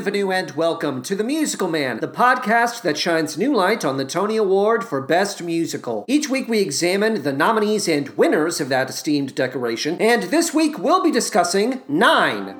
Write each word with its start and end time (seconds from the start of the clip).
bienvenue 0.00 0.30
and 0.30 0.52
welcome 0.52 1.02
to 1.02 1.14
The 1.14 1.22
Musical 1.22 1.68
Man, 1.68 1.98
the 2.00 2.08
podcast 2.08 2.80
that 2.80 2.96
shines 2.96 3.36
new 3.36 3.54
light 3.54 3.84
on 3.84 3.98
the 3.98 4.04
Tony 4.06 4.38
Award 4.38 4.82
for 4.82 5.02
Best 5.02 5.42
Musical. 5.42 6.06
Each 6.08 6.26
week 6.26 6.48
we 6.48 6.60
examine 6.60 7.22
the 7.22 7.34
nominees 7.34 7.86
and 7.86 8.08
winners 8.16 8.62
of 8.62 8.70
that 8.70 8.88
esteemed 8.88 9.34
decoration, 9.34 9.98
and 10.00 10.22
this 10.22 10.54
week 10.54 10.78
we'll 10.78 11.02
be 11.02 11.10
discussing 11.10 11.82
Nine. 11.86 12.59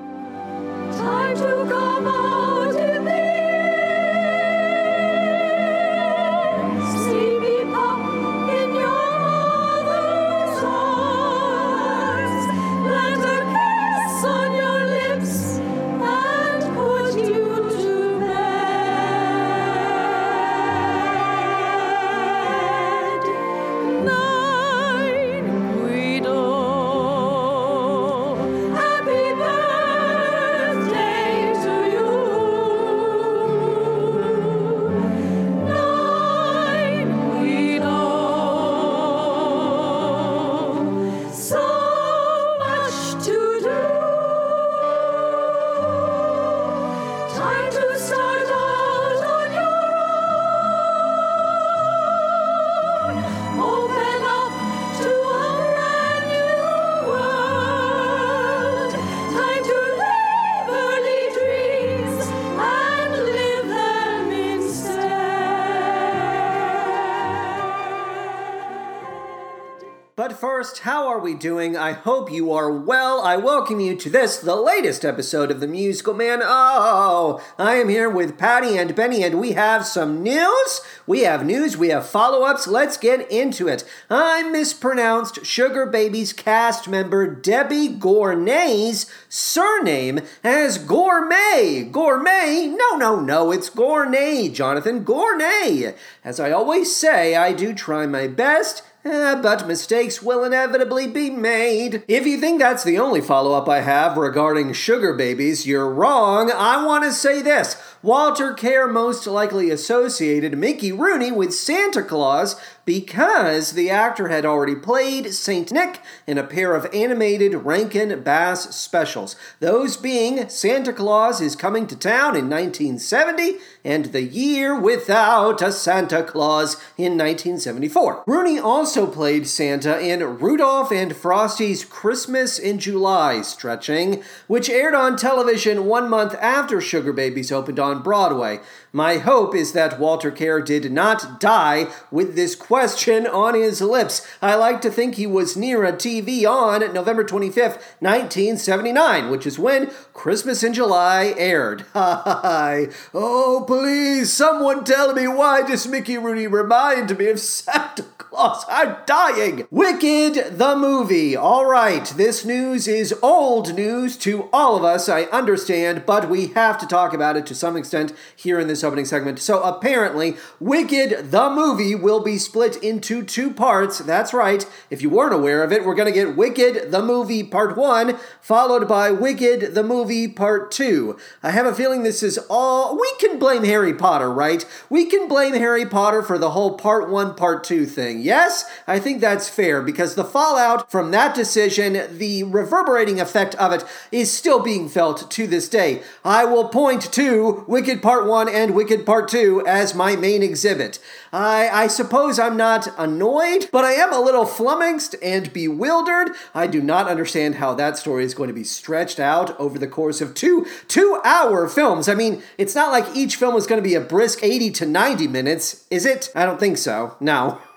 We 71.21 71.33
doing? 71.35 71.77
I 71.77 71.91
hope 71.91 72.31
you 72.31 72.51
are 72.51 72.71
well. 72.71 73.21
I 73.21 73.37
welcome 73.37 73.79
you 73.79 73.95
to 73.95 74.09
this, 74.09 74.37
the 74.39 74.55
latest 74.55 75.05
episode 75.05 75.51
of 75.51 75.59
The 75.59 75.67
Musical 75.67 76.15
Man. 76.15 76.39
Oh, 76.41 77.43
I 77.59 77.75
am 77.75 77.89
here 77.89 78.09
with 78.09 78.39
Patty 78.39 78.75
and 78.75 78.95
Benny, 78.95 79.23
and 79.23 79.39
we 79.39 79.51
have 79.51 79.85
some 79.85 80.23
news. 80.23 80.81
We 81.05 81.19
have 81.21 81.45
news, 81.45 81.77
we 81.77 81.89
have 81.89 82.07
follow 82.07 82.43
ups. 82.43 82.65
Let's 82.65 82.97
get 82.97 83.29
into 83.31 83.67
it. 83.67 83.83
I 84.09 84.41
mispronounced 84.49 85.45
Sugar 85.45 85.85
Babies 85.85 86.33
cast 86.33 86.87
member 86.87 87.27
Debbie 87.27 87.89
Gournay's 87.89 89.05
surname 89.29 90.21
as 90.43 90.79
Gourmet. 90.79 91.87
Gourmet? 91.91 92.65
No, 92.65 92.95
no, 92.97 93.19
no, 93.19 93.51
it's 93.51 93.69
Gournay, 93.69 94.51
Jonathan. 94.51 95.05
Gournay. 95.05 95.95
As 96.23 96.39
I 96.39 96.51
always 96.51 96.95
say, 96.95 97.35
I 97.35 97.53
do 97.53 97.75
try 97.75 98.07
my 98.07 98.27
best. 98.27 98.81
Eh, 99.03 99.33
but 99.41 99.67
mistakes 99.67 100.21
will 100.21 100.43
inevitably 100.43 101.07
be 101.07 101.31
made. 101.31 102.03
If 102.07 102.27
you 102.27 102.39
think 102.39 102.59
that's 102.59 102.83
the 102.83 102.99
only 102.99 103.19
follow 103.19 103.53
up 103.53 103.67
I 103.67 103.81
have 103.81 104.15
regarding 104.15 104.73
sugar 104.73 105.15
babies, 105.15 105.65
you're 105.65 105.91
wrong. 105.91 106.51
I 106.51 106.85
want 106.85 107.03
to 107.05 107.11
say 107.11 107.41
this 107.41 107.81
Walter 108.03 108.53
Kerr 108.53 108.87
most 108.87 109.25
likely 109.25 109.71
associated 109.71 110.55
Mickey 110.55 110.91
Rooney 110.91 111.31
with 111.31 111.51
Santa 111.51 112.03
Claus 112.03 112.55
because 112.85 113.73
the 113.73 113.89
actor 113.89 114.27
had 114.27 114.45
already 114.45 114.75
played 114.75 115.33
St. 115.33 115.71
Nick 115.71 116.01
in 116.27 116.37
a 116.37 116.43
pair 116.43 116.75
of 116.75 116.87
animated 116.93 117.53
Rankin 117.53 118.21
Bass 118.23 118.75
specials. 118.75 119.35
Those 119.59 119.97
being 119.97 120.49
Santa 120.49 120.93
Claus 120.93 121.41
is 121.41 121.55
Coming 121.55 121.87
to 121.87 121.95
Town 121.95 122.35
in 122.35 122.49
1970 122.49 123.57
and 123.83 124.05
The 124.05 124.23
Year 124.23 124.79
Without 124.79 125.61
a 125.61 125.71
Santa 125.71 126.23
Claus 126.23 126.75
in 126.97 127.17
1974. 127.17 128.23
Rooney 128.27 128.59
also 128.59 129.07
played 129.07 129.47
Santa 129.47 129.99
in 129.99 130.39
Rudolph 130.39 130.91
and 130.91 131.15
Frosty's 131.15 131.85
Christmas 131.85 132.57
in 132.59 132.79
July 132.79 133.41
stretching, 133.41 134.23
which 134.47 134.69
aired 134.69 134.95
on 134.95 135.15
television 135.15 135.85
one 135.85 136.09
month 136.09 136.35
after 136.35 136.81
Sugar 136.81 137.13
Babies 137.13 137.51
opened 137.51 137.79
on 137.79 138.01
Broadway. 138.01 138.59
My 138.93 139.19
hope 139.19 139.55
is 139.55 139.71
that 139.71 139.99
Walter 139.99 140.31
Kerr 140.31 140.61
did 140.61 140.91
not 140.91 141.39
die 141.39 141.87
with 142.11 142.35
this 142.35 142.55
question 142.55 143.25
on 143.25 143.53
his 143.53 143.81
lips. 143.81 144.27
I 144.41 144.55
like 144.55 144.81
to 144.81 144.91
think 144.91 145.15
he 145.15 145.25
was 145.25 145.55
near 145.55 145.85
a 145.85 145.93
TV 145.93 146.43
on 146.43 146.93
November 146.93 147.23
25th, 147.23 147.79
1979, 147.99 149.29
which 149.29 149.47
is 149.47 149.57
when 149.57 149.91
Christmas 150.13 150.61
in 150.61 150.73
July 150.73 151.33
aired. 151.37 151.85
Hi. 151.93 152.89
Oh, 153.13 153.63
please, 153.65 154.33
someone 154.33 154.83
tell 154.83 155.13
me 155.13 155.25
why 155.25 155.65
does 155.65 155.87
Mickey 155.87 156.17
Rooney 156.17 156.47
remind 156.47 157.17
me 157.17 157.27
of 157.29 157.39
Santa 157.39 158.03
Claus? 158.17 158.65
I'm 158.67 158.97
dying. 159.05 159.67
Wicked 159.71 160.57
the 160.57 160.75
movie. 160.75 161.33
All 161.37 161.65
right, 161.65 162.05
this 162.17 162.43
news 162.43 162.89
is 162.89 163.13
old 163.21 163.73
news 163.73 164.17
to 164.17 164.49
all 164.51 164.75
of 164.75 164.83
us, 164.83 165.07
I 165.07 165.23
understand, 165.23 166.05
but 166.05 166.29
we 166.29 166.47
have 166.47 166.77
to 166.79 166.85
talk 166.85 167.13
about 167.13 167.37
it 167.37 167.45
to 167.45 167.55
some 167.55 167.77
extent 167.77 168.11
here 168.35 168.59
in 168.59 168.67
this 168.67 168.80
opening 168.83 169.05
segment. 169.05 169.39
So 169.39 169.61
apparently, 169.63 170.35
Wicked 170.59 171.31
the 171.31 171.49
movie 171.49 171.95
will 171.95 172.21
be 172.21 172.37
split 172.37 172.77
into 172.77 173.23
two 173.23 173.51
parts. 173.51 173.99
That's 173.99 174.33
right. 174.33 174.65
If 174.89 175.01
you 175.01 175.09
weren't 175.09 175.33
aware 175.33 175.63
of 175.63 175.71
it, 175.71 175.85
we're 175.85 175.95
going 175.95 176.11
to 176.11 176.19
get 176.19 176.35
Wicked 176.35 176.91
the 176.91 177.01
movie 177.01 177.43
part 177.43 177.77
1 177.77 178.17
followed 178.41 178.87
by 178.87 179.11
Wicked 179.11 179.75
the 179.75 179.83
movie 179.83 180.27
part 180.27 180.71
2. 180.71 181.17
I 181.43 181.51
have 181.51 181.65
a 181.65 181.75
feeling 181.75 182.03
this 182.03 182.23
is 182.23 182.39
all 182.49 182.97
we 182.99 183.11
can 183.19 183.39
blame 183.39 183.63
Harry 183.63 183.93
Potter, 183.93 184.31
right? 184.31 184.65
We 184.89 185.05
can 185.05 185.27
blame 185.27 185.53
Harry 185.53 185.85
Potter 185.85 186.21
for 186.21 186.37
the 186.37 186.51
whole 186.51 186.77
part 186.77 187.09
1 187.09 187.35
part 187.35 187.63
2 187.63 187.85
thing. 187.85 188.21
Yes, 188.21 188.65
I 188.87 188.99
think 188.99 189.21
that's 189.21 189.49
fair 189.49 189.81
because 189.81 190.15
the 190.15 190.25
fallout 190.25 190.91
from 190.91 191.11
that 191.11 191.35
decision, 191.35 192.17
the 192.17 192.43
reverberating 192.43 193.19
effect 193.19 193.55
of 193.55 193.71
it 193.71 193.83
is 194.11 194.31
still 194.31 194.59
being 194.59 194.89
felt 194.89 195.29
to 195.31 195.47
this 195.47 195.69
day. 195.69 196.01
I 196.23 196.45
will 196.45 196.69
point 196.69 197.11
to 197.13 197.63
Wicked 197.67 198.01
Part 198.01 198.25
1 198.25 198.49
and 198.49 198.70
Wicked 198.71 199.05
Part 199.05 199.27
2 199.27 199.63
as 199.67 199.93
my 199.93 200.15
main 200.15 200.41
exhibit. 200.41 200.99
I, 201.31 201.69
I 201.69 201.87
suppose 201.87 202.39
I'm 202.39 202.57
not 202.57 202.87
annoyed, 202.97 203.69
but 203.71 203.85
I 203.85 203.93
am 203.93 204.11
a 204.11 204.19
little 204.19 204.45
flummoxed 204.45 205.15
and 205.21 205.53
bewildered. 205.53 206.31
I 206.53 206.67
do 206.67 206.81
not 206.81 207.07
understand 207.07 207.55
how 207.55 207.73
that 207.75 207.97
story 207.97 208.23
is 208.23 208.33
going 208.33 208.47
to 208.47 208.53
be 208.53 208.63
stretched 208.63 209.19
out 209.19 209.57
over 209.59 209.77
the 209.77 209.87
course 209.87 210.21
of 210.21 210.33
two 210.33 210.65
two 210.87 211.21
hour 211.23 211.67
films. 211.67 212.09
I 212.09 212.15
mean, 212.15 212.41
it's 212.57 212.75
not 212.75 212.91
like 212.91 213.15
each 213.15 213.35
film 213.35 213.55
is 213.55 213.67
going 213.67 213.81
to 213.81 213.87
be 213.87 213.95
a 213.95 214.01
brisk 214.01 214.39
80 214.43 214.71
to 214.71 214.85
90 214.85 215.27
minutes, 215.27 215.85
is 215.89 216.05
it? 216.05 216.29
I 216.35 216.45
don't 216.45 216.59
think 216.59 216.77
so. 216.77 217.15
No. 217.19 217.59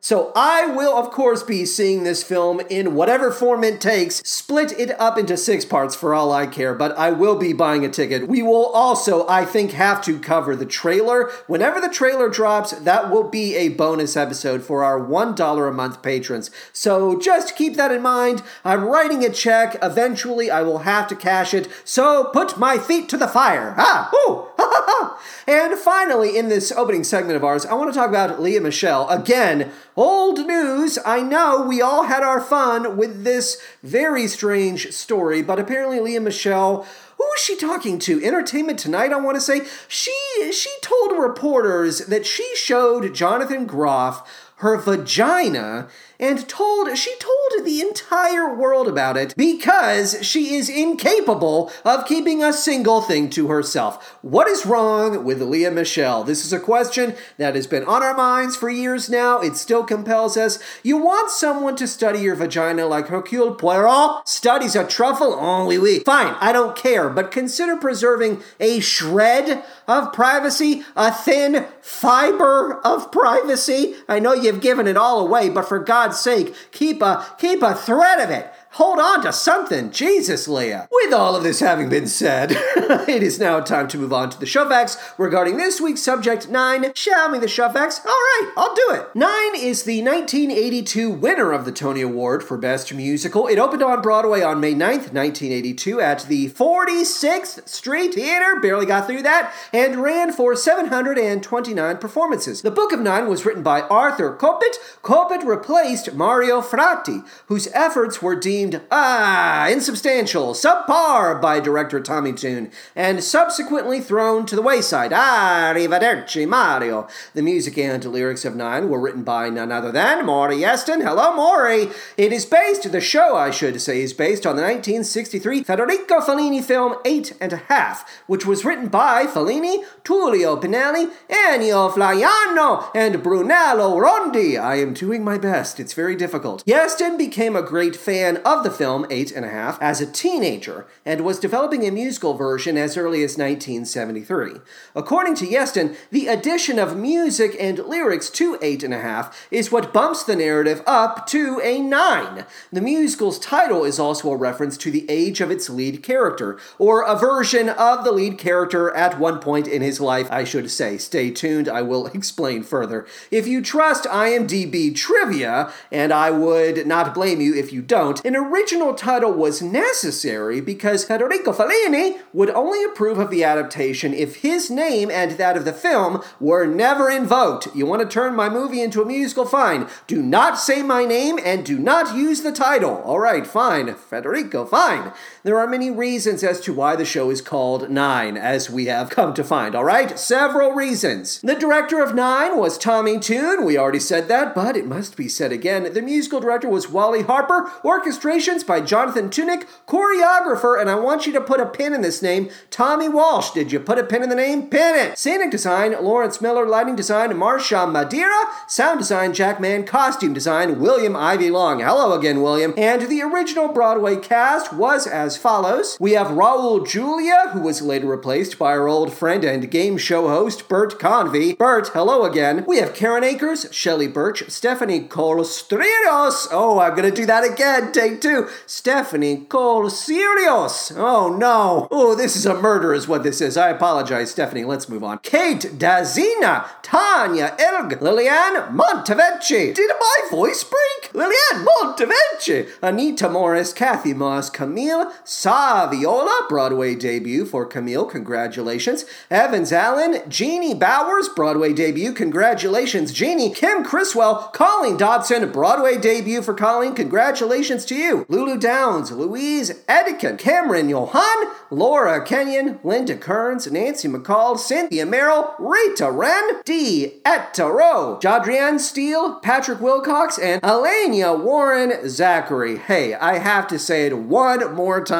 so 0.00 0.32
I 0.34 0.66
will, 0.66 0.96
of 0.96 1.10
course, 1.10 1.42
be 1.42 1.64
seeing 1.64 2.04
this 2.04 2.22
film 2.22 2.60
in 2.70 2.94
whatever 2.94 3.30
form 3.30 3.64
it 3.64 3.80
takes, 3.80 4.16
split 4.16 4.72
it 4.78 4.98
up 5.00 5.18
into 5.18 5.36
six 5.36 5.64
parts 5.64 5.94
for 5.94 6.14
all 6.14 6.32
I 6.32 6.46
care, 6.46 6.74
but 6.74 6.96
I 6.96 7.10
will 7.10 7.36
be 7.36 7.52
buying 7.52 7.84
a 7.84 7.88
ticket. 7.88 8.28
We 8.28 8.42
will 8.42 8.66
also, 8.66 9.26
I 9.28 9.44
think, 9.44 9.72
have 9.72 10.02
to 10.04 10.18
cover 10.18 10.56
the 10.56 10.66
trailer. 10.66 11.30
Whenever 11.46 11.80
the 11.80 11.88
trailer 11.88 12.28
drops, 12.28 12.72
that 12.72 13.10
will 13.10 13.28
be 13.28 13.54
a 13.56 13.70
bonus 13.70 14.16
episode 14.16 14.62
for 14.62 14.84
our 14.84 15.00
$1 15.00 15.68
a 15.68 15.72
month 15.72 16.02
patrons. 16.02 16.50
So 16.72 17.18
just 17.18 17.56
keep 17.56 17.74
that 17.76 17.92
in 17.92 18.02
mind. 18.02 18.42
I'm 18.64 18.84
writing 18.84 19.24
a 19.24 19.30
check. 19.30 19.76
Eventually, 19.82 20.50
I 20.50 20.62
will 20.62 20.78
have 20.78 21.08
to 21.08 21.16
cash 21.16 21.54
it. 21.54 21.68
So 21.84 22.30
put 22.32 22.58
my 22.58 22.78
feet 22.78 23.08
to 23.10 23.16
the 23.16 23.28
fire. 23.28 23.74
Ah, 23.78 24.10
ha. 24.12 24.55
And 25.48 25.78
finally, 25.78 26.36
in 26.36 26.48
this 26.48 26.72
opening 26.72 27.04
segment 27.04 27.36
of 27.36 27.44
ours, 27.44 27.64
I 27.64 27.74
want 27.74 27.92
to 27.92 27.96
talk 27.96 28.08
about 28.08 28.42
Lea 28.42 28.58
Michele. 28.58 29.08
Again, 29.08 29.70
old 29.94 30.44
news. 30.44 30.98
I 31.06 31.22
know 31.22 31.62
we 31.62 31.80
all 31.80 32.04
had 32.04 32.24
our 32.24 32.40
fun 32.40 32.96
with 32.96 33.22
this 33.22 33.62
very 33.80 34.26
strange 34.26 34.92
story, 34.92 35.42
but 35.42 35.60
apparently 35.60 36.00
Lea 36.00 36.18
Michele 36.18 36.84
who 37.16 37.24
was 37.24 37.40
she 37.40 37.56
talking 37.56 37.98
to? 38.00 38.22
Entertainment 38.22 38.78
Tonight, 38.78 39.10
I 39.10 39.16
want 39.16 39.36
to 39.36 39.40
say. 39.40 39.62
She 39.88 40.12
she 40.52 40.70
told 40.82 41.12
reporters 41.12 42.00
that 42.06 42.26
she 42.26 42.46
showed 42.56 43.14
Jonathan 43.14 43.64
Groff 43.64 44.28
her 44.56 44.76
vagina 44.76 45.88
and 46.18 46.48
told 46.48 46.96
she 46.96 47.14
told 47.18 47.64
the 47.64 47.80
entire 47.80 48.54
world 48.54 48.88
about 48.88 49.16
it 49.16 49.34
because 49.36 50.24
she 50.24 50.54
is 50.54 50.68
incapable 50.68 51.72
of 51.84 52.06
keeping 52.06 52.42
a 52.42 52.52
single 52.52 53.00
thing 53.00 53.28
to 53.30 53.48
herself. 53.48 54.16
What 54.22 54.48
is 54.48 54.66
wrong 54.66 55.24
with 55.24 55.42
Lea 55.42 55.70
Michele? 55.70 56.24
This 56.24 56.44
is 56.44 56.52
a 56.52 56.60
question 56.60 57.14
that 57.38 57.54
has 57.54 57.66
been 57.66 57.84
on 57.84 58.02
our 58.02 58.14
minds 58.14 58.56
for 58.56 58.70
years 58.70 59.08
now. 59.08 59.40
It 59.40 59.56
still 59.56 59.84
compels 59.84 60.36
us. 60.36 60.58
You 60.82 60.96
want 60.96 61.30
someone 61.30 61.76
to 61.76 61.88
study 61.88 62.20
your 62.20 62.34
vagina 62.34 62.86
like 62.86 63.08
Hercule 63.08 63.54
Poirot 63.54 64.28
studies 64.28 64.76
a 64.76 64.86
truffle? 64.86 65.34
Oh, 65.34 65.66
oui, 65.66 65.78
oui. 65.78 66.00
Fine, 66.00 66.36
I 66.40 66.52
don't 66.52 66.76
care, 66.76 67.08
but 67.08 67.30
consider 67.30 67.76
preserving 67.76 68.42
a 68.60 68.80
shred 68.80 69.64
of 69.88 70.12
privacy, 70.12 70.84
a 70.94 71.12
thin 71.12 71.66
fiber 71.80 72.80
of 72.84 73.10
privacy. 73.10 73.94
I 74.08 74.18
know 74.18 74.32
you've 74.32 74.60
given 74.60 74.86
it 74.86 74.96
all 74.96 75.20
away, 75.26 75.48
but 75.48 75.68
for 75.68 75.78
God's 75.78 76.05
sake, 76.14 76.54
keep 76.72 77.02
a 77.02 77.26
keep 77.38 77.62
a 77.62 77.74
thread 77.74 78.20
of 78.20 78.30
it. 78.30 78.52
Hold 78.76 78.98
on 78.98 79.22
to 79.22 79.32
something. 79.32 79.90
Jesus, 79.90 80.46
Lea. 80.46 80.80
With 80.92 81.14
all 81.14 81.34
of 81.34 81.42
this 81.42 81.60
having 81.60 81.88
been 81.88 82.06
said, 82.06 82.50
it 83.08 83.22
is 83.22 83.40
now 83.40 83.58
time 83.60 83.88
to 83.88 83.96
move 83.96 84.12
on 84.12 84.28
to 84.28 84.38
the 84.38 84.44
show 84.44 84.68
facts 84.68 84.98
regarding 85.16 85.56
this 85.56 85.80
week's 85.80 86.02
subject 86.02 86.50
9. 86.50 86.92
Show 86.94 87.30
me 87.30 87.38
the 87.38 87.48
show 87.48 87.70
facts. 87.70 88.02
All 88.04 88.10
right, 88.10 88.52
I'll 88.54 88.74
do 88.74 88.88
it. 88.90 89.16
9 89.16 89.30
is 89.56 89.84
the 89.84 90.02
1982 90.02 91.10
winner 91.10 91.52
of 91.52 91.64
the 91.64 91.72
Tony 91.72 92.02
Award 92.02 92.44
for 92.44 92.58
Best 92.58 92.92
Musical. 92.92 93.46
It 93.46 93.58
opened 93.58 93.82
on 93.82 94.02
Broadway 94.02 94.42
on 94.42 94.60
May 94.60 94.74
9th, 94.74 95.10
1982 95.10 95.98
at 96.02 96.24
the 96.24 96.50
46th 96.50 97.66
Street 97.66 98.12
Theater. 98.12 98.60
Barely 98.60 98.84
got 98.84 99.06
through 99.06 99.22
that. 99.22 99.54
And 99.72 100.02
ran 100.02 100.32
for 100.34 100.54
729 100.54 101.96
performances. 101.96 102.60
The 102.60 102.70
Book 102.70 102.92
of 102.92 103.00
Nine 103.00 103.26
was 103.26 103.46
written 103.46 103.62
by 103.62 103.80
Arthur 103.80 104.36
Kopit. 104.36 104.76
Kopit 105.00 105.46
replaced 105.46 106.12
Mario 106.12 106.60
Fratti, 106.60 107.26
whose 107.46 107.68
efforts 107.68 108.20
were 108.20 108.36
deemed 108.36 108.65
ah 108.90 109.68
insubstantial, 109.68 110.52
subpar 110.52 111.40
by 111.40 111.60
director 111.60 112.00
Tommy 112.00 112.32
Tune, 112.32 112.70
and 112.94 113.22
subsequently 113.22 114.00
thrown 114.00 114.46
to 114.46 114.56
the 114.56 114.62
wayside. 114.62 115.12
Ah, 115.14 115.72
arrivederci, 115.74 116.46
Mario. 116.48 117.08
The 117.34 117.42
music 117.42 117.78
and 117.78 118.04
lyrics 118.04 118.44
of 118.44 118.56
Nine 118.56 118.88
were 118.88 119.00
written 119.00 119.22
by 119.22 119.48
none 119.48 119.72
other 119.72 119.92
than 119.92 120.24
Maury 120.26 120.58
Yeston. 120.58 121.02
Hello, 121.02 121.34
Maury. 121.34 121.90
It 122.16 122.32
is 122.32 122.46
based, 122.46 122.90
the 122.90 123.00
show, 123.00 123.36
I 123.36 123.50
should 123.50 123.80
say, 123.80 124.00
is 124.00 124.12
based 124.12 124.46
on 124.46 124.56
the 124.56 124.62
1963 124.62 125.64
Federico 125.64 126.20
Fellini 126.20 126.62
film 126.62 126.96
Eight 127.04 127.34
and 127.40 127.52
a 127.52 127.56
Half, 127.56 128.22
which 128.26 128.46
was 128.46 128.64
written 128.64 128.88
by 128.88 129.26
Fellini, 129.26 129.84
Tullio 130.04 130.60
Pinelli, 130.60 131.10
Ennio 131.28 131.90
Flaiano, 131.92 132.90
and 132.94 133.22
Brunello 133.22 133.96
Rondi. 133.96 134.58
I 134.58 134.76
am 134.76 134.94
doing 134.94 135.24
my 135.24 135.38
best. 135.38 135.80
It's 135.80 135.92
very 135.92 136.16
difficult. 136.16 136.64
Yeston 136.66 137.18
became 137.18 137.56
a 137.56 137.62
great 137.62 137.96
fan 137.96 138.38
of 138.46 138.62
the 138.62 138.70
film 138.70 139.04
Eight 139.10 139.32
and 139.32 139.44
a 139.44 139.48
Half 139.48 139.82
as 139.82 140.00
a 140.00 140.10
teenager 140.10 140.86
and 141.04 141.22
was 141.22 141.40
developing 141.40 141.84
a 141.84 141.90
musical 141.90 142.34
version 142.34 142.78
as 142.78 142.96
early 142.96 143.24
as 143.24 143.36
1973. 143.36 144.60
According 144.94 145.34
to 145.36 145.46
Yeston, 145.46 145.96
the 146.12 146.28
addition 146.28 146.78
of 146.78 146.96
music 146.96 147.56
and 147.58 147.80
lyrics 147.80 148.30
to 148.30 148.56
Eight 148.62 148.84
and 148.84 148.94
a 148.94 149.00
Half 149.00 149.48
is 149.50 149.72
what 149.72 149.92
bumps 149.92 150.22
the 150.22 150.36
narrative 150.36 150.80
up 150.86 151.26
to 151.26 151.60
a 151.64 151.80
nine. 151.80 152.46
The 152.72 152.80
musical's 152.80 153.40
title 153.40 153.84
is 153.84 153.98
also 153.98 154.30
a 154.30 154.36
reference 154.36 154.76
to 154.78 154.92
the 154.92 155.04
age 155.08 155.40
of 155.40 155.50
its 155.50 155.68
lead 155.68 156.04
character, 156.04 156.56
or 156.78 157.02
a 157.02 157.18
version 157.18 157.68
of 157.68 158.04
the 158.04 158.12
lead 158.12 158.38
character 158.38 158.94
at 158.94 159.18
one 159.18 159.40
point 159.40 159.66
in 159.66 159.82
his 159.82 160.00
life, 160.00 160.30
I 160.30 160.44
should 160.44 160.70
say. 160.70 160.98
Stay 160.98 161.32
tuned, 161.32 161.68
I 161.68 161.82
will 161.82 162.06
explain 162.14 162.62
further. 162.62 163.06
If 163.32 163.48
you 163.48 163.60
trust 163.60 164.04
IMDb 164.04 164.94
trivia, 164.94 165.72
and 165.90 166.12
I 166.12 166.30
would 166.30 166.86
not 166.86 167.12
blame 167.12 167.40
you 167.40 167.52
if 167.52 167.72
you 167.72 167.82
don't, 167.82 168.24
an 168.36 168.44
original 168.44 168.92
title 168.92 169.32
was 169.32 169.62
necessary 169.62 170.60
because 170.60 171.04
Federico 171.04 171.52
Fellini 171.52 172.18
would 172.34 172.50
only 172.50 172.84
approve 172.84 173.18
of 173.18 173.30
the 173.30 173.42
adaptation 173.42 174.12
if 174.12 174.36
his 174.36 174.70
name 174.70 175.10
and 175.10 175.32
that 175.32 175.56
of 175.56 175.64
the 175.64 175.72
film 175.72 176.22
were 176.38 176.66
never 176.66 177.10
invoked. 177.10 177.74
You 177.74 177.86
want 177.86 178.02
to 178.02 178.08
turn 178.08 178.34
my 178.34 178.50
movie 178.50 178.82
into 178.82 179.00
a 179.00 179.06
musical? 179.06 179.46
Fine. 179.46 179.88
Do 180.06 180.22
not 180.22 180.58
say 180.58 180.82
my 180.82 181.06
name 181.06 181.38
and 181.42 181.64
do 181.64 181.78
not 181.78 182.14
use 182.14 182.42
the 182.42 182.52
title. 182.52 182.96
All 183.04 183.18
right, 183.18 183.46
fine. 183.46 183.94
Federico, 183.94 184.66
fine. 184.66 185.12
There 185.46 185.60
are 185.60 185.68
many 185.68 185.92
reasons 185.92 186.42
as 186.42 186.60
to 186.62 186.72
why 186.72 186.96
the 186.96 187.04
show 187.04 187.30
is 187.30 187.40
called 187.40 187.88
Nine, 187.88 188.36
as 188.36 188.68
we 188.68 188.86
have 188.86 189.10
come 189.10 189.32
to 189.34 189.44
find, 189.44 189.76
all 189.76 189.84
right? 189.84 190.18
Several 190.18 190.72
reasons. 190.72 191.40
The 191.40 191.54
director 191.54 192.02
of 192.02 192.16
Nine 192.16 192.58
was 192.58 192.76
Tommy 192.76 193.20
Tune. 193.20 193.64
We 193.64 193.78
already 193.78 194.00
said 194.00 194.26
that, 194.26 194.56
but 194.56 194.76
it 194.76 194.88
must 194.88 195.16
be 195.16 195.28
said 195.28 195.52
again. 195.52 195.92
The 195.92 196.02
musical 196.02 196.40
director 196.40 196.68
was 196.68 196.90
Wally 196.90 197.22
Harper. 197.22 197.70
Orchestrations 197.84 198.66
by 198.66 198.80
Jonathan 198.80 199.30
Tunick. 199.30 199.68
Choreographer, 199.86 200.80
and 200.80 200.90
I 200.90 200.96
want 200.96 201.28
you 201.28 201.32
to 201.34 201.40
put 201.40 201.60
a 201.60 201.66
pin 201.66 201.94
in 201.94 202.00
this 202.00 202.22
name, 202.22 202.50
Tommy 202.68 203.08
Walsh. 203.08 203.52
Did 203.52 203.70
you 203.70 203.78
put 203.78 204.00
a 204.00 204.02
pin 204.02 204.24
in 204.24 204.30
the 204.30 204.34
name? 204.34 204.68
Pin 204.68 204.96
it. 204.96 205.16
Scenic 205.16 205.52
design, 205.52 205.92
Lawrence 206.02 206.40
Miller. 206.40 206.66
Lighting 206.66 206.96
design, 206.96 207.36
Marcia 207.36 207.86
Madeira. 207.86 208.46
Sound 208.66 208.98
design, 208.98 209.32
Jack 209.32 209.60
Mann. 209.60 209.86
Costume 209.86 210.34
design, 210.34 210.80
William 210.80 211.14
Ivy 211.14 211.50
Long. 211.50 211.78
Hello 211.78 212.18
again, 212.18 212.42
William. 212.42 212.74
And 212.76 213.02
the 213.02 213.22
original 213.22 213.68
Broadway 213.68 214.16
cast 214.16 214.72
was 214.72 215.06
as 215.06 215.35
follows. 215.36 215.96
We 216.00 216.12
have 216.12 216.28
Raul 216.28 216.86
Julia, 216.86 217.50
who 217.52 217.60
was 217.60 217.82
later 217.82 218.06
replaced 218.06 218.58
by 218.58 218.72
our 218.72 218.88
old 218.88 219.12
friend 219.12 219.44
and 219.44 219.70
game 219.70 219.98
show 219.98 220.28
host, 220.28 220.68
Bert 220.68 220.98
Convy. 220.98 221.54
Bert, 221.54 221.88
hello 221.88 222.24
again. 222.24 222.64
We 222.66 222.78
have 222.78 222.94
Karen 222.94 223.24
Akers, 223.24 223.66
Shelly 223.70 224.08
Burch, 224.08 224.48
Stephanie 224.48 225.00
Colstrios. 225.00 226.48
Oh, 226.50 226.78
I'm 226.80 226.94
gonna 226.94 227.10
do 227.10 227.26
that 227.26 227.44
again. 227.44 227.92
Take 227.92 228.20
two. 228.20 228.48
Stephanie 228.66 229.46
Colstrios. 229.48 230.92
Oh 230.96 231.36
no. 231.36 231.88
Oh, 231.90 232.14
this 232.14 232.36
is 232.36 232.46
a 232.46 232.60
murder, 232.60 232.94
is 232.94 233.08
what 233.08 233.22
this 233.22 233.40
is. 233.40 233.56
I 233.56 233.70
apologize, 233.70 234.30
Stephanie. 234.30 234.64
Let's 234.64 234.88
move 234.88 235.04
on. 235.04 235.18
Kate 235.18 235.60
Dezina, 235.60 236.66
Taina 236.82 237.56
Elg, 237.58 238.00
Liliane 238.00 238.76
Montevecchi. 238.76 239.74
Did 239.74 239.90
my 239.98 240.28
voice 240.30 240.64
break? 240.64 241.14
Liliane 241.14 241.66
Montevecchi, 241.66 242.68
Anita 242.82 243.28
Morris, 243.28 243.72
Kathi 243.72 244.14
Moss, 244.14 244.50
Camille 244.50 245.12
Saviola, 245.26 246.48
Broadway 246.48 246.94
debut 246.94 247.44
for 247.44 247.66
Camille. 247.66 248.04
Congratulations. 248.04 249.04
Evans 249.28 249.72
Allen, 249.72 250.22
Jeannie 250.28 250.72
Bowers, 250.72 251.28
Broadway 251.28 251.72
debut. 251.72 252.12
Congratulations, 252.12 253.12
Jeannie. 253.12 253.52
Kim 253.52 253.82
Criswell, 253.82 254.52
Colleen 254.54 254.96
Dodson, 254.96 255.50
Broadway 255.50 255.98
debut 255.98 256.42
for 256.42 256.54
Colleen. 256.54 256.94
Congratulations 256.94 257.84
to 257.86 257.96
you. 257.96 258.24
Lulu 258.28 258.56
Downs, 258.56 259.10
Louise 259.10 259.72
Edeiken, 259.88 260.38
Cameron 260.38 260.88
Johann, 260.88 261.50
Laura 261.70 262.24
Kenyon, 262.24 262.78
Linda 262.84 263.16
Kerns, 263.16 263.68
Nancy 263.68 264.06
McCall, 264.06 264.56
Cynthia 264.56 265.04
Meryl, 265.04 265.54
Rita 265.58 266.04
Rehn, 266.04 266.62
Dee 266.64 267.14
Etero, 267.26 268.22
Jadrienne 268.22 268.78
Steele, 268.78 269.40
Patrick 269.40 269.80
Wilcox, 269.80 270.38
and 270.38 270.60
Alaina 270.62 271.34
Warren 271.34 272.08
Zachary. 272.08 272.76
Hey, 272.78 273.14
I 273.14 273.38
have 273.38 273.66
to 273.66 273.78
say 273.80 274.06
it 274.06 274.16
one 274.16 274.72
more 274.72 275.02
time. 275.02 275.15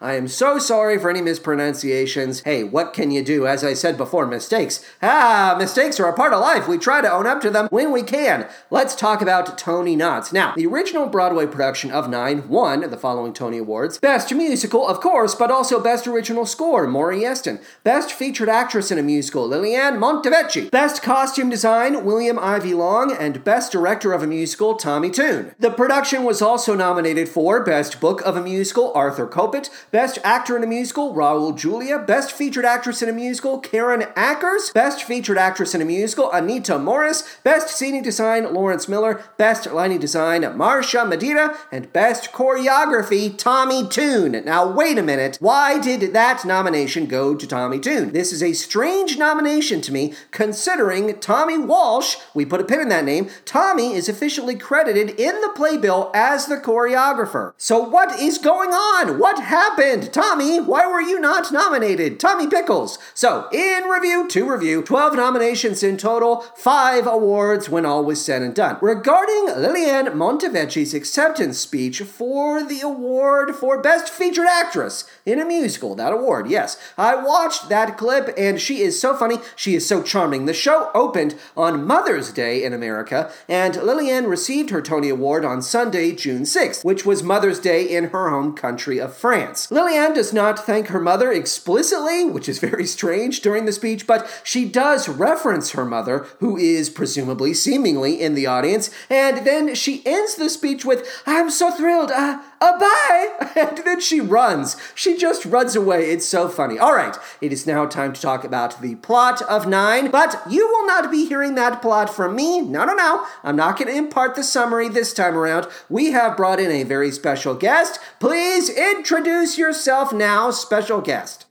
I 0.00 0.14
am 0.14 0.28
so 0.28 0.58
sorry 0.58 0.98
for 0.98 1.10
any 1.10 1.22
mispronunciations. 1.22 2.40
Hey, 2.40 2.64
what 2.64 2.92
can 2.92 3.10
you 3.10 3.22
do? 3.22 3.46
As 3.46 3.62
I 3.62 3.74
said 3.74 3.96
before, 3.96 4.26
mistakes. 4.26 4.84
Ah, 5.02 5.54
mistakes 5.58 6.00
are 6.00 6.08
a 6.08 6.12
part 6.12 6.32
of 6.32 6.40
life. 6.40 6.68
We 6.68 6.78
try 6.78 7.00
to 7.00 7.12
own 7.12 7.26
up 7.26 7.40
to 7.42 7.50
them 7.50 7.68
when 7.70 7.92
we 7.92 8.02
can. 8.02 8.48
Let's 8.70 8.94
talk 8.94 9.22
about 9.22 9.56
Tony 9.58 9.96
Knotts. 9.96 10.32
Now, 10.32 10.54
the 10.56 10.66
original 10.66 11.06
Broadway 11.06 11.46
production 11.46 11.90
of 11.90 12.08
Nine 12.08 12.48
won 12.48 12.80
the 12.90 12.96
following 12.96 13.32
Tony 13.32 13.58
Awards 13.58 13.98
Best 13.98 14.34
Musical, 14.34 14.86
of 14.86 15.00
course, 15.00 15.34
but 15.34 15.50
also 15.50 15.80
Best 15.80 16.06
Original 16.06 16.46
Score, 16.46 16.86
Maury 16.86 17.20
Yeston. 17.20 17.62
Best 17.84 18.12
Featured 18.12 18.48
Actress 18.48 18.90
in 18.90 18.98
a 18.98 19.02
Musical, 19.02 19.46
Liliane 19.46 19.98
Montevecchi. 19.98 20.70
Best 20.70 21.02
Costume 21.02 21.50
Design, 21.50 22.04
William 22.04 22.38
Ivy 22.38 22.74
Long. 22.74 23.12
And 23.12 23.44
Best 23.44 23.72
Director 23.72 24.12
of 24.12 24.22
a 24.22 24.26
Musical, 24.26 24.74
Tommy 24.74 25.10
Tune. 25.10 25.54
The 25.58 25.70
production 25.70 26.24
was 26.24 26.42
also 26.42 26.74
nominated 26.74 27.28
for 27.28 27.62
Best 27.62 28.00
Book 28.00 28.20
of 28.22 28.36
a 28.36 28.42
Musical, 28.42 28.92
Arthur 28.94 29.26
Kopit. 29.36 29.68
Best 29.90 30.18
Actor 30.24 30.56
in 30.56 30.64
a 30.64 30.66
Musical, 30.66 31.14
Raul 31.14 31.54
Julia. 31.54 31.98
Best 31.98 32.32
Featured 32.32 32.64
Actress 32.64 33.02
in 33.02 33.10
a 33.10 33.12
Musical, 33.12 33.58
Karen 33.58 34.06
Akers. 34.16 34.70
Best 34.70 35.02
Featured 35.04 35.36
Actress 35.36 35.74
in 35.74 35.82
a 35.82 35.84
Musical, 35.84 36.32
Anita 36.32 36.78
Morris. 36.78 37.22
Best 37.44 37.68
Scenic 37.68 38.02
Design, 38.02 38.54
Lawrence 38.54 38.88
Miller. 38.88 39.22
Best 39.36 39.70
Lighting 39.70 40.00
Design, 40.00 40.56
Marcia 40.56 41.04
Madeira. 41.04 41.54
And 41.70 41.92
Best 41.92 42.32
Choreography, 42.32 43.36
Tommy 43.36 43.86
Tune. 43.86 44.42
Now, 44.46 44.66
wait 44.66 44.96
a 44.96 45.02
minute. 45.02 45.36
Why 45.38 45.78
did 45.78 46.14
that 46.14 46.46
nomination 46.46 47.04
go 47.04 47.34
to 47.34 47.46
Tommy 47.46 47.78
Tune? 47.78 48.12
This 48.12 48.32
is 48.32 48.42
a 48.42 48.54
strange 48.54 49.18
nomination 49.18 49.82
to 49.82 49.92
me, 49.92 50.14
considering 50.30 51.18
Tommy 51.18 51.58
Walsh, 51.58 52.16
we 52.32 52.46
put 52.46 52.62
a 52.62 52.64
pin 52.64 52.80
in 52.80 52.88
that 52.88 53.04
name, 53.04 53.28
Tommy 53.44 53.92
is 53.92 54.08
officially 54.08 54.56
credited 54.56 55.10
in 55.20 55.40
the 55.42 55.52
playbill 55.54 56.10
as 56.14 56.46
the 56.46 56.56
choreographer. 56.56 57.52
So, 57.58 57.82
what 57.82 58.18
is 58.18 58.38
going 58.38 58.70
on? 58.70 59.18
What 59.26 59.42
happened? 59.42 60.12
Tommy, 60.12 60.60
why 60.60 60.86
were 60.86 61.00
you 61.00 61.18
not 61.18 61.50
nominated? 61.50 62.20
Tommy 62.20 62.46
Pickles. 62.46 62.96
So, 63.12 63.48
in 63.50 63.82
review, 63.82 64.28
to 64.28 64.48
review, 64.48 64.82
12 64.82 65.16
nominations 65.16 65.82
in 65.82 65.96
total, 65.96 66.42
5 66.54 67.08
awards 67.08 67.68
when 67.68 67.84
all 67.84 68.04
was 68.04 68.24
said 68.24 68.42
and 68.42 68.54
done. 68.54 68.78
Regarding 68.80 69.46
Liliane 69.46 70.16
Montevecchi's 70.16 70.94
acceptance 70.94 71.58
speech 71.58 72.02
for 72.02 72.62
the 72.62 72.80
award 72.82 73.56
for 73.56 73.82
Best 73.82 74.10
Featured 74.10 74.46
Actress 74.46 75.10
in 75.24 75.40
a 75.40 75.44
musical, 75.44 75.96
that 75.96 76.12
award, 76.12 76.48
yes. 76.48 76.78
I 76.96 77.16
watched 77.16 77.68
that 77.68 77.98
clip 77.98 78.32
and 78.38 78.60
she 78.60 78.80
is 78.80 79.00
so 79.00 79.16
funny, 79.16 79.38
she 79.56 79.74
is 79.74 79.84
so 79.84 80.04
charming. 80.04 80.46
The 80.46 80.54
show 80.54 80.92
opened 80.94 81.34
on 81.56 81.84
Mother's 81.84 82.30
Day 82.30 82.62
in 82.62 82.72
America, 82.72 83.32
and 83.48 83.74
Liliane 83.74 84.26
received 84.26 84.70
her 84.70 84.80
Tony 84.80 85.08
Award 85.08 85.44
on 85.44 85.62
Sunday, 85.62 86.12
June 86.12 86.42
6th, 86.42 86.84
which 86.84 87.04
was 87.04 87.24
Mother's 87.24 87.58
Day 87.58 87.82
in 87.82 88.10
her 88.10 88.30
home 88.30 88.54
country 88.54 89.00
of 89.00 89.15
France. 89.16 89.70
Liliane 89.70 90.12
does 90.12 90.32
not 90.32 90.66
thank 90.66 90.88
her 90.88 91.00
mother 91.00 91.32
explicitly, 91.32 92.24
which 92.24 92.48
is 92.48 92.58
very 92.58 92.84
strange 92.84 93.40
during 93.40 93.64
the 93.64 93.72
speech, 93.72 94.06
but 94.06 94.28
she 94.44 94.66
does 94.66 95.08
reference 95.08 95.70
her 95.70 95.84
mother, 95.84 96.26
who 96.40 96.56
is 96.56 96.90
presumably, 96.90 97.54
seemingly 97.54 98.20
in 98.20 98.34
the 98.34 98.46
audience, 98.46 98.90
and 99.08 99.46
then 99.46 99.74
she 99.74 100.02
ends 100.04 100.34
the 100.34 100.50
speech 100.50 100.84
with, 100.84 101.08
I'm 101.26 101.50
so 101.50 101.70
thrilled, 101.70 102.10
uh, 102.10 102.40
uh, 102.60 102.78
bye! 102.78 103.32
And 103.56 103.78
then 103.78 104.00
she 104.00 104.20
runs. 104.20 104.76
She 104.94 105.16
just 105.16 105.46
runs 105.46 105.74
away. 105.74 106.10
It's 106.10 106.26
so 106.26 106.48
funny. 106.48 106.78
All 106.78 106.94
right, 106.94 107.16
it 107.40 107.52
is 107.52 107.66
now 107.66 107.86
time 107.86 108.12
to 108.12 108.20
talk 108.20 108.44
about 108.44 108.80
the 108.82 108.96
plot 108.96 109.40
of 109.42 109.66
Nine, 109.66 110.10
but 110.10 110.42
you 110.48 110.68
will 110.68 110.86
not 110.86 111.10
be 111.10 111.26
hearing 111.26 111.54
that 111.54 111.80
plot 111.80 112.14
from 112.14 112.36
me. 112.36 112.60
No, 112.60 112.84
no, 112.84 112.94
no. 112.94 113.26
I'm 113.42 113.56
not 113.56 113.78
going 113.78 113.88
to 113.88 113.96
impart 113.96 114.34
the 114.34 114.44
summary 114.44 114.88
this 114.88 115.14
time 115.14 115.36
around. 115.36 115.66
We 115.88 116.12
have 116.12 116.36
brought 116.36 116.60
in 116.60 116.70
a 116.70 116.82
very 116.82 117.10
special 117.10 117.54
guest. 117.54 117.98
Please 118.20 118.68
introduce 118.68 119.56
yourself 119.56 120.12
now, 120.12 120.50
special 120.50 121.00
guest. 121.00 121.45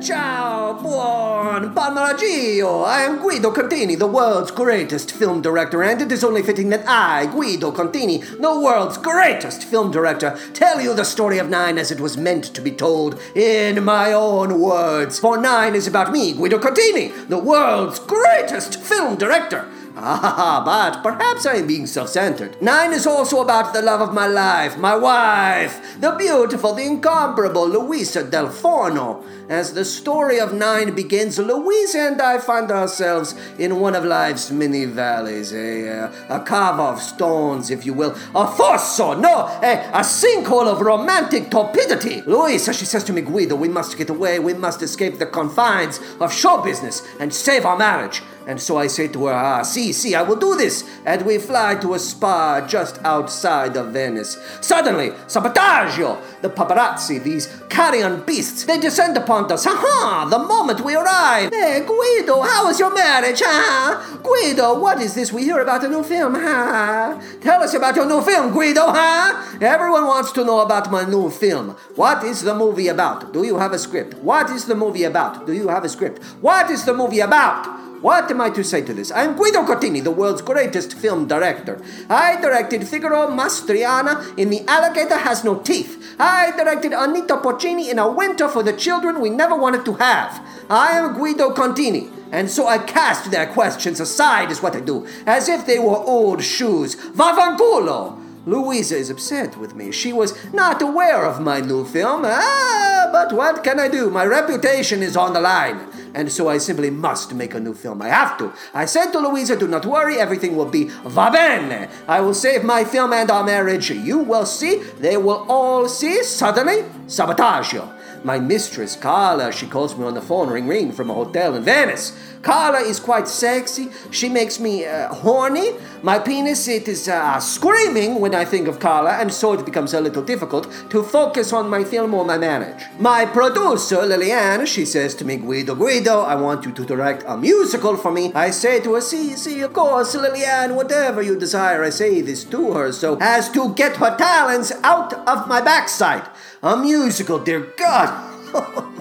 Ciao, 0.00 0.74
buon 0.74 1.74
pomeriggio. 1.74 2.84
I 2.84 3.02
am 3.02 3.18
Guido 3.18 3.50
Contini, 3.50 3.98
the 3.98 4.06
world's 4.06 4.52
greatest 4.52 5.10
film 5.10 5.42
director, 5.42 5.82
and 5.82 6.00
it 6.00 6.12
is 6.12 6.22
only 6.22 6.42
fitting 6.42 6.68
that 6.68 6.88
I, 6.88 7.26
Guido 7.26 7.72
Contini, 7.72 8.20
the 8.40 8.60
world's 8.60 8.96
greatest 8.96 9.64
film 9.64 9.90
director, 9.90 10.38
tell 10.54 10.80
you 10.80 10.94
the 10.94 11.04
story 11.04 11.38
of 11.38 11.48
Nine 11.48 11.78
as 11.78 11.90
it 11.90 11.98
was 11.98 12.16
meant 12.16 12.44
to 12.44 12.60
be 12.60 12.70
told 12.70 13.20
in 13.34 13.82
my 13.82 14.12
own 14.12 14.60
words. 14.60 15.18
For 15.18 15.36
Nine 15.36 15.74
is 15.74 15.88
about 15.88 16.12
me, 16.12 16.32
Guido 16.32 16.58
Contini, 16.58 17.28
the 17.28 17.38
world's 17.38 17.98
greatest 17.98 18.80
film 18.80 19.16
director. 19.16 19.68
Ah, 20.00 20.62
but 20.64 21.02
perhaps 21.02 21.44
I 21.44 21.56
am 21.56 21.66
being 21.66 21.86
self 21.86 22.08
centered. 22.08 22.60
Nine 22.62 22.92
is 22.92 23.06
also 23.06 23.42
about 23.42 23.72
the 23.72 23.82
love 23.82 24.00
of 24.00 24.14
my 24.14 24.26
life, 24.26 24.78
my 24.78 24.94
wife, 24.94 26.00
the 26.00 26.12
beautiful, 26.12 26.74
the 26.74 26.84
incomparable 26.84 27.68
Luisa 27.68 28.22
Del 28.22 28.48
Forno. 28.48 29.24
As 29.48 29.72
the 29.72 29.84
story 29.84 30.38
of 30.38 30.52
Nine 30.52 30.94
begins, 30.94 31.38
Luisa 31.38 31.98
and 32.00 32.20
I 32.20 32.38
find 32.38 32.70
ourselves 32.70 33.34
in 33.58 33.80
one 33.80 33.96
of 33.96 34.04
life's 34.04 34.50
many 34.50 34.84
valleys, 34.84 35.54
a, 35.54 35.88
uh, 35.88 36.12
a 36.28 36.44
cave 36.44 36.78
of 36.78 37.00
stones, 37.02 37.70
if 37.70 37.86
you 37.86 37.94
will, 37.94 38.14
a 38.34 38.46
fosso, 38.46 39.14
no, 39.14 39.46
a, 39.62 39.90
a 39.94 40.00
sinkhole 40.00 40.66
of 40.66 40.82
romantic 40.82 41.44
torpidity. 41.44 42.24
Luisa, 42.26 42.74
she 42.74 42.84
says 42.84 43.02
to 43.04 43.12
me, 43.14 43.22
Guido, 43.22 43.56
we 43.56 43.68
must 43.68 43.96
get 43.96 44.10
away, 44.10 44.38
we 44.38 44.52
must 44.52 44.82
escape 44.82 45.18
the 45.18 45.26
confines 45.26 45.98
of 46.20 46.32
show 46.32 46.62
business 46.62 47.02
and 47.18 47.32
save 47.32 47.64
our 47.64 47.78
marriage. 47.78 48.22
And 48.48 48.58
so 48.58 48.78
I 48.78 48.86
say 48.86 49.08
to 49.08 49.26
her, 49.26 49.34
Ah, 49.34 49.62
see, 49.62 49.92
see, 49.92 50.14
I 50.14 50.22
will 50.22 50.36
do 50.36 50.56
this. 50.56 50.82
And 51.04 51.20
we 51.26 51.36
fly 51.36 51.74
to 51.82 51.92
a 51.92 51.98
spa 51.98 52.66
just 52.66 52.98
outside 53.04 53.76
of 53.76 53.92
Venice. 53.92 54.38
Suddenly, 54.62 55.10
sabotaggio! 55.28 56.18
The 56.40 56.48
paparazzi, 56.48 57.22
these 57.22 57.46
carrion 57.68 58.22
beasts, 58.22 58.64
they 58.64 58.80
descend 58.80 59.18
upon 59.18 59.52
us. 59.52 59.66
Ha 59.66 59.76
ha! 59.76 60.24
The 60.30 60.38
moment 60.38 60.80
we 60.80 60.96
arrive. 60.96 61.52
Hey, 61.52 61.84
Guido, 61.86 62.40
how 62.40 62.70
is 62.70 62.78
your 62.78 62.94
marriage? 62.94 63.42
Ha! 63.44 64.20
Guido, 64.22 64.80
what 64.80 64.98
is 65.02 65.14
this 65.14 65.30
we 65.30 65.42
hear 65.42 65.60
about 65.60 65.84
a 65.84 65.88
new 65.88 66.02
film? 66.02 66.34
Ha! 66.34 67.22
Tell 67.42 67.62
us 67.62 67.74
about 67.74 67.96
your 67.96 68.06
new 68.06 68.22
film, 68.22 68.50
Guido, 68.50 68.86
ha! 68.86 69.58
Everyone 69.60 70.06
wants 70.06 70.32
to 70.32 70.42
know 70.42 70.60
about 70.60 70.90
my 70.90 71.04
new 71.04 71.28
film. 71.28 71.76
What 71.96 72.24
is 72.24 72.40
the 72.40 72.54
movie 72.54 72.88
about? 72.88 73.34
Do 73.34 73.44
you 73.44 73.58
have 73.58 73.74
a 73.74 73.78
script? 73.78 74.14
What 74.22 74.48
is 74.48 74.64
the 74.64 74.74
movie 74.74 75.04
about? 75.04 75.46
Do 75.46 75.52
you 75.52 75.68
have 75.68 75.84
a 75.84 75.88
script? 75.90 76.22
What 76.40 76.70
is 76.70 76.86
the 76.86 76.94
movie 76.94 77.20
about? 77.20 77.87
What 78.00 78.30
am 78.30 78.40
I 78.40 78.50
to 78.50 78.62
say 78.62 78.82
to 78.82 78.94
this? 78.94 79.10
I'm 79.10 79.34
Guido 79.36 79.64
Contini, 79.64 80.04
the 80.04 80.12
world's 80.12 80.40
greatest 80.40 80.94
film 80.94 81.26
director. 81.26 81.82
I 82.08 82.40
directed 82.40 82.86
Figaro 82.86 83.26
Mastriana 83.26 84.38
in 84.38 84.50
The 84.50 84.64
Alligator 84.68 85.16
Has 85.16 85.42
No 85.42 85.58
Teeth. 85.58 86.14
I 86.16 86.52
directed 86.56 86.92
Anita 86.92 87.38
Porcini 87.38 87.90
in 87.90 87.98
A 87.98 88.08
Winter 88.08 88.46
for 88.46 88.62
the 88.62 88.72
Children 88.72 89.20
We 89.20 89.30
Never 89.30 89.56
Wanted 89.56 89.84
to 89.84 89.94
Have. 89.94 90.40
I 90.70 90.92
am 90.92 91.14
Guido 91.14 91.52
Contini. 91.52 92.12
And 92.30 92.48
so 92.48 92.68
I 92.68 92.78
cast 92.78 93.32
their 93.32 93.48
questions 93.48 93.98
aside, 93.98 94.52
is 94.52 94.62
what 94.62 94.76
I 94.76 94.80
do, 94.80 95.04
as 95.26 95.48
if 95.48 95.66
they 95.66 95.80
were 95.80 95.96
old 95.96 96.44
shoes. 96.44 96.94
Vaffanculo! 96.94 98.27
Luisa 98.48 98.96
is 98.96 99.10
upset 99.10 99.58
with 99.58 99.74
me. 99.74 99.92
She 99.92 100.10
was 100.10 100.32
not 100.54 100.80
aware 100.80 101.26
of 101.26 101.38
my 101.38 101.60
new 101.60 101.84
film. 101.84 102.22
Ah, 102.24 103.10
but 103.12 103.30
what 103.30 103.62
can 103.62 103.78
I 103.78 103.88
do? 103.88 104.08
My 104.08 104.24
reputation 104.24 105.02
is 105.02 105.18
on 105.18 105.34
the 105.34 105.40
line. 105.40 105.86
And 106.14 106.32
so 106.32 106.48
I 106.48 106.56
simply 106.56 106.88
must 106.88 107.34
make 107.34 107.52
a 107.52 107.60
new 107.60 107.74
film. 107.74 108.00
I 108.00 108.08
have 108.08 108.38
to. 108.38 108.54
I 108.72 108.86
said 108.86 109.10
to 109.12 109.18
Luisa, 109.18 109.54
do 109.54 109.68
not 109.68 109.84
worry, 109.84 110.16
everything 110.16 110.56
will 110.56 110.70
be 110.70 110.84
va 110.84 111.30
bene. 111.30 111.90
I 112.08 112.22
will 112.22 112.32
save 112.32 112.64
my 112.64 112.84
film 112.84 113.12
and 113.12 113.30
our 113.30 113.44
marriage. 113.44 113.90
You 113.90 114.18
will 114.18 114.46
see. 114.46 114.76
They 114.98 115.18
will 115.18 115.44
all 115.46 115.86
see. 115.86 116.22
Suddenly, 116.22 116.84
sabotaggio. 117.06 117.98
My 118.24 118.38
mistress, 118.38 118.96
Carla, 118.96 119.52
she 119.52 119.66
calls 119.66 119.96
me 119.96 120.04
on 120.04 120.14
the 120.14 120.22
phone, 120.22 120.48
ring 120.50 120.66
ring, 120.66 120.90
from 120.90 121.10
a 121.10 121.14
hotel 121.14 121.54
in 121.54 121.62
Venice. 121.62 122.18
Carla 122.42 122.80
is 122.80 123.00
quite 123.00 123.28
sexy. 123.28 123.88
She 124.10 124.28
makes 124.28 124.60
me 124.60 124.86
uh, 124.86 125.12
horny. 125.12 125.72
My 126.02 126.18
penis, 126.18 126.68
it 126.68 126.86
is 126.88 127.08
uh, 127.08 127.40
screaming 127.40 128.20
when 128.20 128.34
I 128.34 128.44
think 128.44 128.68
of 128.68 128.78
Carla, 128.78 129.12
and 129.12 129.32
so 129.32 129.52
it 129.52 129.64
becomes 129.64 129.94
a 129.94 130.00
little 130.00 130.22
difficult 130.22 130.68
to 130.90 131.02
focus 131.02 131.52
on 131.52 131.68
my 131.68 131.84
film 131.84 132.14
or 132.14 132.24
my 132.24 132.38
marriage. 132.38 132.82
My 132.98 133.26
producer, 133.26 134.06
Liliane, 134.06 134.66
she 134.66 134.84
says 134.84 135.14
to 135.16 135.24
me, 135.24 135.36
Guido, 135.36 135.74
Guido, 135.74 136.20
I 136.20 136.36
want 136.36 136.64
you 136.64 136.72
to 136.72 136.84
direct 136.84 137.24
a 137.26 137.36
musical 137.36 137.96
for 137.96 138.12
me. 138.12 138.32
I 138.34 138.50
say 138.50 138.80
to 138.80 138.94
her, 138.94 139.00
see, 139.00 139.34
see, 139.34 139.60
of 139.62 139.72
course, 139.72 140.14
Liliane, 140.14 140.76
whatever 140.76 141.20
you 141.22 141.38
desire, 141.38 141.82
I 141.82 141.90
say 141.90 142.20
this 142.20 142.44
to 142.44 142.72
her 142.72 142.92
so 142.92 143.18
as 143.20 143.50
to 143.50 143.74
get 143.74 143.96
her 143.96 144.16
talents 144.16 144.72
out 144.82 145.12
of 145.28 145.48
my 145.48 145.60
backside. 145.60 146.28
A 146.62 146.76
musical, 146.76 147.38
dear 147.38 147.72
God. 147.76 148.94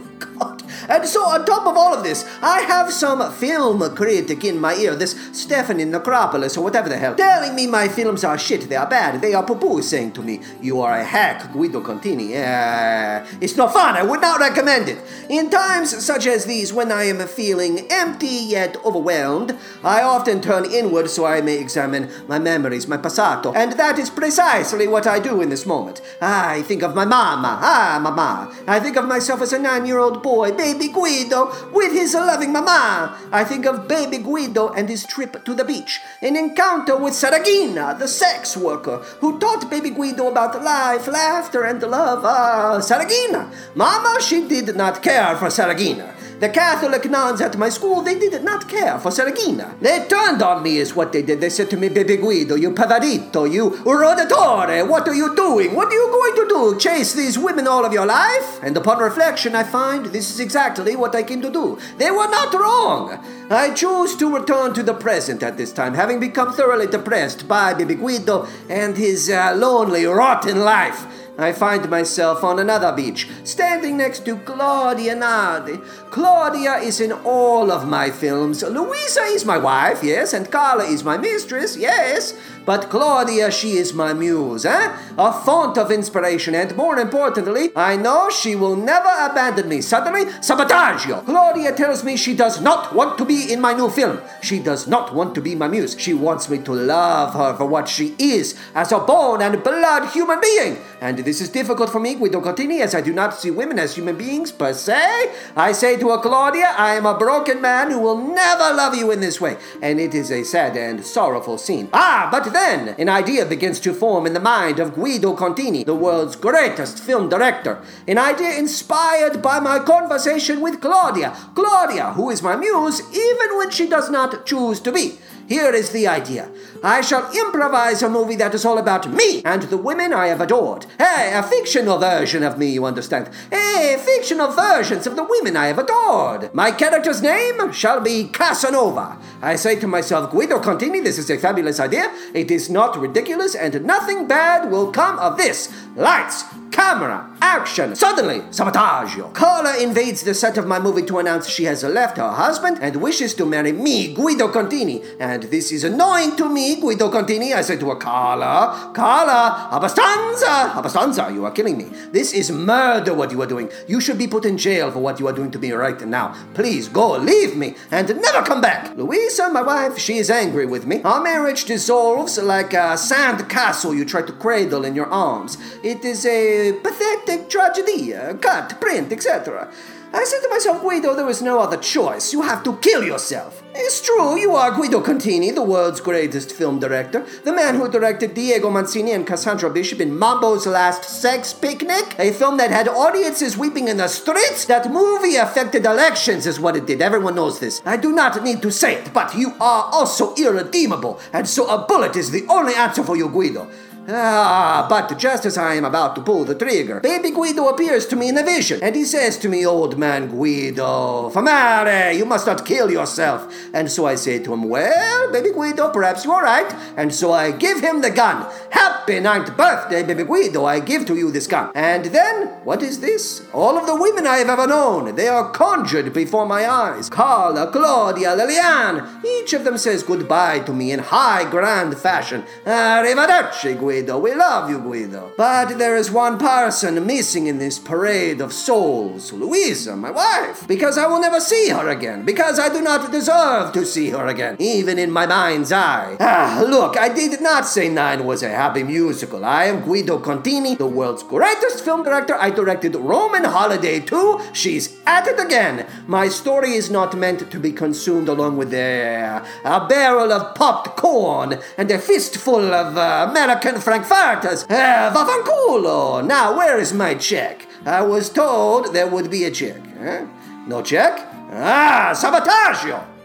And 0.90 1.06
so, 1.06 1.24
on 1.26 1.46
top 1.46 1.68
of 1.68 1.76
all 1.76 1.94
of 1.94 2.04
this, 2.04 2.26
I 2.42 2.62
have 2.62 2.94
some 2.94 3.32
film 3.34 3.80
critic 3.96 4.46
in 4.46 4.60
my 4.60 4.76
ear, 4.76 4.96
this 4.96 5.16
Stephanie 5.34 5.86
Necropolis 5.86 6.58
or 6.58 6.64
whatever 6.64 6.88
the 6.88 6.98
hell, 6.98 7.16
telling 7.16 7.56
me 7.56 7.68
my 7.68 7.88
films 7.88 8.24
are 8.24 8.38
shit, 8.38 8.70
they 8.70 8.76
are 8.76 8.88
bad, 8.88 9.22
they 9.22 9.34
are 9.34 9.44
poo 9.44 9.56
poo, 9.56 9.82
saying 9.82 10.14
to 10.14 10.22
me, 10.22 10.40
You 10.62 10.82
are 10.82 10.98
a 10.98 11.04
hack, 11.04 11.52
Guido 11.52 11.82
Contini. 11.82 12.36
Uh, 12.36 13.26
it's 13.42 13.58
no 13.58 13.68
fun, 13.68 13.96
I 13.96 14.04
would 14.04 14.22
not 14.22 14.40
recommend 14.40 14.88
it. 14.88 15.00
In 15.30 15.50
times 15.50 16.06
such 16.06 16.26
as 16.26 16.46
these, 16.46 16.72
when 16.72 16.92
I 16.92 17.04
am 17.04 17.20
feeling 17.28 17.86
empty 17.90 18.28
yet 18.28 18.78
overwhelmed, 18.86 19.58
I 19.84 20.02
often 20.04 20.42
turn 20.42 20.66
inward 20.66 21.10
so 21.10 21.26
I 21.26 21.42
may 21.42 21.60
examine 21.60 22.10
my 22.28 22.40
memories, 22.40 22.88
my 22.88 22.98
passato, 22.98 23.54
and 23.56 23.74
that 23.74 24.00
is 24.00 24.10
precisely 24.10 24.88
what 24.88 25.06
I 25.06 25.20
do 25.20 25.42
in 25.42 25.50
this 25.50 25.66
moment. 25.66 26.02
I 26.22 26.62
think 26.64 26.82
of 26.82 26.96
my 26.96 27.06
mama, 27.06 27.60
ah, 27.62 28.00
mama. 28.02 28.56
I 28.68 28.80
think 28.80 28.96
of 28.96 29.06
myself 29.06 29.42
as 29.42 29.54
a 29.54 29.60
nine 29.60 29.86
year 29.86 30.00
old 30.00 30.24
boy, 30.24 30.52
baby 30.52 30.77
Guido, 30.86 31.72
with 31.74 31.92
his 31.92 32.14
loving 32.14 32.54
mama. 32.54 33.18
I 33.32 33.44
think 33.44 33.66
of 33.66 33.88
baby 33.88 34.20
Guido 34.20 34.70
and 34.70 34.88
his 34.88 35.04
trip 35.04 35.44
to 35.44 35.56
the 35.56 35.66
beach, 35.66 36.02
an 36.22 36.36
encounter 36.36 36.96
with 36.96 37.14
Saragina, 37.14 37.98
the 37.98 38.08
sex 38.08 38.56
worker, 38.56 38.98
who 39.20 39.40
taught 39.40 39.70
baby 39.70 39.90
Guido 39.90 40.28
about 40.30 40.64
life, 40.64 41.08
laughter, 41.08 41.64
and 41.64 41.82
love. 41.82 42.24
Ah, 42.24 42.78
Saragina. 42.80 43.50
Mama, 43.76 44.22
she 44.22 44.48
did 44.48 44.76
not 44.76 45.02
care 45.02 45.36
for 45.38 45.48
Saragina. 45.48 46.14
The 46.40 46.50
Catholic 46.50 47.10
nuns 47.10 47.42
at 47.42 47.58
my 47.58 47.70
school, 47.70 48.04
they 48.04 48.14
did 48.20 48.44
not 48.44 48.70
care 48.70 49.00
for 49.00 49.10
Sergina. 49.10 49.76
They 49.82 50.06
turned 50.08 50.44
on 50.44 50.62
me 50.62 50.78
is 50.78 50.96
what 50.96 51.12
they 51.12 51.24
did. 51.24 51.42
They 51.42 51.50
said 51.50 51.68
to 51.72 51.78
me, 51.78 51.90
Baby 51.90 52.18
Guido, 52.18 52.54
you 52.54 52.72
pavarito, 52.72 53.52
you 53.52 53.72
rodatore, 53.72 54.88
what 54.88 55.08
are 55.08 55.16
you 55.16 55.36
doing? 55.36 55.74
What 55.74 55.88
are 55.88 55.94
you 55.94 56.08
going 56.08 56.36
to 56.36 56.48
do? 56.48 56.80
Chase 56.80 57.14
these 57.14 57.40
women 57.40 57.68
all 57.68 57.86
of 57.86 57.92
your 57.92 58.06
life? 58.06 58.60
And 58.62 58.78
upon 58.78 59.00
reflection, 59.00 59.56
I 59.56 59.64
find 59.64 60.06
this 60.06 60.30
is 60.30 60.40
exactly 60.40 60.96
what 60.96 61.16
I 61.16 61.24
came 61.24 61.42
to 61.42 61.50
do. 61.50 61.80
They 61.98 62.12
were 62.12 62.30
not 62.30 62.54
wrong. 62.54 63.18
I 63.50 63.74
choose 63.74 64.16
to 64.18 64.32
return 64.32 64.76
to 64.76 64.84
the 64.84 64.94
present 64.94 65.42
at 65.42 65.58
this 65.58 65.74
time, 65.74 65.96
having 65.96 66.20
become 66.20 66.54
thoroughly 66.54 66.86
depressed 66.86 67.48
by 67.48 67.74
Baby 67.74 67.96
Guido 67.96 68.48
and 68.70 68.96
his 68.96 69.28
uh, 69.30 69.56
lonely, 69.58 70.06
rotten 70.06 70.60
life. 70.60 71.08
I 71.38 71.54
find 71.54 71.88
myself 71.90 72.44
on 72.44 72.58
another 72.58 72.92
beach, 72.92 73.28
standing 73.44 73.98
next 73.98 74.26
to 74.26 74.38
Claudia 74.38 75.16
Nardi. 75.16 75.78
Claudia 76.10 76.78
is 76.78 77.00
in 77.00 77.12
all 77.12 77.72
of 77.72 77.88
my 77.88 78.10
films. 78.10 78.64
Luisa 78.64 79.22
is 79.22 79.46
my 79.46 79.58
wife, 79.58 80.04
yes, 80.04 80.34
and 80.34 80.52
Carla 80.52 80.86
is 80.86 81.04
my 81.04 81.18
mistress, 81.18 81.78
yes. 81.78 82.34
But 82.68 82.90
Claudia, 82.90 83.50
she 83.50 83.78
is 83.78 83.94
my 83.94 84.12
muse, 84.12 84.66
eh? 84.66 84.98
A 85.18 85.32
font 85.32 85.78
of 85.78 85.90
inspiration, 85.90 86.54
and 86.54 86.76
more 86.76 87.00
importantly, 87.00 87.72
I 87.78 87.96
know 87.96 88.30
she 88.30 88.58
will 88.58 88.76
never 88.76 89.08
abandon 89.08 89.70
me. 89.70 89.80
Suddenly, 89.80 90.26
sabotaggio! 90.44 91.24
Claudia 91.24 91.74
tells 91.74 92.04
me 92.04 92.18
she 92.18 92.36
does 92.36 92.60
not 92.60 92.94
want 92.94 93.18
to 93.20 93.24
be 93.24 93.54
in 93.54 93.62
my 93.62 93.72
new 93.72 93.90
film. 93.90 94.20
She 94.42 94.60
does 94.60 94.86
not 94.86 95.16
want 95.16 95.34
to 95.36 95.42
be 95.42 95.56
my 95.56 95.70
muse. 95.70 95.96
She 95.98 96.14
wants 96.14 96.50
me 96.50 96.58
to 96.60 96.74
love 96.74 97.34
her 97.36 97.56
for 97.56 97.66
what 97.66 97.88
she 97.88 98.14
is, 98.20 98.60
as 98.76 98.92
a 98.92 99.00
bone 99.00 99.42
and 99.42 99.64
blood 99.64 100.10
human 100.12 100.42
being. 100.42 100.78
And 101.00 101.20
this 101.20 101.40
is 101.40 101.48
difficult 101.48 101.90
for 101.90 102.02
me, 102.02 102.16
Guido 102.16 102.42
Contini, 102.42 102.82
as 102.82 102.94
I 102.94 103.00
do 103.00 103.14
not 103.14 103.34
see 103.34 103.50
women 103.50 103.80
as 103.80 103.96
human 103.96 104.18
beings 104.18 104.52
per 104.52 104.74
se. 104.74 105.32
I 105.56 105.72
say 105.72 105.96
to 106.00 106.10
her, 106.10 106.18
Claudia, 106.18 106.76
I 106.78 106.96
am 106.96 107.06
a 107.06 107.18
broken 107.18 107.62
man 107.62 107.92
who 107.92 108.00
will 108.00 108.18
never 108.18 108.76
love 108.76 108.94
you 108.94 109.12
in 109.12 109.22
this 109.22 109.40
way. 109.40 109.56
And 109.82 110.02
it 110.02 110.14
is 110.14 110.32
a 110.32 110.44
sad 110.44 110.76
and 110.76 111.06
sorrowful 111.06 111.58
scene. 111.58 111.88
Ah, 111.94 112.28
but 112.30 112.57
then 112.58 112.96
an 112.98 113.10
idea 113.10 113.46
begins 113.46 113.80
to 113.82 113.94
form 113.94 114.26
in 114.26 114.34
the 114.34 114.40
mind 114.40 114.80
of 114.80 114.96
Guido 114.96 115.36
Contini, 115.36 115.86
the 115.86 115.94
world's 115.94 116.36
greatest 116.36 117.00
film 117.00 117.30
director. 117.30 117.82
An 118.08 118.18
idea 118.18 118.58
inspired 118.58 119.42
by 119.42 119.60
my 119.60 119.78
conversation 119.80 120.60
with 120.62 120.82
Claudia. 120.82 121.32
Claudia, 121.54 122.14
who 122.14 122.30
is 122.30 122.42
my 122.42 122.56
muse, 122.56 123.00
even 123.12 123.58
when 123.58 123.70
she 123.70 123.88
does 123.88 124.10
not 124.10 124.46
choose 124.46 124.80
to 124.82 124.92
be. 124.92 125.20
Here 125.48 125.74
is 125.74 125.92
the 125.92 126.08
idea. 126.08 126.50
I 126.84 127.02
shall 127.02 127.32
improvise 127.32 128.02
a 128.02 128.10
movie 128.10 128.36
that 128.36 128.54
is 128.54 128.66
all 128.66 128.78
about 128.78 129.12
me 129.12 129.42
and 129.44 129.64
the 129.64 129.78
women 129.78 130.14
I 130.14 130.28
have 130.28 130.42
adored. 130.42 130.86
Hey, 130.98 131.32
a 131.34 131.44
fictional 131.44 131.98
version 131.98 132.44
of 132.44 132.58
me, 132.58 132.68
you 132.68 132.86
understand? 132.86 133.30
Hey, 133.52 133.98
fictional 134.04 134.52
versions 134.52 135.08
of 135.08 135.16
the 135.16 135.24
women 135.24 135.58
I 135.58 135.68
have 135.68 135.80
adored. 135.80 136.54
My 136.54 136.72
character's 136.72 137.22
name 137.22 137.72
shall 137.72 138.02
be 138.02 138.26
Casanova. 138.26 139.18
I 139.42 139.56
say 139.56 139.80
to 139.80 139.88
myself, 139.88 140.32
Guido 140.32 140.60
Contini, 140.60 141.04
this 141.04 141.18
is 141.18 141.30
a 141.30 141.38
fabulous 141.38 141.80
idea. 141.80 142.12
It 142.34 142.52
is 142.52 142.70
not 142.70 142.98
ridiculous, 143.00 143.56
and 143.56 143.84
nothing 143.86 144.28
bad 144.28 144.72
will 144.72 144.92
come 144.92 145.20
of 145.20 145.38
this. 145.38 145.72
Lights, 145.96 146.44
camera, 146.72 147.36
action. 147.42 147.96
Suddenly, 147.96 148.42
sabotaggio. 148.52 149.34
Carla 149.34 149.78
invades 149.82 150.22
the 150.22 150.34
set 150.34 150.58
of 150.58 150.68
my 150.68 150.80
movie 150.80 151.02
to 151.04 151.18
announce 151.18 151.48
she 151.50 151.64
has 151.64 151.84
left 151.84 152.18
her 152.18 152.30
husband 152.30 152.78
and 152.82 152.98
wishes 152.98 153.34
to 153.36 153.46
marry 153.46 153.72
me, 153.72 154.14
Guido 154.14 154.48
Contini. 154.52 155.04
And 155.20 155.44
this 155.44 155.72
is 155.72 155.84
annoying 155.84 156.36
to 156.36 156.48
me, 156.48 156.67
Guido 156.76 157.10
Contini. 157.10 157.54
I 157.56 157.62
say 157.62 157.78
to 157.78 157.90
her, 157.90 157.96
Carla, 157.96 158.92
Carla, 158.94 159.70
Abastanza, 159.72 160.72
Abastanza, 160.72 161.34
you 161.34 161.46
are 161.46 161.52
killing 161.52 161.78
me. 161.78 161.86
This 162.12 162.34
is 162.34 162.52
murder 162.52 163.14
what 163.14 163.32
you 163.32 163.42
are 163.42 163.48
doing. 163.48 163.70
You 163.88 164.02
should 164.02 164.18
be 164.18 164.28
put 164.28 164.46
in 164.46 164.58
jail 164.58 164.92
for 164.92 165.00
what 165.00 165.20
you 165.20 165.28
are 165.28 165.34
doing 165.34 165.52
to 165.52 165.60
me 165.60 165.72
right 165.72 166.00
now. 166.06 166.36
Please 166.54 166.88
go, 166.88 167.18
leave 167.18 167.56
me, 167.56 167.76
and 167.92 168.08
never 168.22 168.44
come 168.44 168.62
back. 168.62 168.96
Luisa, 168.98 169.50
my 169.50 169.62
wife, 169.62 169.98
she 169.98 170.18
is 170.18 170.30
angry 170.30 170.66
with 170.66 170.86
me. 170.86 171.02
Our 171.04 171.22
marriage 171.22 171.66
dissolves 171.66 172.38
like 172.38 172.74
a 172.74 172.98
sand 172.98 173.50
castle 173.50 173.94
you 173.94 174.06
try 174.06 174.22
to 174.22 174.34
cradle 174.34 174.86
in 174.86 174.96
your 174.96 175.08
arms. 175.08 175.58
It 175.84 176.04
is 176.04 176.26
a 176.26 176.74
pathetic 176.84 177.50
tragedy, 177.50 178.14
cut, 178.42 178.80
print, 178.80 179.12
etc. 179.12 179.72
I 180.14 180.24
said 180.24 180.40
to 180.42 180.50
myself, 180.50 180.82
Guido, 180.82 181.16
there 181.16 181.30
is 181.30 181.42
no 181.42 181.60
other 181.60 181.78
choice. 181.78 182.32
You 182.32 182.42
have 182.42 182.64
to 182.64 182.78
kill 182.78 183.04
yourself. 183.04 183.62
It's 183.76 184.02
true, 184.02 184.40
you 184.40 184.56
are 184.56 184.72
Guido 184.72 185.02
Contini, 185.02 185.54
the 185.54 185.62
world's 185.62 186.02
greatest 186.02 186.52
film 186.52 186.80
director, 186.80 187.26
the 187.44 187.54
man 187.54 187.76
who 187.76 187.88
directed 187.92 188.34
Diego 188.34 188.72
Mancini 188.72 189.12
and 189.12 189.28
Cassandra 189.28 189.70
Bishop 189.70 190.00
in 190.00 190.18
Mambo's 190.18 190.66
Last 190.66 191.04
Sex 191.04 191.54
Picnic, 191.54 192.16
a 192.18 192.32
film 192.32 192.58
that 192.58 192.72
had 192.72 192.88
audiences 192.88 193.56
weeping 193.56 193.88
in 193.88 193.98
the 193.98 194.08
streets. 194.08 194.66
That 194.66 194.92
movie 194.92 195.36
affected 195.36 195.86
elections, 195.86 196.48
is 196.48 196.60
what 196.60 196.76
it 196.76 196.88
did. 196.88 197.02
Everyone 197.02 197.36
knows 197.36 197.60
this. 197.60 197.82
I 197.86 197.98
do 197.98 198.12
not 198.14 198.44
need 198.44 198.64
to 198.64 198.72
say 198.72 198.96
it, 198.96 199.14
but 199.14 199.36
you 199.36 199.54
are 199.60 199.90
also 199.92 200.34
irredeemable, 200.36 201.20
and 201.34 201.48
so 201.48 201.68
a 201.70 201.86
bullet 201.86 202.16
is 202.16 202.32
the 202.32 202.48
only 202.50 202.74
answer 202.74 203.04
for 203.04 203.16
you, 203.16 203.30
Guido. 203.30 203.70
Ah, 204.10 204.86
but 204.88 205.20
just 205.20 205.46
as 205.46 205.58
I 205.58 205.74
am 205.74 205.84
about 205.84 206.16
to 206.16 206.22
pull 206.22 206.46
the 206.46 206.56
trigger, 206.56 207.02
baby 207.02 207.30
Guido 207.30 207.68
appears 207.68 208.06
to 208.06 208.16
me 208.16 208.30
in 208.30 208.38
a 208.38 208.44
vision, 208.44 208.80
and 208.82 208.96
he 208.96 209.04
says 209.04 209.38
to 209.40 209.50
me, 209.50 209.66
Old 209.66 209.98
man 209.98 210.30
Guido, 210.30 211.30
Famare, 211.30 212.16
you 212.16 212.24
must 212.24 212.48
not 212.48 212.66
kill 212.66 212.90
yourself. 212.90 213.54
And 213.74 213.92
so 213.92 214.06
I 214.06 214.16
say 214.16 214.40
to 214.40 214.54
him, 214.54 214.70
Well, 214.70 215.30
baby 215.34 215.52
Guido, 215.52 215.92
perhaps 215.92 216.24
you 216.24 216.32
are 216.32 216.42
right. 216.42 216.74
And 216.96 217.14
so 217.14 217.34
I 217.34 217.52
give 217.52 217.82
him 217.82 218.00
the 218.00 218.10
gun. 218.10 218.50
Happy 218.70 219.20
ninth 219.20 219.58
birthday, 219.58 220.04
baby 220.04 220.24
Guido, 220.24 220.64
I 220.64 220.80
give 220.80 221.06
to 221.08 221.18
you 221.18 221.30
this 221.30 221.48
gun. 221.48 221.72
And 221.76 222.06
then, 222.06 222.48
what 222.64 222.82
is 222.82 223.02
this? 223.02 223.46
All 223.52 223.78
of 223.78 223.88
the 223.88 223.96
women 223.96 224.26
I 224.26 224.38
have 224.38 224.48
ever 224.50 224.68
known, 224.68 225.16
they 225.16 225.28
are 225.28 225.52
conjured 225.52 226.14
before 226.14 226.46
my 226.46 226.66
eyes. 226.66 227.10
Carla, 227.10 227.70
Claudia, 227.74 228.38
Liliane, 228.38 229.06
each 229.26 229.52
of 229.52 229.66
them 229.66 229.78
says 229.78 230.02
goodbye 230.02 230.60
to 230.60 230.72
me 230.72 230.94
in 230.94 231.00
high 231.00 231.44
grand 231.50 231.98
fashion. 231.98 232.46
Arrivederci, 232.66 233.78
Guido. 233.78 233.97
We 234.06 234.36
love 234.36 234.70
you, 234.70 234.80
Guido. 234.80 235.32
But 235.38 235.78
there 235.80 235.96
is 235.96 236.12
one 236.12 236.38
person 236.38 237.04
missing 237.06 237.48
in 237.48 237.58
this 237.58 237.80
parade 237.80 238.42
of 238.42 238.54
souls 238.54 239.34
Luisa, 239.34 239.96
my 239.96 240.12
wife. 240.12 240.68
Because 240.68 240.98
I 240.98 241.08
will 241.08 241.20
never 241.20 241.40
see 241.40 241.70
her 241.70 241.90
again. 241.90 242.24
Because 242.24 242.60
I 242.60 242.70
do 242.70 242.82
not 242.82 243.12
deserve 243.12 243.74
to 243.74 243.86
see 243.86 244.12
her 244.12 244.28
again, 244.28 244.56
even 244.60 245.00
in 245.00 245.12
my 245.12 245.26
mind's 245.26 245.72
eye. 245.72 246.16
Ah, 246.20 246.64
look, 246.68 246.96
I 246.98 247.10
did 247.10 247.42
not 247.42 247.66
say 247.66 247.90
Nine 247.90 248.26
was 248.26 248.44
a 248.44 248.50
happy 248.50 248.84
musical. 248.84 249.44
I 249.44 249.66
am 249.66 249.82
Guido 249.82 250.20
Contini, 250.20 250.78
the 250.78 250.86
world's 250.86 251.24
greatest 251.24 251.84
film 251.84 252.04
director. 252.04 252.36
I 252.36 252.52
directed 252.52 252.96
Roman 252.96 253.46
Holiday 253.46 254.00
2. 254.00 254.42
She's 254.54 255.00
at 255.08 255.28
it 255.28 255.40
again. 255.40 255.88
My 256.06 256.28
story 256.28 256.74
is 256.74 256.92
not 256.92 257.18
meant 257.18 257.50
to 257.50 257.60
be 257.60 257.72
consumed 257.72 258.30
along 258.30 258.58
with 258.58 258.74
a, 258.74 259.42
a 259.64 259.88
barrel 259.88 260.32
of 260.32 260.54
popped 260.54 260.96
corn 260.98 261.60
and 261.78 261.90
a 261.90 261.98
fistful 261.98 262.74
of 262.74 262.98
uh, 262.98 263.28
American 263.30 263.80
frankfurters. 263.88 264.66
Uh, 264.70 265.14
vaffanculo! 265.16 266.26
Now, 266.26 266.58
where 266.58 266.78
is 266.78 266.92
my 266.92 267.16
check? 267.16 267.66
I 267.86 268.02
was 268.02 268.30
told 268.30 268.94
there 268.94 269.08
would 269.08 269.32
be 269.32 269.46
a 269.46 269.52
check. 269.52 269.82
Huh? 269.98 270.26
No 270.68 270.82
check? 270.82 271.14
Ah, 271.54 272.12
sabotaggio! 272.14 273.17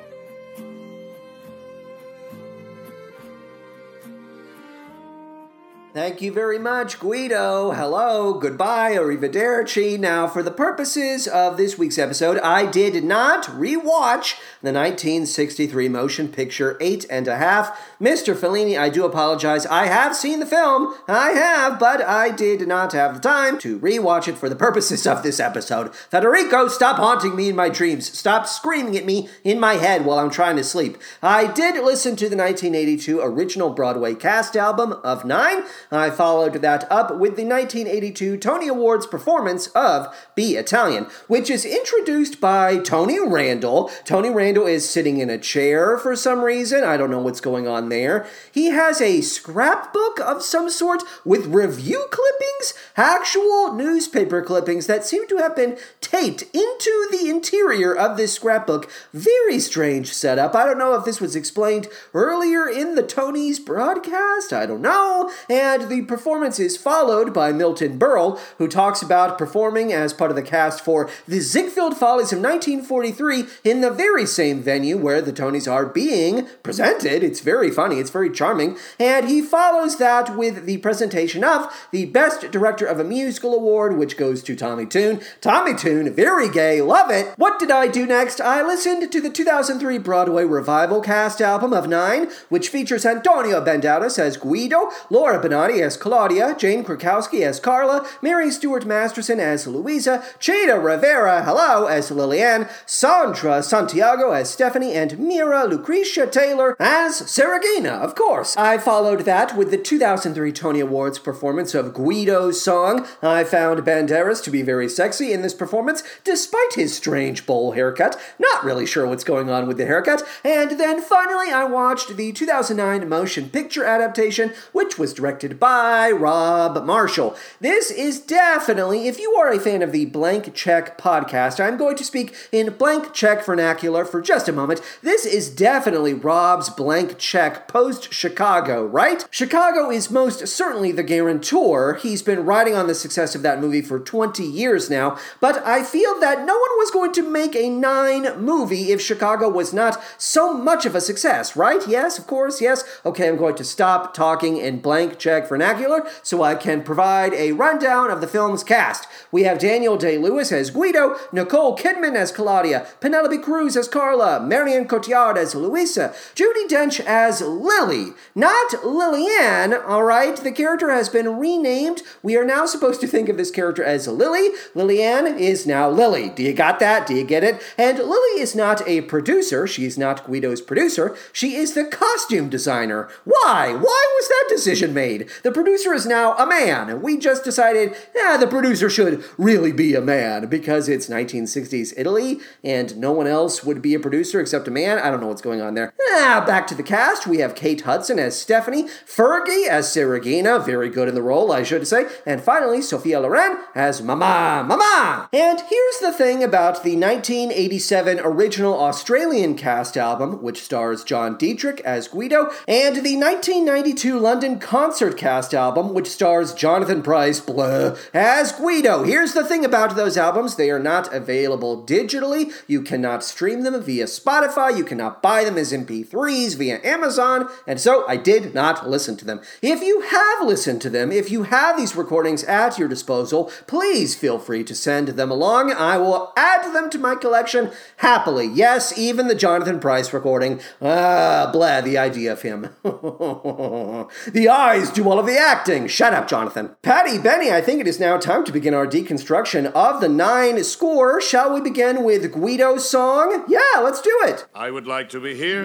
Thank 5.95 6.23
you 6.23 6.33
very 6.33 6.59
much, 6.59 6.99
Guido. 6.99 7.73
Hello, 7.73 8.33
goodbye, 8.33 8.93
arrivederci. 8.93 9.99
Now, 9.99 10.27
for 10.27 10.43
the 10.43 10.51
purposes 10.51 11.29
of 11.29 11.59
this 11.59 11.77
week's 11.77 11.99
episode, 11.99 12.39
I 12.39 12.65
did 12.65 13.05
not 13.05 13.45
rewatch 13.45 14.41
the 14.63 14.73
1963 14.73 15.91
motion 15.91 16.29
picture 16.29 16.79
Eight 16.81 17.05
and 17.11 17.29
a 17.29 17.37
Half. 17.37 17.79
Mr. 18.01 18.35
Fellini, 18.35 18.79
I 18.79 18.89
do 18.89 19.05
apologize. 19.05 19.67
I 19.67 19.85
have 19.85 20.17
seen 20.17 20.41
the 20.41 20.47
film, 20.47 20.95
I 21.07 21.33
have, 21.33 21.79
but 21.79 22.01
I 22.01 22.31
did 22.31 22.67
not 22.67 22.95
have 22.95 23.13
the 23.13 23.21
time 23.21 23.59
to 23.59 23.79
rewatch 23.79 24.29
it 24.29 24.39
for 24.39 24.49
the 24.49 24.57
purposes 24.57 25.07
of 25.07 25.23
this 25.23 25.39
episode. 25.39 25.95
Federico, 25.95 26.69
stop 26.69 26.97
haunting 26.97 27.37
me 27.37 27.51
in 27.51 27.57
my 27.57 27.69
dreams. 27.69 28.11
Stop 28.19 28.47
screaming 28.47 28.97
at 28.97 29.05
me 29.05 29.29
in 29.45 29.61
my 29.61 29.75
head 29.75 30.07
while 30.07 30.19
I'm 30.19 30.31
trying 30.31 30.57
to 30.57 30.65
sleep. 30.65 30.97
I 31.23 31.53
did 31.53 31.75
listen 31.85 32.17
to 32.17 32.31
the 32.31 32.37
1982 32.37 33.21
original 33.21 33.69
Broadway 33.69 34.15
cast 34.15 34.57
album 34.57 34.95
of 35.05 35.27
Nine. 35.27 35.65
I 35.91 36.11
followed 36.11 36.55
that 36.55 36.91
up 36.91 37.11
with 37.11 37.37
the 37.37 37.45
1982 37.45 38.37
Tony 38.37 38.69
Awards 38.69 39.07
performance 39.07 39.69
of 39.69 40.15
Be 40.35 40.57
Italian, 40.57 41.07
which 41.29 41.51
is 41.51 41.65
introduced 41.65 42.41
by 42.41 42.79
Tony 42.79 43.19
Randall. 43.19 43.91
Tony 44.05 44.31
Randall 44.31 44.67
is 44.67 44.89
sitting 44.89 45.19
in 45.19 45.31
a 45.31 45.39
chair 45.39 45.99
for 45.99 46.15
some 46.15 46.43
reason. 46.43 46.85
I 46.85 46.97
don't 46.97 47.11
know 47.11 47.21
what's 47.21 47.41
going 47.41 47.67
on 47.67 47.89
there. 47.89 48.27
He 48.53 48.67
has 48.67 49.01
a 49.01 49.21
scrapbook 49.23 50.21
of 50.21 50.43
some 50.43 50.69
sort 50.69 51.03
with 51.25 51.47
review 51.47 52.07
clippings, 52.11 52.75
actual 52.97 53.73
newspaper 53.75 54.43
clippings 54.43 54.87
that 54.87 55.05
seem 55.05 55.27
to 55.29 55.39
have 55.39 55.57
been 55.57 55.79
taped 56.01 56.43
into 56.53 57.09
the 57.11 57.29
interior 57.31 57.95
of 57.97 58.17
this 58.17 58.35
scrapbook. 58.35 58.91
Very 59.13 59.59
strange 59.59 60.13
setup. 60.13 60.55
I 60.55 60.65
don't 60.65 60.79
know 60.79 60.95
if 60.95 61.05
this 61.05 61.21
was 61.21 61.35
explained 61.35 61.89
earlier 62.13 62.69
in 62.69 62.97
the 62.97 63.03
Tony's 63.03 63.59
broadcast. 63.59 64.53
I 64.53 64.67
don't 64.67 64.83
know. 64.83 65.31
And 65.49 65.72
the 65.79 66.03
performance 66.03 66.59
is 66.59 66.77
followed 66.77 67.33
by 67.33 67.53
Milton 67.53 67.99
Berle, 67.99 68.39
who 68.59 68.69
talks 68.69 69.03
about 69.03 69.39
performing 69.39 69.93
as 69.93 70.13
part 70.13 70.31
of 70.31 70.37
the 70.37 70.43
cast 70.43 70.85
for 70.85 71.09
the 71.27 71.41
Ziegfeld 71.41 71.97
Follies 71.97 72.33
of 72.33 72.41
1943 72.41 73.45
in 73.65 73.81
the 73.81 73.91
very 73.91 74.27
same 74.27 74.61
venue 74.63 74.97
where 74.97 75.23
the 75.23 75.33
Tonys 75.33 75.71
are 75.71 75.87
being 75.87 76.47
presented. 76.63 77.23
It's 77.23 77.41
very 77.41 77.71
funny, 77.71 77.97
it's 77.97 78.11
very 78.11 78.31
charming, 78.31 78.77
and 78.99 79.29
he 79.29 79.41
follows 79.41 79.99
that 79.99 80.37
with 80.37 80.67
the 80.67 80.79
presentation 80.79 81.45
of 81.45 81.73
the 81.91 82.07
Best 82.07 82.51
Director 82.51 82.87
of 82.87 83.01
a 83.01 83.05
Musical 83.05 83.55
Award, 83.55 83.97
which 83.97 84.17
goes 84.17 84.43
to 84.43 84.57
Tommy 84.57 84.87
Tune. 84.87 85.21
Tommy 85.41 85.75
Tune, 85.75 86.13
very 86.13 86.51
gay, 86.51 86.83
love 86.83 87.11
it. 87.11 87.33
What 87.37 87.59
did 87.59 87.71
I 87.71 87.87
do 87.87 88.07
next? 88.07 88.41
I 88.41 88.63
listened 88.63 89.11
to 89.11 89.21
the 89.21 89.31
2003 89.31 89.99
Broadway 89.99 90.45
revival 90.45 91.01
cast 91.01 91.41
album 91.41 91.73
of 91.73 91.89
Nine, 91.89 92.31
which 92.49 92.69
features 92.69 93.07
Antonio 93.07 93.65
Banderas 93.65 94.19
as 94.19 94.37
Guido, 94.37 94.91
Laura 95.11 95.43
Benanti 95.43 95.62
as 95.71 95.97
Claudia, 95.97 96.57
Jane 96.59 96.85
Krakowski 96.85 97.43
as 97.47 97.61
Carla, 97.61 98.07
Mary 98.21 98.51
Stuart 98.51 98.85
Masterson 98.85 99.39
as 99.39 99.67
Luisa, 99.67 100.25
Chita 100.41 100.79
Rivera, 100.79 101.45
hello, 101.45 101.87
as 101.87 102.11
Lillian, 102.11 102.67
Sandra 102.85 103.63
Santiago 103.63 104.33
as 104.33 104.51
Stephanie, 104.51 104.95
and 104.95 105.19
Myra 105.19 105.65
Lucretia 105.65 106.27
Taylor 106.27 106.77
as 106.81 107.23
Seragina, 107.23 108.01
of 108.01 108.15
course. 108.15 108.57
I 108.57 108.79
followed 108.79 109.21
that 109.21 109.57
with 109.57 109.71
the 109.71 109.79
2003 109.79 110.51
Tony 110.53 110.81
Awards 110.81 111.19
performance 111.19 111.75
of 111.75 111.95
Guido's 111.95 112.61
song. 112.61 113.07
I 113.23 113.45
found 113.45 113.81
Banderas 113.81 114.43
to 114.45 114.51
be 114.51 114.63
very 114.63 114.89
sexy 114.89 115.33
in 115.33 115.43
this 115.43 115.55
performance, 115.55 116.03
despite 116.25 116.75
his 116.75 116.97
strange 116.97 117.47
bowl 117.47 117.73
haircut. 117.73 118.21
Not 118.39 118.65
really 118.65 118.87
sure 118.87 119.07
what's 119.07 119.25
going 119.25 119.49
on 119.49 119.69
with 119.69 119.77
the 119.77 119.87
haircut. 119.87 120.23
And 120.43 120.73
then 120.73 121.01
finally, 121.01 121.53
I 121.53 121.65
watched 121.65 122.17
the 122.17 122.33
2009 122.33 123.09
motion 123.09 123.49
picture 123.49 123.85
adaptation, 123.85 124.53
which 124.73 124.99
was 124.99 125.15
directed 125.15 125.52
by 125.59 126.11
Rob 126.11 126.85
Marshall. 126.85 127.37
This 127.61 127.91
is 127.91 128.21
definitely, 128.21 129.09
if 129.09 129.19
you 129.19 129.33
are 129.35 129.51
a 129.51 129.59
fan 129.59 129.83
of 129.83 129.93
the 129.93 130.07
Blank 130.07 130.55
Check 130.55 130.99
podcast, 130.99 131.59
I'm 131.59 131.77
going 131.77 131.97
to 131.97 132.05
speak 132.05 132.35
in 132.51 132.75
blank 132.75 133.13
check 133.13 133.45
vernacular 133.45 134.05
for 134.05 134.21
just 134.21 134.49
a 134.49 134.53
moment. 134.53 134.81
This 135.03 135.25
is 135.27 135.51
definitely 135.51 136.15
Rob's 136.15 136.71
blank 136.71 137.19
check 137.19 137.69
post 137.69 138.13
Chicago, 138.13 138.85
right? 138.85 139.27
Chicago 139.31 139.91
is 139.91 140.11
most 140.11 140.47
certainly 140.49 140.93
the 140.93 141.03
guarantor. 141.03 141.95
He's 141.95 142.23
been 142.23 142.45
riding 142.45 142.75
on 142.75 142.87
the 142.87 142.95
success 142.95 143.35
of 143.35 143.43
that 143.43 143.61
movie 143.61 143.83
for 143.83 143.99
20 143.99 144.45
years 144.45 144.91
now, 144.91 145.19
but 145.41 145.65
I 145.67 145.83
feel 145.83 146.19
that 146.21 146.41
no 146.41 146.55
one 146.55 146.71
was 146.79 146.91
going 146.91 147.13
to 147.13 147.29
make 147.29 147.55
a 147.57 147.69
nine 147.69 148.41
movie 148.41 148.93
if 148.93 149.01
Chicago 149.01 149.49
was 149.49 149.73
not 149.73 150.03
so 150.19 150.53
much 150.53 150.87
of 150.87 150.95
a 150.95 151.01
success, 151.01 151.57
right? 151.57 151.87
Yes, 151.87 152.19
of 152.19 152.27
course, 152.27 152.61
yes. 152.61 152.85
Okay, 153.05 153.29
I'm 153.29 153.37
going 153.37 153.57
to 153.57 153.65
stop 153.65 154.15
talking 154.15 154.57
in 154.57 154.81
blank 154.81 155.19
check 155.19 155.42
vernacular 155.49 156.07
so 156.23 156.43
I 156.43 156.55
can 156.55 156.83
provide 156.83 157.35
a 157.35 157.53
rundown 157.53 158.11
of 158.11 158.21
the 158.21 158.27
film's 158.27 158.65
cast. 158.65 159.07
We 159.31 159.45
have 159.45 159.59
Daniel 159.59 159.97
Day 159.97 160.19
Lewis 160.19 160.53
as 160.53 160.71
Guido, 160.71 161.17
Nicole 161.33 161.77
Kidman 161.77 162.17
as 162.17 162.33
Claudia, 162.33 162.87
Penelope 163.01 163.39
Cruz 163.39 163.77
as 163.77 163.89
Carla, 163.89 164.41
Marion 164.41 164.87
Cotillard 164.87 165.37
as 165.37 165.55
Luisa, 165.55 166.15
Judi 166.35 166.69
Dench 166.69 167.01
as 167.01 167.41
Lily. 167.41 168.13
Not 168.35 168.85
Lillian, 168.85 169.75
alright? 169.75 170.37
The 170.37 170.53
character 170.53 170.91
has 170.91 171.09
been 171.09 171.39
renamed. 171.39 172.03
We 172.23 172.37
are 172.37 172.45
now 172.45 172.67
supposed 172.67 173.01
to 173.01 173.07
think 173.07 173.29
of 173.29 173.37
this 173.37 173.51
character 173.51 173.85
as 173.85 174.09
Lily. 174.09 174.51
Lillian 174.75 175.27
is 175.27 175.67
now 175.67 175.89
Lily. 175.91 176.31
Do 176.31 176.43
you 176.43 176.53
got 176.53 176.79
that? 176.81 177.07
Do 177.07 177.15
you 177.15 177.25
get 177.25 177.45
it? 177.45 177.63
And 177.79 177.99
Lily 177.99 178.41
is 178.41 178.55
not 178.55 178.87
a 178.87 179.03
producer. 179.03 179.67
She's 179.67 179.99
not 179.99 180.27
Guido's 180.27 180.61
producer. 180.61 181.17
She 181.33 181.57
is 181.57 181.75
the 181.75 181.85
costume 181.85 182.49
designer. 182.49 183.09
Why? 183.25 183.73
Why 183.73 184.07
was 184.17 184.29
that 184.29 184.47
decision 184.49 184.95
made? 184.95 185.31
The 185.43 185.53
producer 185.53 185.93
is 185.93 186.07
now 186.07 186.35
a 186.37 186.47
man. 186.47 186.89
And 186.89 187.03
we 187.03 187.17
just 187.17 187.45
decided, 187.45 187.95
yeah, 188.15 188.37
the 188.37 188.47
producer 188.47 188.89
should 188.89 189.25
really 189.39 189.73
be 189.73 189.95
a 189.95 190.01
man 190.01 190.47
because 190.47 190.89
it's 190.89 191.09
1960s 191.09 191.95
Italy 191.97 192.41
and 192.63 192.97
no 192.97 193.13
one 193.13 193.27
else 193.27 193.65
would 193.65 193.83
be 193.83 193.95
a 193.95 194.01
producer 194.01 194.41
except 194.41 194.69
a 194.69 194.71
man. 194.71 194.99
I 194.99 195.11
don't 195.11 195.21
know 195.21 195.29
what's 195.29 195.43
going 195.43 195.61
on 195.61 195.75
there. 195.75 195.93
Ah, 196.13 196.43
back 196.47 196.67
to 196.69 196.75
the 196.75 196.83
cast. 196.83 197.27
We 197.27 197.39
have 197.39 197.55
Kate 197.55 197.83
Hudson 197.83 198.19
as 198.19 198.39
Stephanie, 198.39 198.85
Fergie 198.85 199.69
as 199.69 199.89
Seragina, 199.89 200.65
very 200.65 200.89
good 200.89 201.09
in 201.09 201.15
the 201.15 201.23
role, 201.23 201.53
I 201.53 201.63
should 201.63 201.87
say, 201.87 202.07
and 202.27 202.43
finally 202.43 202.83
Sophia 202.83 203.21
Loren 203.21 203.59
as 203.75 204.03
Mama, 204.03 204.65
Mama. 204.67 205.29
And 205.33 205.61
here's 205.69 205.99
the 205.99 206.13
thing 206.13 206.43
about 206.43 206.83
the 206.83 206.97
1987 206.97 208.21
original 208.21 208.79
Australian 208.79 209.57
cast 209.57 209.97
album, 209.97 210.43
which 210.43 210.63
stars 210.63 211.05
John 211.05 211.37
Diedrich 211.39 211.81
as 211.81 212.09
Guido, 212.09 212.51
and 212.69 212.97
the 212.97 213.17
1992 213.17 214.19
London 214.19 214.59
concert 214.59 215.12
cast 215.17 215.55
album, 215.55 215.95
which 215.95 216.09
stars 216.09 216.55
Jonathan 216.55 217.03
Pryce, 217.03 217.41
blah, 217.41 217.97
as 218.13 218.53
Guido. 218.53 219.05
Here's 219.05 219.35
the 219.35 219.45
thing 219.45 219.65
about 219.65 219.97
those 219.97 220.17
albums 220.17 220.57
they 220.57 220.71
are 220.71 220.79
not 220.79 221.13
available 221.13 221.85
digitally. 221.85 222.53
You 222.67 222.83
cannot 222.83 223.25
stream 223.25 223.63
them 223.63 223.81
via 223.83 224.05
Spotify, 224.05 224.77
you 224.77 224.85
cannot 224.85 225.23
buy 225.23 225.45
them 225.45 225.59
as 225.59 225.73
MP3s 225.73 226.57
via 226.57 226.81
Amazon, 226.85 227.49
and 227.67 227.81
so 227.81 228.07
I 228.09 228.17
did 228.17 228.55
not 228.55 228.89
listen 228.89 229.17
to 229.19 229.25
them. 229.25 229.41
If 229.61 229.83
you 229.83 230.03
have 230.03 230.47
listened 230.47 230.81
to 230.83 230.91
them, 230.91 231.13
if 231.13 231.31
you 231.31 231.45
have 231.45 231.77
these 231.77 231.97
recordings 231.97 232.45
at 232.45 232.79
your 232.79 232.89
disposal, 232.89 233.51
please 233.67 234.15
feel 234.15 234.39
free 234.39 234.65
to 234.65 234.75
send 234.75 235.09
them 235.09 235.31
along. 235.31 235.73
I 235.73 235.99
will 235.99 236.33
add 236.37 236.73
them 236.75 236.91
to 236.91 236.99
my 236.99 237.15
collection 237.15 237.71
happily. 237.99 238.47
Yes, 238.47 238.97
even 238.99 239.29
the 239.29 239.35
Jonathan 239.35 239.81
Pryce 239.81 240.13
recording. 240.13 240.61
Ah, 240.81 241.51
blah, 241.53 241.81
the 241.81 241.99
idea 241.99 242.33
of 242.33 242.43
him. 242.43 242.75
the 242.83 244.49
eyes 244.51 244.91
all 245.07 245.19
of 245.19 245.27
the 245.27 245.39
acting. 245.39 245.87
Shut 245.87 246.15
up, 246.15 246.29
Jonathan. 246.29 246.77
Patty, 246.83 247.19
Benny, 247.19 247.51
I 247.51 247.61
think 247.61 247.81
it 247.81 247.89
is 247.89 248.01
now 248.01 248.17
time 248.19 248.45
to 248.45 248.53
begin 248.53 248.75
our 248.75 248.87
deconstruction 248.87 249.73
of 249.73 250.01
the 250.01 250.09
nine 250.09 250.63
score. 250.65 251.21
Shall 251.21 251.53
we 251.53 251.61
begin 251.61 252.05
with 252.05 252.33
Guido's 252.33 252.89
song? 252.89 253.45
Yeah, 253.49 253.81
let's 253.81 254.01
do 254.01 254.17
it. 254.25 254.47
I 254.55 254.71
would 254.71 254.87
like 254.87 255.09
to 255.11 255.21
be 255.21 255.35
here. 255.35 255.65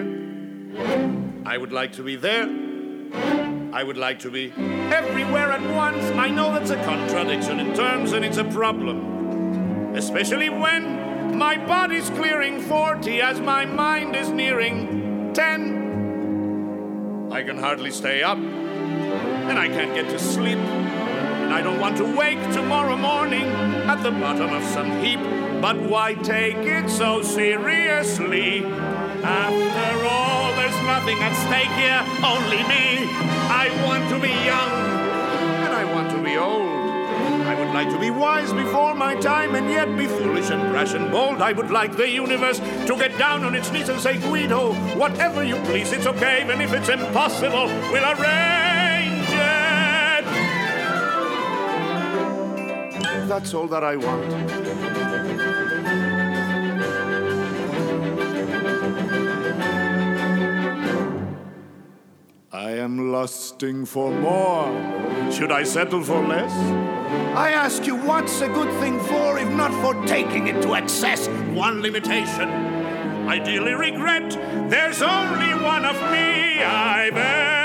I 1.45 1.57
would 1.57 1.71
like 1.71 1.93
to 1.93 2.03
be 2.03 2.15
there. 2.15 2.47
I 3.73 3.83
would 3.83 3.97
like 3.97 4.19
to 4.19 4.31
be 4.31 4.51
everywhere 4.91 5.51
at 5.51 5.61
once. 5.75 6.03
I 6.17 6.29
know 6.29 6.51
that's 6.51 6.71
a 6.71 6.83
contradiction 6.83 7.59
in 7.59 7.75
terms 7.75 8.13
and 8.13 8.25
it's 8.25 8.37
a 8.37 8.45
problem. 8.45 9.95
Especially 9.95 10.49
when 10.49 11.37
my 11.37 11.57
body's 11.57 12.09
clearing 12.11 12.59
40 12.59 13.21
as 13.21 13.39
my 13.39 13.65
mind 13.65 14.15
is 14.15 14.29
nearing 14.29 15.33
10. 15.33 17.29
I 17.31 17.43
can 17.43 17.57
hardly 17.57 17.91
stay 17.91 18.23
up 18.23 18.39
and 19.49 19.57
I 19.57 19.67
can't 19.69 19.93
get 19.93 20.09
to 20.09 20.19
sleep. 20.19 20.57
And 20.57 21.53
I 21.53 21.61
don't 21.61 21.79
want 21.79 21.97
to 21.97 22.03
wake 22.03 22.41
tomorrow 22.51 22.97
morning 22.97 23.45
at 23.87 24.03
the 24.03 24.11
bottom 24.11 24.53
of 24.53 24.63
some 24.65 24.91
heap. 24.99 25.19
But 25.61 25.77
why 25.77 26.13
take 26.15 26.57
it 26.57 26.89
so 26.89 27.21
seriously? 27.21 28.65
After 28.65 30.05
all, 30.05 30.53
there's 30.55 30.79
nothing 30.83 31.17
at 31.19 31.33
stake 31.47 31.71
here, 31.79 32.03
only 32.23 32.61
me. 32.67 33.09
I 33.49 33.69
want 33.85 34.09
to 34.09 34.19
be 34.19 34.33
young, 34.45 34.73
and 35.65 35.73
I 35.73 35.85
want 35.95 36.11
to 36.11 36.21
be 36.21 36.35
old. 36.37 36.67
I 37.47 37.55
would 37.57 37.73
like 37.73 37.89
to 37.89 37.99
be 37.99 38.11
wise 38.11 38.51
before 38.51 38.93
my 38.93 39.15
time, 39.15 39.55
and 39.55 39.69
yet 39.69 39.97
be 39.97 40.05
foolish 40.05 40.49
and 40.49 40.61
brash 40.71 40.93
and 40.93 41.09
bold. 41.09 41.41
I 41.41 41.53
would 41.53 41.71
like 41.71 41.95
the 41.95 42.09
universe 42.09 42.59
to 42.59 42.95
get 42.97 43.17
down 43.17 43.45
on 43.45 43.55
its 43.55 43.71
knees 43.71 43.89
and 43.89 43.99
say, 43.99 44.17
Guido, 44.17 44.73
whatever 44.95 45.43
you 45.43 45.55
please, 45.63 45.93
it's 45.93 46.05
okay, 46.05 46.43
even 46.43 46.59
if 46.59 46.73
it's 46.73 46.89
impossible, 46.89 47.67
we'll 47.91 48.05
arrange 48.05 48.66
That's 53.27 53.53
all 53.53 53.67
that 53.67 53.83
I 53.83 53.97
want. 53.97 54.33
I 62.53 62.71
am 62.71 63.11
lusting 63.11 63.85
for 63.85 64.11
more. 64.11 64.71
Should 65.29 65.51
I 65.51 65.63
settle 65.63 66.01
for 66.01 66.25
less? 66.25 66.53
I 67.35 67.51
ask 67.51 67.85
you, 67.85 67.97
what's 67.97 68.39
a 68.39 68.47
good 68.47 68.71
thing 68.79 68.97
for 69.01 69.37
if 69.37 69.49
not 69.51 69.73
for 69.81 69.93
taking 70.05 70.47
it 70.47 70.61
to 70.61 70.75
excess? 70.75 71.27
One 71.53 71.81
limitation. 71.81 72.49
I 73.27 73.39
dearly 73.39 73.73
regret 73.73 74.31
there's 74.69 75.01
only 75.01 75.53
one 75.53 75.83
of 75.83 75.95
me 76.11 76.63
I've 76.63 77.17
ever 77.17 77.56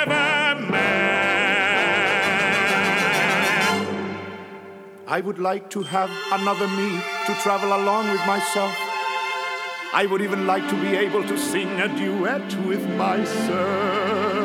I 5.12 5.20
would 5.20 5.38
like 5.38 5.68
to 5.72 5.82
have 5.82 6.10
another 6.32 6.66
me 6.66 6.88
to 7.26 7.34
travel 7.42 7.74
along 7.76 8.10
with 8.10 8.26
myself. 8.26 8.74
I 9.92 10.06
would 10.10 10.22
even 10.22 10.46
like 10.46 10.66
to 10.70 10.80
be 10.80 10.96
able 10.96 11.22
to 11.24 11.36
sing 11.36 11.68
a 11.82 11.88
duet 11.98 12.56
with 12.66 12.82
myself. 12.96 14.41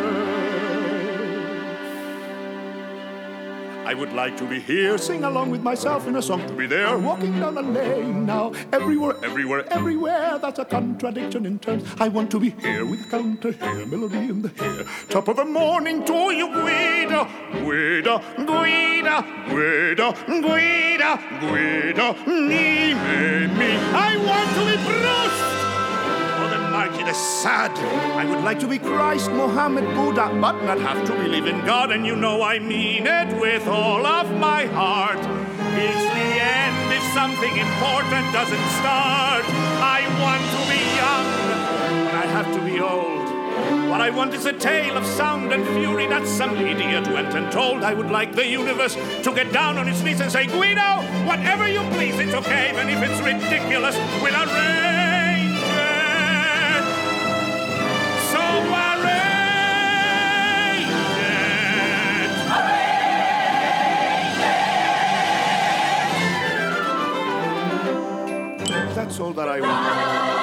I 3.87 3.93
would 3.93 4.11
like 4.11 4.35
to 4.35 4.43
be 4.43 4.59
here, 4.59 4.97
sing 4.97 5.23
along 5.23 5.49
with 5.49 5.63
myself 5.63 6.07
in 6.07 6.17
a 6.17 6.21
song. 6.21 6.45
To 6.45 6.53
be 6.53 6.67
there, 6.67 6.97
walking 6.97 7.39
down 7.39 7.55
the 7.55 7.61
lane 7.61 8.25
now. 8.25 8.51
Everywhere, 8.73 9.15
everywhere, 9.23 9.65
everywhere. 9.71 10.37
That's 10.39 10.59
a 10.59 10.65
contradiction 10.65 11.45
in 11.45 11.57
terms. 11.57 11.85
I 11.97 12.09
want 12.09 12.29
to 12.31 12.39
be 12.41 12.49
here 12.49 12.85
with 12.85 13.09
counter 13.09 13.53
here, 13.53 13.85
melody 13.85 14.17
in 14.17 14.41
the 14.41 14.49
hair. 14.49 14.83
Top 15.07 15.29
of 15.29 15.37
the 15.37 15.45
morning 15.45 16.03
to 16.03 16.33
you, 16.33 16.47
Guida, 16.49 17.29
Guida, 17.63 18.21
Guida, 18.35 19.23
Guida, 19.47 20.07
Guida, 20.27 21.11
Guida, 21.39 22.13
me, 22.27 22.93
me, 22.93 23.47
me. 23.55 23.71
I 23.95 24.17
want 24.27 24.49
to 24.57 24.65
be 24.67 24.75
Bruce. 24.83 25.66
The 26.77 26.91
mighty, 26.91 27.03
the 27.03 27.13
sad. 27.13 27.71
I 28.15 28.25
would 28.25 28.43
like 28.43 28.59
to 28.59 28.67
be 28.67 28.77
Christ, 28.77 29.31
Mohammed, 29.31 29.85
Buddha, 29.95 30.29
but 30.39 30.61
not 30.63 30.79
have 30.79 31.07
to 31.07 31.13
believe 31.13 31.47
in 31.47 31.65
God, 31.65 31.91
and 31.91 32.05
you 32.05 32.15
know 32.15 32.43
I 32.43 32.59
mean 32.59 33.07
it 33.07 33.35
with 33.41 33.65
all 33.67 34.05
of 34.05 34.29
my 34.37 34.65
heart. 34.65 35.17
It's 35.17 36.05
the 36.17 36.29
end 36.37 36.93
if 36.93 37.01
something 37.15 37.49
important 37.57 38.31
doesn't 38.31 38.67
start. 38.77 39.43
I 39.81 40.05
want 40.21 40.43
to 40.53 40.61
be 40.69 40.81
young, 41.01 41.27
but 42.05 42.13
I 42.13 42.25
have 42.37 42.53
to 42.53 42.61
be 42.63 42.79
old. 42.79 43.89
What 43.89 44.01
I 44.01 44.11
want 44.11 44.35
is 44.35 44.45
a 44.45 44.53
tale 44.53 44.97
of 44.97 45.05
sound 45.05 45.51
and 45.51 45.65
fury 45.79 46.05
that 46.05 46.27
some 46.27 46.55
idiot 46.57 47.07
went 47.07 47.33
and 47.33 47.51
told. 47.51 47.81
I 47.83 47.95
would 47.95 48.11
like 48.11 48.35
the 48.35 48.45
universe 48.45 48.93
to 49.23 49.33
get 49.33 49.51
down 49.51 49.79
on 49.79 49.89
its 49.89 50.03
knees 50.03 50.21
and 50.21 50.31
say, 50.31 50.45
Guido, 50.45 51.01
whatever 51.25 51.67
you 51.67 51.81
please, 51.95 52.19
it's 52.19 52.35
okay, 52.35 52.69
even 52.69 52.87
if 52.87 53.01
it's 53.01 53.19
ridiculous, 53.21 53.95
we'll 54.21 54.35
arrange 54.35 55.13
it. 55.13 55.16
That's 69.07 69.21
all 69.21 69.31
that 69.31 69.47
I 69.47 69.61
want. 69.61 70.36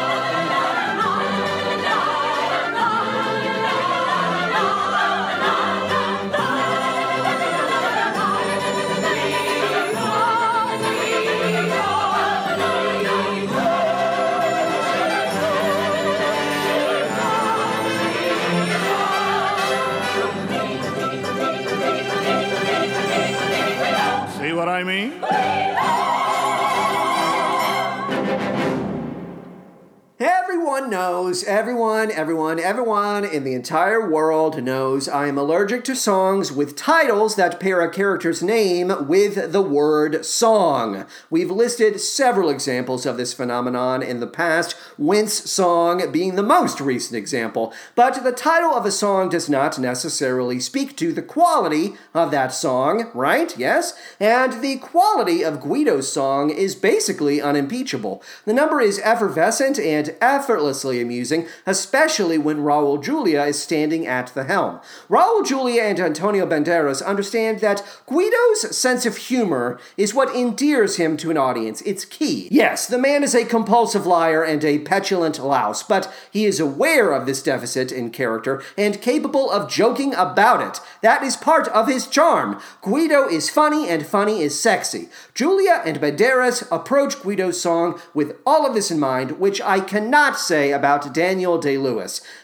Everyone, 32.04 32.13
everyone, 32.14 32.60
everyone 32.60 33.24
in 33.24 33.42
the 33.42 33.54
entire 33.54 34.08
world 34.08 34.62
knows 34.62 35.08
I 35.08 35.26
am 35.26 35.36
allergic 35.36 35.82
to 35.84 35.96
songs 35.96 36.52
with 36.52 36.76
titles 36.76 37.34
that 37.34 37.58
pair 37.58 37.80
a 37.80 37.90
character's 37.90 38.40
name 38.40 39.08
with 39.08 39.50
the 39.50 39.60
word 39.60 40.24
song. 40.24 41.06
We've 41.28 41.50
listed 41.50 42.00
several 42.00 42.50
examples 42.50 43.04
of 43.04 43.16
this 43.16 43.34
phenomenon 43.34 44.00
in 44.00 44.20
the 44.20 44.28
past, 44.28 44.76
Wince 44.96 45.50
Song 45.50 46.12
being 46.12 46.36
the 46.36 46.42
most 46.42 46.80
recent 46.80 47.18
example. 47.18 47.74
But 47.96 48.22
the 48.22 48.32
title 48.32 48.74
of 48.74 48.86
a 48.86 48.92
song 48.92 49.28
does 49.28 49.48
not 49.48 49.76
necessarily 49.78 50.60
speak 50.60 50.96
to 50.98 51.12
the 51.12 51.22
quality 51.22 51.94
of 52.14 52.30
that 52.30 52.54
song, 52.54 53.10
right? 53.12 53.56
Yes? 53.58 53.98
And 54.20 54.62
the 54.62 54.76
quality 54.76 55.42
of 55.42 55.60
Guido's 55.60 56.12
song 56.12 56.50
is 56.50 56.76
basically 56.76 57.42
unimpeachable. 57.42 58.22
The 58.44 58.54
number 58.54 58.80
is 58.80 59.00
effervescent 59.00 59.80
and 59.80 60.14
effortlessly 60.20 61.00
amusing, 61.00 61.48
especially 61.66 62.03
when 62.04 62.58
Raul 62.58 63.02
Julia 63.02 63.44
is 63.44 63.62
standing 63.62 64.06
at 64.06 64.26
the 64.34 64.44
helm. 64.44 64.78
Raul 65.08 65.44
Julia 65.44 65.84
and 65.84 65.98
Antonio 65.98 66.46
Banderas 66.46 67.02
understand 67.02 67.60
that 67.60 67.82
Guido's 68.06 68.76
sense 68.76 69.06
of 69.06 69.16
humor 69.16 69.80
is 69.96 70.12
what 70.12 70.34
endears 70.36 70.96
him 70.96 71.16
to 71.16 71.30
an 71.30 71.38
audience. 71.38 71.80
It's 71.82 72.04
key. 72.04 72.46
Yes, 72.50 72.86
the 72.86 72.98
man 72.98 73.22
is 73.22 73.34
a 73.34 73.46
compulsive 73.46 74.04
liar 74.04 74.44
and 74.44 74.62
a 74.62 74.80
petulant 74.80 75.38
louse, 75.42 75.82
but 75.82 76.12
he 76.30 76.44
is 76.44 76.60
aware 76.60 77.10
of 77.10 77.24
this 77.24 77.42
deficit 77.42 77.90
in 77.90 78.10
character 78.10 78.62
and 78.76 79.00
capable 79.00 79.50
of 79.50 79.70
joking 79.70 80.12
about 80.14 80.60
it. 80.60 80.80
That 81.00 81.22
is 81.22 81.36
part 81.36 81.68
of 81.68 81.88
his 81.88 82.06
charm. 82.06 82.60
Guido 82.82 83.26
is 83.26 83.48
funny 83.48 83.88
and 83.88 84.06
funny 84.06 84.42
is 84.42 84.60
sexy. 84.60 85.08
Julia 85.32 85.80
and 85.86 85.98
Banderas 86.00 86.68
approach 86.70 87.22
Guido's 87.22 87.62
song 87.62 87.98
with 88.12 88.36
all 88.44 88.66
of 88.66 88.74
this 88.74 88.90
in 88.90 89.00
mind, 89.00 89.40
which 89.40 89.62
I 89.62 89.80
cannot 89.80 90.38
say 90.38 90.70
about 90.70 91.14
Daniel 91.14 91.56
Day 91.56 91.78
Lewis. 91.78 91.93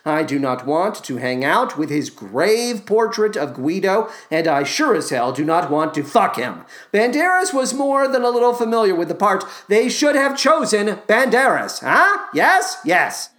I 0.04 0.22
do 0.22 0.38
not 0.38 0.66
want 0.66 1.02
to 1.04 1.16
hang 1.16 1.44
out 1.44 1.78
with 1.78 1.90
his 1.90 2.10
grave 2.10 2.86
portrait 2.86 3.36
of 3.36 3.54
Guido, 3.54 4.10
and 4.30 4.46
I 4.46 4.62
sure 4.62 4.94
as 4.94 5.10
hell 5.10 5.32
do 5.32 5.44
not 5.44 5.70
want 5.70 5.94
to 5.94 6.04
fuck 6.04 6.36
him. 6.36 6.64
Banderas 6.92 7.52
was 7.52 7.74
more 7.74 8.08
than 8.08 8.22
a 8.22 8.30
little 8.30 8.54
familiar 8.54 8.94
with 8.94 9.08
the 9.08 9.14
part. 9.14 9.44
They 9.68 9.88
should 9.88 10.16
have 10.16 10.36
chosen 10.36 10.96
Banderas, 11.06 11.80
huh? 11.80 12.26
Yes? 12.34 12.78
Yes. 12.84 13.30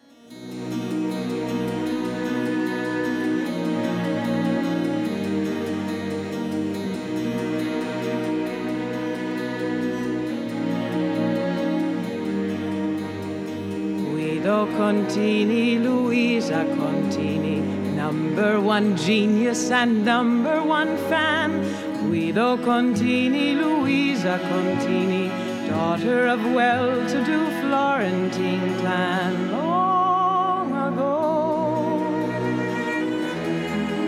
Guido 14.51 14.67
Contini, 14.77 15.81
Luisa 15.81 16.65
Contini, 16.75 17.61
number 17.95 18.59
one 18.59 18.97
genius 18.97 19.71
and 19.71 20.03
number 20.03 20.61
one 20.61 20.97
fan. 21.07 21.63
Guido 22.03 22.57
Contini, 22.57 23.55
Luisa 23.55 24.37
Contini, 24.51 25.29
daughter 25.69 26.27
of 26.27 26.43
well 26.53 27.07
to 27.07 27.23
do 27.23 27.49
Florentine 27.61 28.77
clan. 28.79 29.51
Long 29.53 30.73
ago, 30.89 32.11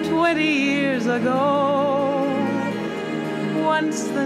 twenty 0.10 0.52
years 0.52 1.06
ago, 1.06 2.28
once 3.64 4.04
the 4.10 4.26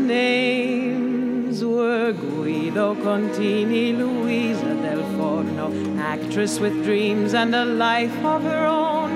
were 1.63 2.11
Guido 2.13 2.95
Contini, 2.95 3.97
Luisa 3.97 4.75
del 4.75 5.03
Forno, 5.15 5.71
actress 5.99 6.59
with 6.59 6.83
dreams 6.83 7.33
and 7.33 7.55
a 7.55 7.65
life 7.65 8.17
of 8.25 8.43
her 8.43 8.65
own, 8.65 9.11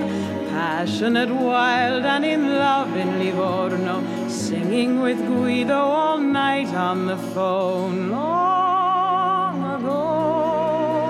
passionate, 0.50 1.30
wild, 1.30 2.06
and 2.06 2.24
in 2.26 2.50
love 2.58 2.96
in 2.96 3.20
Livorno, 3.20 4.04
singing 4.30 5.02
with 5.02 5.18
Guido 5.28 5.78
all 5.78 6.18
night 6.18 6.74
on 6.74 7.08
the 7.08 7.18
phone. 7.18 8.12
Long 8.12 9.64
ago, 9.76 11.02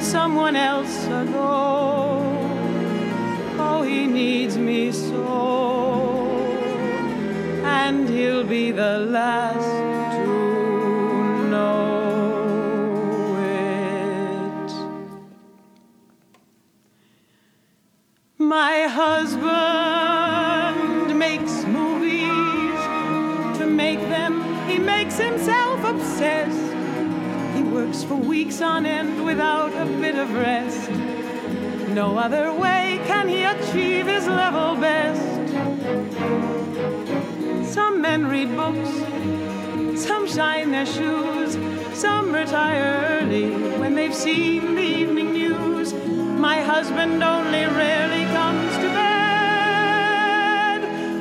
someone 0.00 0.56
else 0.56 1.06
ago, 1.06 2.22
oh, 3.58 3.82
he 3.82 4.06
needs 4.06 4.56
me 4.56 4.92
so 4.92 5.70
and 7.90 8.08
he'll 8.08 8.44
be 8.44 8.70
the 8.70 8.98
last 8.98 9.89
My 18.50 18.82
husband 18.88 19.46
makes 21.16 21.64
movies. 21.66 22.80
To 23.58 23.64
make 23.64 24.00
them, 24.00 24.42
he 24.68 24.76
makes 24.76 25.16
himself 25.16 25.84
obsessed. 25.84 26.74
He 27.54 27.62
works 27.62 28.02
for 28.02 28.16
weeks 28.16 28.60
on 28.60 28.86
end 28.86 29.24
without 29.24 29.72
a 29.74 29.84
bit 30.00 30.16
of 30.16 30.34
rest. 30.34 30.90
No 31.90 32.18
other 32.18 32.52
way 32.52 33.00
can 33.06 33.28
he 33.28 33.44
achieve 33.44 34.08
his 34.08 34.26
level 34.26 34.74
best. 34.80 35.22
Some 37.72 38.00
men 38.00 38.26
read 38.26 38.56
books, 38.56 38.90
some 40.04 40.26
shine 40.26 40.72
their 40.72 40.86
shoes, 40.86 41.56
some 41.96 42.32
retire 42.32 43.20
early 43.22 43.52
when 43.78 43.94
they've 43.94 44.12
seen 44.12 44.74
the 44.74 44.82
evening 44.82 45.34
news. 45.34 45.94
My 45.94 46.60
husband 46.62 47.22
only 47.22 47.66
rarely. 47.66 48.29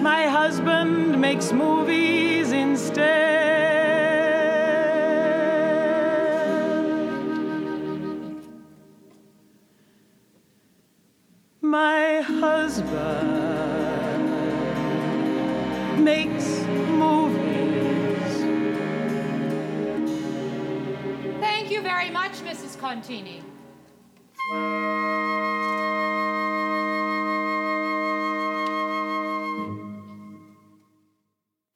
My 0.01 0.27
husband 0.27 1.19
makes 1.19 1.51
movies 1.51 2.53
instead. 2.53 3.59
My 11.61 12.21
husband 12.21 13.29
makes 16.01 16.61
movies. 17.03 18.35
Thank 21.41 21.71
you 21.71 21.81
very 21.81 22.09
much, 22.09 22.39
Mrs. 22.47 22.77
Contini. 22.77 23.43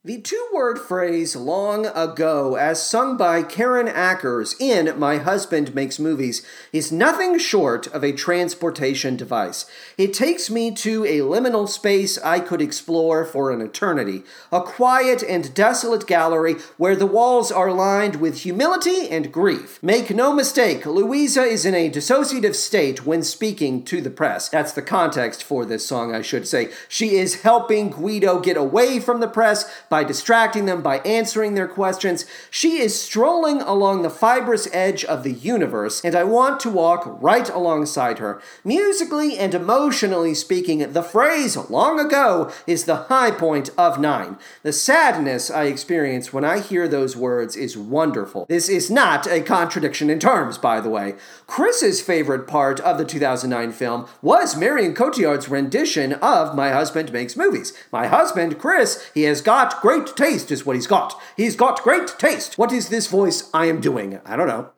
The 0.06 0.20
two 0.20 0.50
word 0.54 0.80
phrase 0.80 1.34
long 1.34 1.86
ago, 1.86 2.56
as 2.56 2.86
sung 2.86 3.16
by 3.16 3.42
Karen 3.42 3.88
Akers 3.88 4.54
in 4.60 5.00
My 5.00 5.16
Husband 5.16 5.74
Makes 5.74 5.98
Movies, 5.98 6.46
is 6.74 6.92
nothing 6.92 7.40
short 7.40 7.88
of 7.88 8.04
a 8.04 8.12
transportation 8.12 9.16
device. 9.16 9.66
It 9.98 10.14
takes 10.14 10.50
me 10.50 10.72
to 10.72 11.06
a 11.06 11.20
liminal 11.20 11.70
space 11.70 12.18
I 12.18 12.42
could 12.42 12.62
explore 12.62 13.24
for 13.24 13.50
an 13.50 13.62
eternity, 13.62 14.24
a 14.52 14.60
quiet 14.60 15.24
and 15.24 15.54
desolate 15.54 16.06
gallery 16.06 16.56
where 16.76 16.98
the 16.98 17.06
walls 17.06 17.50
are 17.50 17.72
lined 17.72 18.18
with 18.18 18.40
humility 18.42 19.08
and 19.08 19.32
grief. 19.32 19.82
Make 19.82 20.14
no 20.14 20.34
mistake, 20.34 20.86
Luisa 20.86 21.44
is 21.44 21.66
in 21.66 21.76
a 21.76 21.90
dissociative 21.90 22.56
state 22.56 23.06
when 23.06 23.24
speaking 23.24 23.86
to 23.86 24.02
the 24.02 24.10
press. 24.10 24.50
That's 24.50 24.74
the 24.74 24.82
context 24.82 25.46
for 25.46 25.64
this 25.64 25.86
song, 25.86 26.14
I 26.14 26.22
should 26.24 26.46
say. 26.46 26.72
She 26.90 27.16
is 27.16 27.44
helping 27.44 27.90
Guido 27.92 28.42
get 28.42 28.58
away 28.58 29.00
from 29.00 29.22
the 29.22 29.30
press 29.30 29.64
by 29.94 30.04
distracting 30.04 30.66
them, 30.66 30.82
by 30.82 30.98
answering 31.02 31.54
their 31.54 31.68
questions. 31.68 32.26
She 32.50 32.80
is 32.80 33.00
strolling 33.00 33.62
along 33.62 34.02
the 34.02 34.10
fibrous 34.10 34.68
edge 34.74 35.06
of 35.06 35.22
the 35.22 35.34
universe, 35.34 36.04
and 36.04 36.16
I 36.16 36.24
want 36.24 36.60
to 36.62 36.72
walk 36.72 37.04
right 37.22 37.48
alongside 37.48 38.18
her. 38.18 38.42
Musically 38.64 39.38
and 39.38 39.54
emotionally 39.54 40.34
speaking, 40.34 40.80
the 40.94 41.04
phrase 41.04 41.56
long 41.70 42.00
ago 42.00 42.52
is 42.66 42.86
the 42.86 43.04
high 43.04 43.30
point 43.30 43.70
of 43.78 44.00
nine. 44.00 44.38
The 44.64 44.74
sadness 44.74 45.52
I 45.52 45.66
experience 45.66 46.34
when 46.34 46.44
I 46.44 46.60
hear 46.60 46.88
those 46.88 47.16
words 47.16 47.56
is 47.56 47.78
wonderful. 47.78 48.48
This 48.50 48.70
is 48.70 48.90
not 48.90 49.28
a 49.28 49.42
contradiction 49.42 50.10
in 50.10 50.18
terms, 50.18 50.58
by 50.58 50.82
the 50.82 50.90
way. 50.90 51.14
Chris's 51.46 52.02
favorite 52.02 52.48
part 52.48 52.80
of 52.80 52.98
the 52.98 53.06
2009 53.06 53.72
film 53.74 54.08
was 54.24 54.58
Marion 54.58 54.96
Cotillard's 54.96 55.50
rendition 55.50 56.14
of 56.14 56.56
My 56.56 56.72
Husband 56.72 57.14
Makes 57.14 57.38
Movies. 57.38 57.74
My 57.92 58.08
husband, 58.08 58.58
Chris, 58.58 59.08
he 59.14 59.22
has 59.30 59.40
got 59.40 59.83
great 59.84 60.16
taste, 60.16 60.50
is 60.50 60.66
what 60.66 60.78
he's 60.78 60.88
got. 60.88 61.22
He's 61.36 61.58
got 61.58 61.84
great 61.84 62.08
taste. 62.18 62.58
What 62.58 62.72
is 62.72 62.88
this 62.88 63.08
voice 63.08 63.50
I 63.54 63.66
am 63.66 63.82
doing? 63.82 64.18
I 64.26 64.38
don't 64.38 64.48
know. 64.48 64.70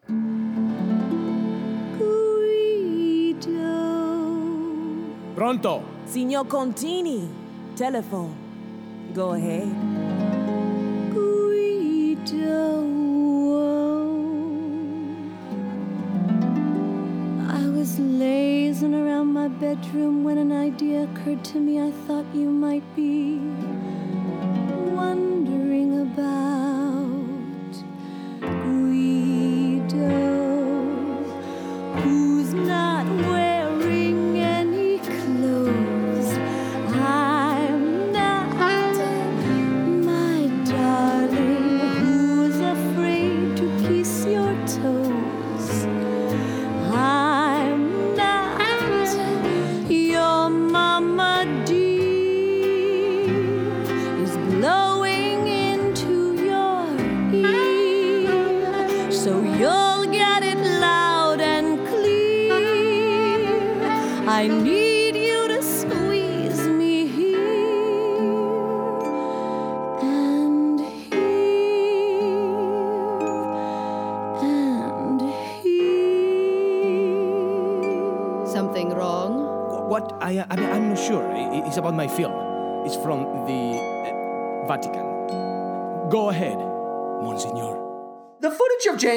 Guido. 1.99 3.67
Pronto? 5.35 5.83
Signor 6.07 6.45
Contini, 6.45 7.29
telephone. 7.75 8.33
Go 9.13 9.33
ahead. 9.33 9.69
Guido. 11.13 12.81
I 17.47 17.69
was 17.77 17.99
lazing 17.99 18.95
around 18.95 19.27
my 19.27 19.49
bedroom 19.49 20.23
when 20.23 20.39
an 20.39 20.51
idea 20.51 21.03
occurred 21.03 21.43
to 21.51 21.59
me 21.59 21.79
I 21.79 21.91
thought 22.07 22.25
you 22.33 22.49
might 22.49 22.83
be 22.95 23.39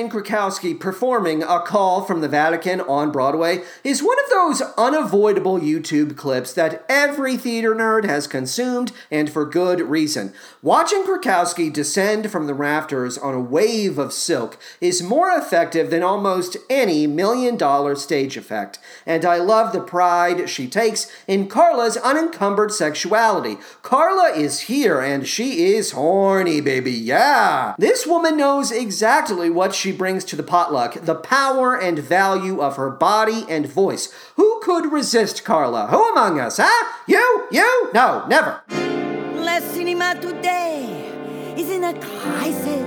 Krakowski 0.09 0.79
performing 0.79 1.43
A 1.43 1.61
Call 1.61 2.03
from 2.05 2.21
the 2.21 2.29
Vatican 2.29 2.81
on 2.83 3.11
Broadway 3.11 3.63
is 3.85 4.03
one 4.03 4.19
of 4.25 4.28
those 4.39 4.63
unavoidable 4.79 5.59
YouTube 5.59 6.17
clips 6.17 6.53
that 6.53 6.85
every 6.89 7.37
theater 7.37 7.75
nerd 7.75 8.05
has 8.05 8.29
consumed, 8.29 8.93
and 9.11 9.29
for 9.29 9.45
good 9.45 9.81
reason. 9.81 10.33
Watching 10.63 11.05
Krakowski 11.05 11.73
descend 11.73 12.31
from 12.31 12.47
the 12.47 12.55
rafters 12.55 13.19
on 13.19 13.35
a 13.35 13.41
wave 13.41 13.99
of 13.99 14.13
silk 14.13 14.57
is 14.81 15.03
more 15.03 15.33
effective 15.33 15.91
than 15.91 16.05
almost 16.05 16.57
any 16.71 17.07
million 17.09 17.57
dollar 17.57 17.97
stage 17.97 18.37
effect, 18.37 18.79
and 19.05 19.25
I 19.25 19.39
love 19.39 19.73
the 19.73 19.81
pride 19.81 20.49
she 20.49 20.69
takes 20.69 21.11
in 21.27 21.49
Carla's 21.49 21.97
unencumbered 21.97 22.71
sexuality. 22.71 23.59
Carla 23.83 24.31
is 24.31 24.61
here, 24.61 25.01
and 25.01 25.27
she 25.27 25.75
is 25.75 25.91
horny, 25.91 26.61
baby, 26.61 26.93
yeah! 26.93 27.75
This 27.77 28.07
woman 28.07 28.37
knows 28.37 28.71
exactly 28.71 29.51
what 29.51 29.75
she 29.75 29.91
brings 29.91 30.25
to 30.27 30.37
the 30.37 30.45
potluck 30.45 30.95
the 31.05 31.17
power 31.17 31.77
and 31.77 31.99
value 31.99 32.63
of 32.63 32.77
her 32.77 32.91
body 32.91 33.45
and 33.49 33.67
voice. 33.67 34.15
Who 34.37 34.61
could 34.63 34.93
resist 34.93 35.45
Carla? 35.45 35.87
Who 35.89 36.03
among 36.11 36.41
us, 36.41 36.59
huh? 36.63 36.87
You? 37.07 37.47
You? 37.51 37.91
No, 37.95 38.27
never. 38.29 38.61
Le 38.69 39.61
cinema 39.61 40.15
today 40.21 41.55
is 41.57 41.71
in 41.71 41.85
a 41.85 41.95
crisis. 41.95 42.85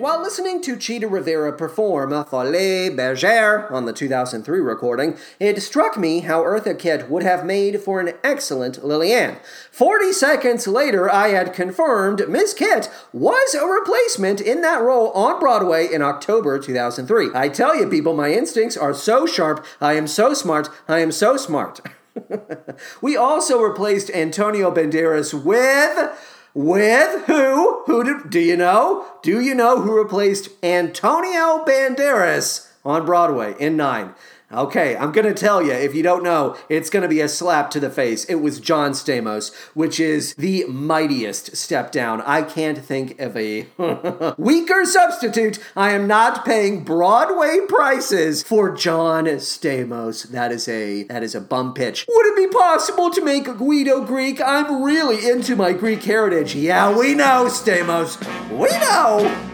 While 0.00 0.22
listening 0.22 0.62
to 0.62 0.78
Chita 0.78 1.06
Rivera 1.06 1.52
perform 1.52 2.12
Folie 2.24 2.88
Bergère 2.88 3.70
on 3.70 3.84
the 3.84 3.92
2003 3.92 4.58
recording, 4.58 5.18
it 5.38 5.60
struck 5.60 5.98
me 5.98 6.20
how 6.20 6.42
Eartha 6.42 6.78
Kitt 6.78 7.10
would 7.10 7.22
have 7.22 7.44
made 7.44 7.82
for 7.82 8.00
an 8.00 8.14
excellent 8.24 8.82
Liliane. 8.82 9.36
40 9.70 10.14
seconds 10.14 10.66
later, 10.66 11.12
I 11.12 11.28
had 11.28 11.52
confirmed 11.52 12.26
Miss 12.30 12.54
Kitt 12.54 12.88
was 13.12 13.54
a 13.54 13.66
replacement 13.66 14.40
in 14.40 14.62
that 14.62 14.80
role 14.80 15.10
on 15.10 15.38
Broadway 15.38 15.92
in 15.92 16.00
October 16.00 16.58
2003. 16.58 17.32
I 17.34 17.50
tell 17.50 17.76
you, 17.76 17.86
people, 17.86 18.16
my 18.16 18.32
instincts 18.32 18.78
are 18.78 18.94
so 18.94 19.26
sharp. 19.26 19.66
I 19.82 19.98
am 19.98 20.06
so 20.06 20.32
smart. 20.32 20.70
I 20.88 21.00
am 21.00 21.12
so 21.12 21.36
smart. 21.36 21.82
we 23.02 23.18
also 23.18 23.60
replaced 23.60 24.08
Antonio 24.12 24.74
Banderas 24.74 25.34
with 25.34 26.38
with 26.54 27.24
who? 27.26 27.82
Who 27.84 28.04
did, 28.04 28.30
do 28.30 28.40
you 28.40 28.56
know? 28.56 29.06
Do 29.22 29.40
you 29.40 29.54
know 29.54 29.80
who 29.80 29.98
replaced 29.98 30.48
Antonio 30.62 31.64
Banderas 31.64 32.70
on 32.84 33.04
Broadway 33.06 33.54
in 33.58 33.76
Nine? 33.76 34.14
Okay, 34.52 34.96
I'm 34.96 35.12
gonna 35.12 35.32
tell 35.32 35.62
you, 35.62 35.70
if 35.70 35.94
you 35.94 36.02
don't 36.02 36.24
know, 36.24 36.56
it's 36.68 36.90
gonna 36.90 37.06
be 37.06 37.20
a 37.20 37.28
slap 37.28 37.70
to 37.70 37.78
the 37.78 37.88
face. 37.88 38.24
It 38.24 38.36
was 38.36 38.58
John 38.58 38.92
Stamos, 38.92 39.54
which 39.74 40.00
is 40.00 40.34
the 40.34 40.64
mightiest 40.64 41.56
step 41.56 41.92
down. 41.92 42.20
I 42.22 42.42
can't 42.42 42.78
think 42.78 43.20
of 43.20 43.36
a 43.36 43.68
weaker 44.36 44.84
substitute. 44.84 45.60
I 45.76 45.92
am 45.92 46.08
not 46.08 46.44
paying 46.44 46.82
Broadway 46.82 47.60
prices 47.68 48.42
for 48.42 48.74
John 48.74 49.26
Stamos. 49.26 50.28
That 50.30 50.50
is 50.50 50.66
a 50.66 51.04
that 51.04 51.22
is 51.22 51.36
a 51.36 51.40
bum 51.40 51.72
pitch. 51.72 52.04
Would 52.08 52.26
it 52.26 52.36
be 52.36 52.48
possible 52.48 53.10
to 53.10 53.24
make 53.24 53.44
Guido 53.44 54.04
Greek? 54.04 54.40
I'm 54.40 54.82
really 54.82 55.30
into 55.30 55.54
my 55.54 55.72
Greek 55.72 56.02
heritage. 56.02 56.56
Yeah, 56.56 56.98
we 56.98 57.14
know, 57.14 57.46
Stamos. 57.48 58.18
We 58.50 58.68
know. 58.80 59.46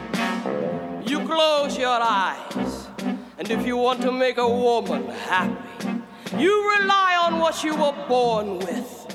You 1.07 1.21
close 1.27 1.77
your 1.77 2.01
eyes. 2.01 2.66
And 3.39 3.51
if 3.51 3.67
you 3.67 3.77
want 3.77 4.01
to 4.01 4.11
make 4.11 4.39
a 4.39 4.49
woman 4.49 5.09
happy, 5.09 6.03
you 6.39 6.71
rely 6.79 7.19
on 7.23 7.39
what 7.39 7.63
you 7.63 7.75
were 7.75 7.95
born 8.09 8.59
with 8.61 9.07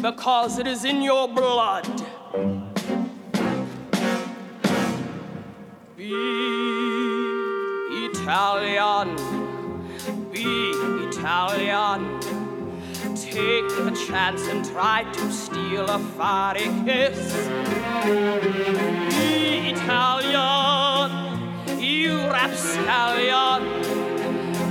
because 0.00 0.58
it 0.58 0.66
is 0.66 0.84
in 0.84 1.02
your 1.02 1.28
blood. 1.28 1.86
Be 5.94 6.10
Italian, 8.10 9.16
be 10.32 10.72
Italian. 11.08 12.20
Take 13.14 13.70
a 13.78 13.92
chance 14.06 14.42
and 14.48 14.64
try 14.64 15.04
to 15.12 15.30
steal 15.30 15.84
a 15.84 15.98
fiery 15.98 16.70
kiss. 16.86 17.46
Be 19.16 19.70
Italian 19.70 20.75
you 21.96 22.18
rapscallion. 22.28 23.62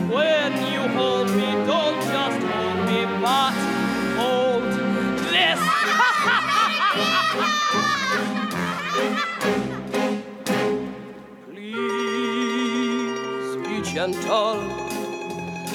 When 0.09 0.53
you 0.71 0.81
hold 0.95 1.29
me, 1.31 1.51
don't 1.65 1.99
just 2.13 2.41
hold 2.45 2.77
me, 2.85 3.05
but 3.19 3.53
hold 4.19 4.63
this. 5.33 5.59
Please 11.49 13.55
be 13.65 13.81
gentle, 13.81 14.61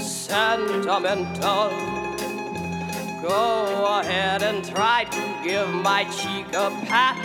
sentimental. 0.01 1.71
Go 3.23 3.99
ahead 3.99 4.43
and 4.45 4.65
try 4.65 5.05
to 5.05 5.21
give 5.43 5.69
my 5.69 6.05
cheek 6.05 6.47
a 6.55 6.71
pat, 6.87 7.19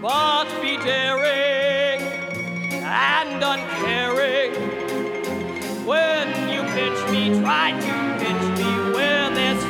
but 0.00 0.46
be 0.62 0.76
daring 0.76 1.85
and 2.86 3.42
uncaring. 3.42 4.52
When 5.84 6.28
you 6.48 6.62
pinch 6.74 7.10
me, 7.10 7.40
try 7.40 7.72
to 7.72 8.24
pinch 8.24 8.58
me 8.58 8.92
where 8.94 9.30
there's 9.30 9.64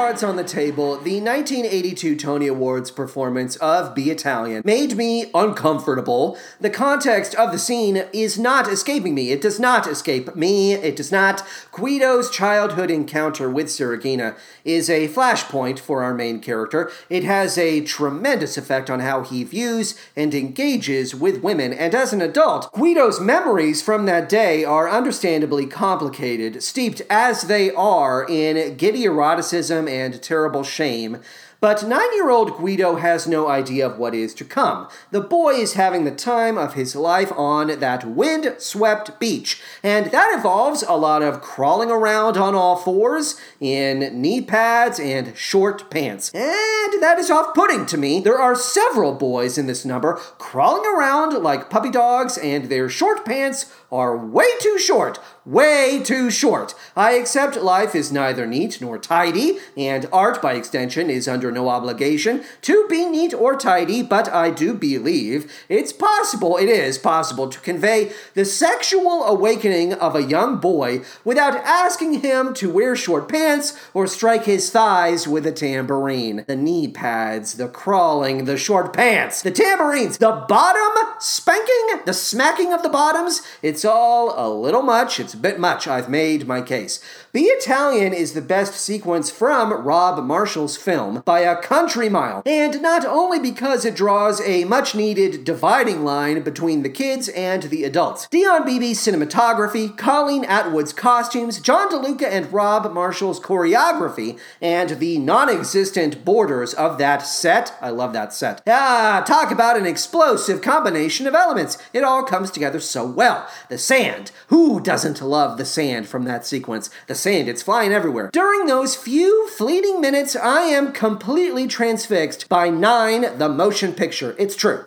cards 0.00 0.22
on 0.22 0.36
the 0.36 0.42
table. 0.42 0.92
The 0.92 1.20
1982 1.20 2.16
Tony 2.16 2.46
Awards 2.46 2.90
performance 2.90 3.56
of 3.56 3.94
Be 3.94 4.10
Italian 4.10 4.62
made 4.64 4.96
me 4.96 5.30
uncomfortable. 5.34 6.38
The 6.58 6.70
context 6.70 7.34
of 7.34 7.52
the 7.52 7.58
scene 7.58 8.04
is 8.10 8.38
not 8.38 8.66
escaping 8.66 9.14
me. 9.14 9.30
It 9.30 9.42
does 9.42 9.60
not 9.60 9.86
escape 9.86 10.34
me. 10.34 10.72
It 10.72 10.96
does 10.96 11.12
not. 11.12 11.46
Guido's 11.70 12.30
childhood 12.30 12.90
encounter 12.90 13.50
with 13.50 13.66
Saraghina 13.66 14.38
is 14.64 14.88
a 14.88 15.06
flashpoint 15.08 15.78
for 15.78 16.02
our 16.02 16.14
main 16.14 16.40
character. 16.40 16.90
It 17.10 17.24
has 17.24 17.58
a 17.58 17.82
tremendous 17.82 18.56
effect 18.56 18.88
on 18.88 19.00
how 19.00 19.22
he 19.22 19.44
views 19.44 20.00
and 20.16 20.32
engages 20.32 21.14
with 21.14 21.42
women, 21.42 21.74
and 21.74 21.94
as 21.94 22.14
an 22.14 22.22
adult, 22.22 22.72
Guido's 22.72 23.20
memories 23.20 23.82
from 23.82 24.06
that 24.06 24.30
day 24.30 24.64
are 24.64 24.88
understandably 24.88 25.66
complicated, 25.66 26.62
steeped 26.62 27.02
as 27.10 27.42
they 27.42 27.70
are 27.72 28.24
in 28.26 28.76
giddy 28.76 29.04
eroticism 29.04 29.89
and 29.90 30.22
terrible 30.22 30.62
shame. 30.62 31.18
But 31.60 31.86
nine 31.86 32.14
year 32.14 32.30
old 32.30 32.56
Guido 32.56 32.96
has 32.96 33.26
no 33.26 33.48
idea 33.48 33.86
of 33.86 33.98
what 33.98 34.14
is 34.14 34.32
to 34.34 34.44
come. 34.46 34.88
The 35.10 35.20
boy 35.20 35.54
is 35.56 35.74
having 35.74 36.04
the 36.04 36.10
time 36.10 36.56
of 36.56 36.72
his 36.72 36.96
life 36.96 37.30
on 37.36 37.78
that 37.80 38.06
wind 38.06 38.54
swept 38.58 39.20
beach, 39.20 39.60
and 39.82 40.06
that 40.06 40.32
involves 40.32 40.82
a 40.82 40.94
lot 40.94 41.22
of 41.22 41.42
crawling 41.42 41.90
around 41.90 42.38
on 42.38 42.54
all 42.54 42.76
fours 42.76 43.38
in 43.60 44.22
knee 44.22 44.40
pads 44.40 44.98
and 44.98 45.36
short 45.36 45.90
pants. 45.90 46.30
And 46.32 47.02
that 47.02 47.18
is 47.18 47.30
off 47.30 47.54
putting 47.54 47.84
to 47.86 47.98
me. 47.98 48.20
There 48.20 48.40
are 48.40 48.56
several 48.56 49.12
boys 49.12 49.58
in 49.58 49.66
this 49.66 49.84
number 49.84 50.14
crawling 50.38 50.86
around 50.86 51.42
like 51.42 51.68
puppy 51.68 51.90
dogs, 51.90 52.38
and 52.38 52.70
their 52.70 52.88
short 52.88 53.26
pants 53.26 53.66
are 53.92 54.16
way 54.16 54.48
too 54.60 54.78
short. 54.78 55.18
Way 55.46 56.02
too 56.04 56.30
short. 56.30 56.74
I 56.94 57.12
accept 57.12 57.56
life 57.56 57.94
is 57.94 58.12
neither 58.12 58.46
neat 58.46 58.80
nor 58.80 58.98
tidy, 58.98 59.58
and 59.76 60.06
art, 60.12 60.40
by 60.42 60.52
extension, 60.52 61.08
is 61.08 61.26
under 61.26 61.50
no 61.50 61.68
obligation 61.68 62.44
to 62.62 62.86
be 62.88 63.06
neat 63.06 63.32
or 63.32 63.56
tidy, 63.56 64.02
but 64.02 64.28
I 64.28 64.50
do 64.50 64.74
believe 64.74 65.50
it's 65.68 65.92
possible, 65.92 66.56
it 66.56 66.68
is 66.68 66.98
possible, 66.98 67.48
to 67.48 67.58
convey 67.60 68.12
the 68.34 68.44
sexual 68.44 69.24
awakening 69.24 69.94
of 69.94 70.14
a 70.14 70.22
young 70.22 70.58
boy 70.58 71.02
without 71.24 71.56
asking 71.56 72.20
him 72.20 72.52
to 72.54 72.70
wear 72.70 72.94
short 72.94 73.28
pants 73.28 73.76
or 73.94 74.06
strike 74.06 74.44
his 74.44 74.70
thighs 74.70 75.26
with 75.26 75.46
a 75.46 75.52
tambourine. 75.52 76.44
The 76.46 76.54
knee 76.54 76.86
pads, 76.86 77.54
the 77.54 77.68
crawling, 77.68 78.44
the 78.44 78.58
short 78.58 78.92
pants, 78.92 79.42
the 79.42 79.50
tambourines, 79.50 80.18
the 80.18 80.44
bottom 80.46 81.14
spanking, 81.18 82.04
the 82.04 82.12
smacking 82.12 82.72
of 82.72 82.82
the 82.82 82.88
bottoms. 82.88 83.42
It's 83.62 83.79
all 83.84 84.34
a 84.36 84.48
little 84.52 84.82
much. 84.82 85.20
It's 85.20 85.34
a 85.34 85.38
bit 85.38 85.58
much. 85.58 85.86
I've 85.86 86.08
made 86.08 86.46
my 86.46 86.60
case. 86.60 87.02
Be 87.32 87.42
Italian 87.42 88.12
is 88.12 88.32
the 88.32 88.42
best 88.42 88.74
sequence 88.74 89.30
from 89.30 89.72
Rob 89.72 90.24
Marshall's 90.24 90.76
film 90.76 91.22
by 91.24 91.40
a 91.40 91.60
country 91.60 92.08
mile, 92.08 92.42
and 92.44 92.82
not 92.82 93.04
only 93.04 93.38
because 93.38 93.84
it 93.84 93.94
draws 93.94 94.40
a 94.40 94.64
much 94.64 94.94
needed 94.94 95.44
dividing 95.44 96.04
line 96.04 96.42
between 96.42 96.82
the 96.82 96.88
kids 96.88 97.28
and 97.28 97.64
the 97.64 97.84
adults. 97.84 98.26
Dion 98.28 98.64
Beebe's 98.64 98.98
cinematography, 98.98 99.96
Colleen 99.96 100.44
Atwood's 100.44 100.92
costumes, 100.92 101.60
John 101.60 101.88
DeLuca 101.90 102.24
and 102.24 102.52
Rob 102.52 102.92
Marshall's 102.92 103.38
choreography, 103.38 104.38
and 104.60 104.90
the 104.98 105.18
non 105.18 105.48
existent 105.48 106.24
borders 106.24 106.74
of 106.74 106.98
that 106.98 107.20
set. 107.20 107.74
I 107.80 107.90
love 107.90 108.12
that 108.12 108.32
set. 108.32 108.62
Ah, 108.66 109.22
talk 109.26 109.50
about 109.50 109.76
an 109.76 109.86
explosive 109.86 110.62
combination 110.62 111.26
of 111.26 111.34
elements. 111.34 111.78
It 111.92 112.04
all 112.04 112.24
comes 112.24 112.50
together 112.50 112.80
so 112.80 113.06
well. 113.06 113.48
The 113.70 113.78
sand. 113.78 114.32
Who 114.48 114.80
doesn't 114.80 115.22
love 115.22 115.56
the 115.56 115.64
sand 115.64 116.08
from 116.08 116.24
that 116.24 116.44
sequence? 116.44 116.90
The 117.06 117.14
sand, 117.14 117.48
it's 117.48 117.62
flying 117.62 117.92
everywhere. 117.92 118.28
During 118.32 118.66
those 118.66 118.96
few 118.96 119.46
fleeting 119.50 120.00
minutes, 120.00 120.34
I 120.34 120.62
am 120.62 120.90
completely 120.90 121.68
transfixed 121.68 122.48
by 122.48 122.68
Nine, 122.68 123.38
the 123.38 123.48
motion 123.48 123.92
picture. 123.92 124.34
It's 124.40 124.56
true. 124.56 124.84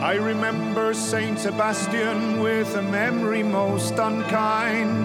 I 0.00 0.14
remember 0.20 0.94
Saint 0.94 1.40
Sebastian 1.40 2.38
with 2.40 2.76
a 2.76 2.82
memory 2.82 3.42
most 3.42 3.94
unkind. 3.94 5.04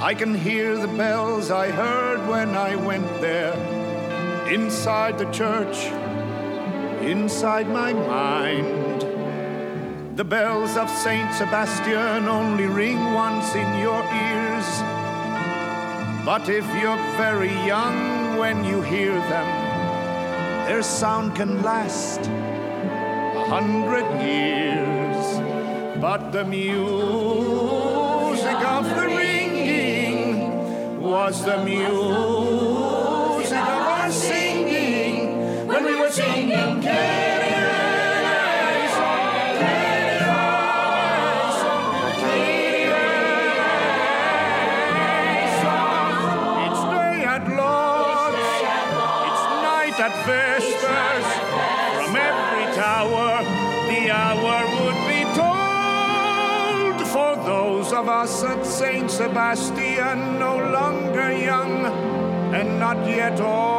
I 0.00 0.14
can 0.14 0.36
hear 0.36 0.76
the 0.76 0.86
bells 0.86 1.50
I 1.50 1.72
heard 1.72 2.28
when 2.28 2.50
I 2.50 2.76
went 2.76 3.08
there. 3.20 3.54
Inside 4.46 5.18
the 5.18 5.28
church, 5.32 5.90
inside 7.06 7.68
my 7.68 7.92
mind. 7.92 9.02
The 10.16 10.24
bells 10.24 10.76
of 10.76 10.90
Saint 10.90 11.32
Sebastian 11.34 12.26
only 12.26 12.66
ring 12.66 13.12
once 13.14 13.54
in 13.54 13.78
your 13.78 14.02
ears. 14.02 14.68
But 16.24 16.48
if 16.48 16.66
you're 16.80 17.04
very 17.16 17.54
young 17.64 18.36
when 18.36 18.64
you 18.64 18.82
hear 18.82 19.14
them, 19.14 19.48
their 20.66 20.82
sound 20.82 21.36
can 21.36 21.62
last 21.62 22.20
a 22.26 23.44
hundred 23.48 24.06
years. 24.20 25.24
But 26.00 26.32
the 26.32 26.44
music 26.44 26.74
of 28.76 28.84
the 28.96 29.06
ringing 29.06 31.00
was 31.00 31.44
the 31.44 31.64
music 31.64 32.65
when 35.76 35.84
we 35.84 35.94
were 36.00 36.10
singing. 36.10 36.52
It's 36.52 36.88
day 46.94 47.18
at 47.34 47.44
Lauds, 47.58 48.46
it's 49.28 49.44
night 49.68 49.98
at 50.06 50.14
Vespers. 50.26 51.26
From 51.96 52.12
every 52.30 52.66
tower, 52.74 53.32
the 53.90 54.02
hour 54.22 54.58
would 54.80 55.00
be 55.12 55.20
told. 55.40 56.96
For 57.14 57.32
those 57.44 57.92
of 57.92 58.08
us 58.08 58.44
at 58.44 58.64
Saint 58.64 59.10
Sebastian, 59.10 60.38
no 60.38 60.56
longer 60.78 61.32
young 61.36 61.84
and 62.54 62.78
not 62.80 63.06
yet 63.06 63.38
old. 63.40 63.75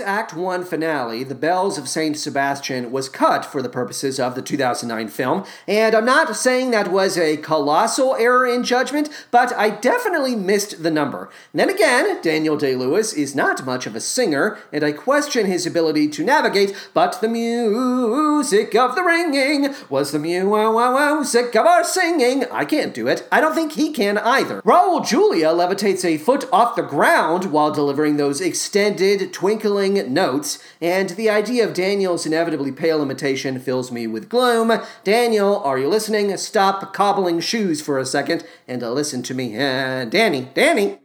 Act 0.00 0.34
1 0.34 0.64
finale, 0.64 1.22
The 1.24 1.34
Bells 1.34 1.78
of 1.78 1.88
St. 1.88 2.16
Sebastian, 2.16 2.90
was 2.90 3.08
cut 3.08 3.44
for 3.44 3.62
the 3.62 3.68
purposes 3.68 4.18
of 4.18 4.34
the 4.34 4.42
2009 4.42 5.08
film, 5.08 5.44
and 5.68 5.94
I'm 5.94 6.04
not 6.04 6.34
saying 6.34 6.70
that 6.70 6.90
was 6.90 7.18
a 7.18 7.36
colossal 7.36 8.16
error 8.16 8.46
in 8.46 8.64
judgment, 8.64 9.08
but 9.30 9.52
I 9.54 9.70
definitely 9.70 10.36
missed 10.36 10.82
the 10.82 10.90
number. 10.90 11.30
Then 11.52 11.68
again, 11.68 12.20
Daniel 12.22 12.56
Day 12.56 12.74
Lewis 12.74 13.12
is 13.12 13.34
not 13.34 13.64
much 13.64 13.86
of 13.86 13.94
a 13.94 14.00
singer, 14.00 14.58
and 14.72 14.82
I 14.82 14.92
question 14.92 15.46
his 15.46 15.66
ability 15.66 16.08
to 16.08 16.24
navigate, 16.24 16.74
but 16.94 17.20
the 17.20 17.28
music 17.28 18.74
of 18.74 18.94
the 18.94 19.02
ringing 19.02 19.74
was 19.88 20.12
the 20.12 20.18
music 20.18 21.56
of 21.56 21.66
our 21.66 21.84
singing. 21.84 22.44
I 22.50 22.64
can't 22.64 22.94
do 22.94 23.06
it. 23.06 23.26
I 23.30 23.40
don't 23.40 23.54
think 23.54 23.72
he 23.72 23.92
can 23.92 24.18
either. 24.18 24.62
Raul 24.62 25.06
Julia 25.06 25.48
levitates 25.48 26.04
a 26.04 26.18
foot 26.18 26.48
off 26.52 26.76
the 26.76 26.82
ground 26.82 27.52
while 27.52 27.70
delivering 27.70 28.16
those 28.16 28.40
extended, 28.40 29.32
twinkling 29.32 29.89
notes, 29.94 30.58
and 30.80 31.10
the 31.10 31.30
idea 31.30 31.66
of 31.66 31.74
Daniel's 31.74 32.26
inevitably 32.26 32.72
pale 32.72 33.02
imitation 33.02 33.58
fills 33.58 33.90
me 33.90 34.06
with 34.06 34.28
gloom. 34.28 34.80
Daniel, 35.04 35.56
are 35.58 35.78
you 35.78 35.88
listening? 35.88 36.36
Stop 36.36 36.92
cobbling 36.94 37.40
shoes 37.40 37.80
for 37.80 37.98
a 37.98 38.06
second 38.06 38.44
and 38.66 38.82
listen 38.82 39.22
to 39.22 39.34
me. 39.34 39.56
Uh, 39.56 40.04
Danny, 40.04 40.48
Danny. 40.54 40.98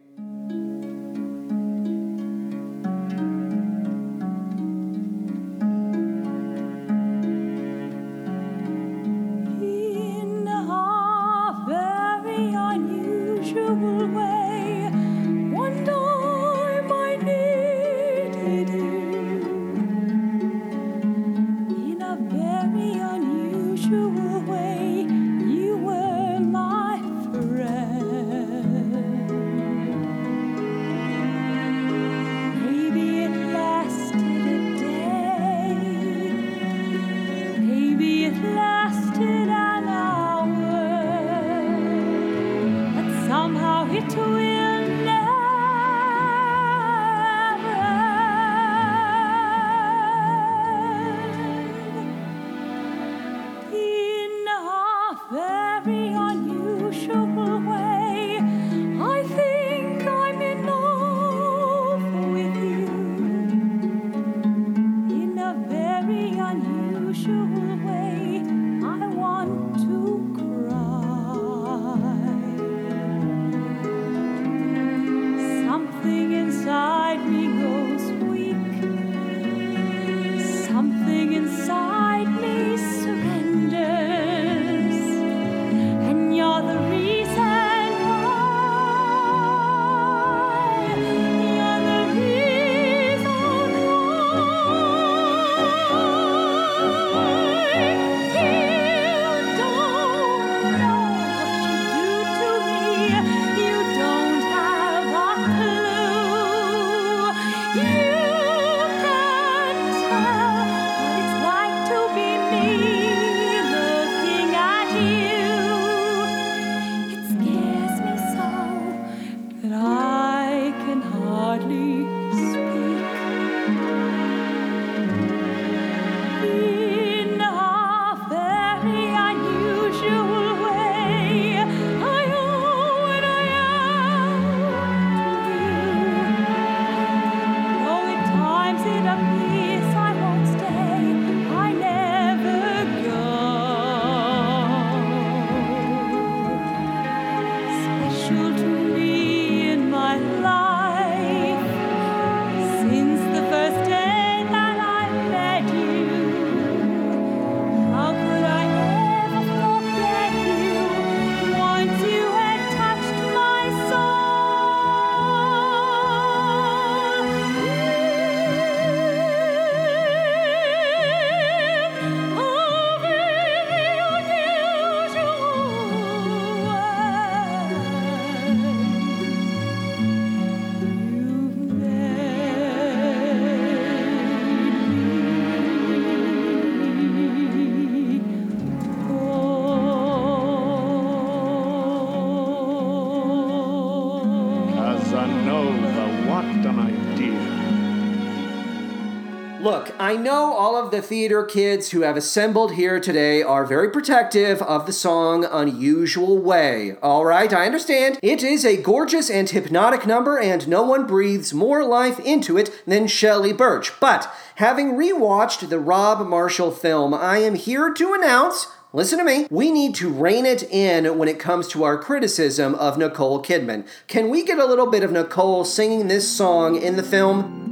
Look, 199.65 199.95
I 199.97 200.15
know 200.15 200.53
all 200.53 200.77
of 200.77 200.91
the 200.91 201.01
theater 201.01 201.41
kids 201.41 201.89
who 201.89 202.01
have 202.01 202.15
assembled 202.15 202.73
here 202.73 202.99
today 202.99 203.41
are 203.41 203.65
very 203.65 203.89
protective 203.89 204.61
of 204.61 204.85
the 204.85 204.93
song 204.93 205.43
Unusual 205.43 206.37
Way. 206.37 206.97
All 207.01 207.25
right, 207.25 207.51
I 207.51 207.65
understand. 207.65 208.19
It 208.21 208.43
is 208.43 208.63
a 208.63 208.79
gorgeous 208.79 209.27
and 209.27 209.49
hypnotic 209.49 210.05
number, 210.05 210.37
and 210.37 210.67
no 210.67 210.83
one 210.83 211.07
breathes 211.07 211.51
more 211.51 211.83
life 211.83 212.19
into 212.19 212.59
it 212.59 212.69
than 212.85 213.07
Shelly 213.07 213.53
Burch. 213.53 213.99
But 213.99 214.31
having 214.57 214.91
rewatched 214.91 215.67
the 215.67 215.79
Rob 215.79 216.27
Marshall 216.27 216.69
film, 216.69 217.15
I 217.15 217.39
am 217.39 217.55
here 217.55 217.91
to 217.91 218.13
announce 218.13 218.67
Listen 218.93 219.17
to 219.17 219.25
me. 219.25 219.47
We 219.49 219.71
need 219.71 219.93
to 219.95 220.09
rein 220.09 220.45
it 220.45 220.63
in 220.63 221.17
when 221.17 221.27
it 221.27 221.37
comes 221.39 221.67
to 221.69 221.83
our 221.83 221.97
criticism 221.97 222.75
of 222.75 222.97
Nicole 222.97 223.43
Kidman. 223.43 223.85
Can 224.07 224.29
we 224.29 224.45
get 224.45 224.57
a 224.57 224.65
little 224.65 224.89
bit 224.89 225.03
of 225.03 225.11
Nicole 225.11 225.65
singing 225.65 226.07
this 226.07 226.31
song 226.31 226.81
in 226.81 226.95
the 226.95 227.03
film? 227.03 227.64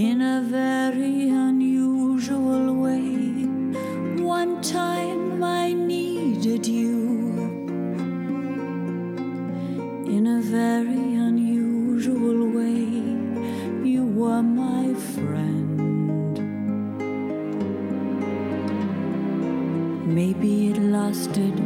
In 0.00 0.22
a 0.22 0.40
very 0.40 1.28
unusual 1.28 2.74
way, 2.74 3.44
one 4.22 4.62
time 4.62 5.44
I 5.44 5.74
needed 5.74 6.66
you. 6.66 7.18
In 10.16 10.26
a 10.38 10.40
very 10.40 11.16
unusual 11.28 12.48
way, 12.48 12.86
you 13.86 14.06
were 14.06 14.42
my 14.42 14.94
friend. 14.94 15.76
Maybe 20.06 20.70
it 20.70 20.78
lasted 20.78 21.60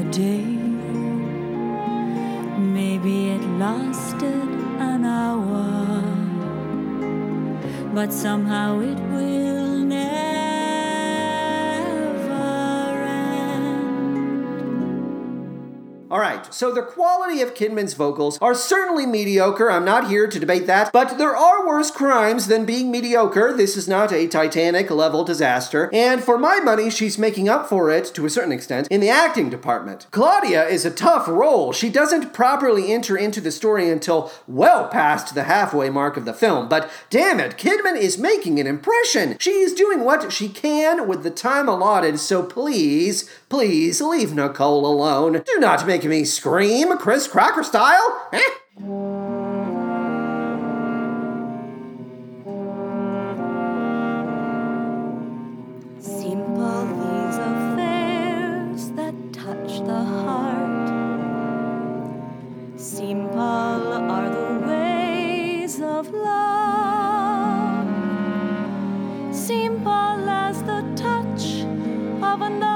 a 0.00 0.04
day, 0.10 0.46
maybe 2.78 3.32
it 3.36 3.44
lasted 3.58 4.48
an 4.78 5.04
hour, 5.04 6.13
but 7.94 8.12
somehow 8.12 8.80
it 8.80 8.98
will 9.12 9.78
never 9.78 10.33
All 16.14 16.20
right, 16.20 16.54
so 16.54 16.70
the 16.70 16.80
quality 16.80 17.40
of 17.40 17.54
Kidman's 17.54 17.94
vocals 17.94 18.38
are 18.40 18.54
certainly 18.54 19.04
mediocre. 19.04 19.68
I'm 19.68 19.84
not 19.84 20.06
here 20.06 20.28
to 20.28 20.38
debate 20.38 20.68
that, 20.68 20.92
but 20.92 21.18
there 21.18 21.36
are 21.36 21.66
worse 21.66 21.90
crimes 21.90 22.46
than 22.46 22.64
being 22.64 22.88
mediocre. 22.88 23.52
This 23.52 23.76
is 23.76 23.88
not 23.88 24.12
a 24.12 24.28
Titanic 24.28 24.92
level 24.92 25.24
disaster, 25.24 25.90
and 25.92 26.22
for 26.22 26.38
my 26.38 26.60
money, 26.60 26.88
she's 26.88 27.18
making 27.18 27.48
up 27.48 27.68
for 27.68 27.90
it 27.90 28.12
to 28.14 28.26
a 28.26 28.30
certain 28.30 28.52
extent 28.52 28.86
in 28.92 29.00
the 29.00 29.08
acting 29.08 29.50
department. 29.50 30.06
Claudia 30.12 30.64
is 30.68 30.84
a 30.84 30.90
tough 30.92 31.26
role. 31.26 31.72
She 31.72 31.90
doesn't 31.90 32.32
properly 32.32 32.92
enter 32.92 33.16
into 33.16 33.40
the 33.40 33.50
story 33.50 33.90
until 33.90 34.30
well 34.46 34.86
past 34.86 35.34
the 35.34 35.42
halfway 35.42 35.90
mark 35.90 36.16
of 36.16 36.26
the 36.26 36.32
film, 36.32 36.68
but 36.68 36.88
damn 37.10 37.40
it, 37.40 37.56
Kidman 37.56 37.96
is 37.96 38.18
making 38.18 38.60
an 38.60 38.68
impression. 38.68 39.36
She 39.40 39.50
is 39.50 39.74
doing 39.74 40.04
what 40.04 40.32
she 40.32 40.48
can 40.48 41.08
with 41.08 41.24
the 41.24 41.32
time 41.32 41.68
allotted, 41.68 42.20
so 42.20 42.44
please, 42.44 43.28
please 43.48 44.00
leave 44.00 44.32
Nicole 44.32 44.86
alone. 44.86 45.42
Do 45.44 45.58
not 45.58 45.84
make 45.84 46.03
me 46.08 46.24
scream, 46.24 46.96
Chris 46.98 47.26
Crocker 47.26 47.62
style. 47.62 48.28
Eh? 48.32 48.40
Simple 55.98 56.86
these 57.00 57.38
affairs 57.50 58.90
that 58.90 59.14
touch 59.32 59.80
the 59.86 60.04
heart. 60.04 60.88
Simple 62.76 63.40
are 63.40 64.28
the 64.30 64.66
ways 64.66 65.80
of 65.80 66.10
love. 66.12 67.86
Simple 69.34 70.28
as 70.28 70.62
the 70.62 70.82
touch 70.96 71.64
of 72.22 72.42
another's 72.42 72.73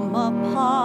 come 0.00 0.14
apart. 0.14 0.79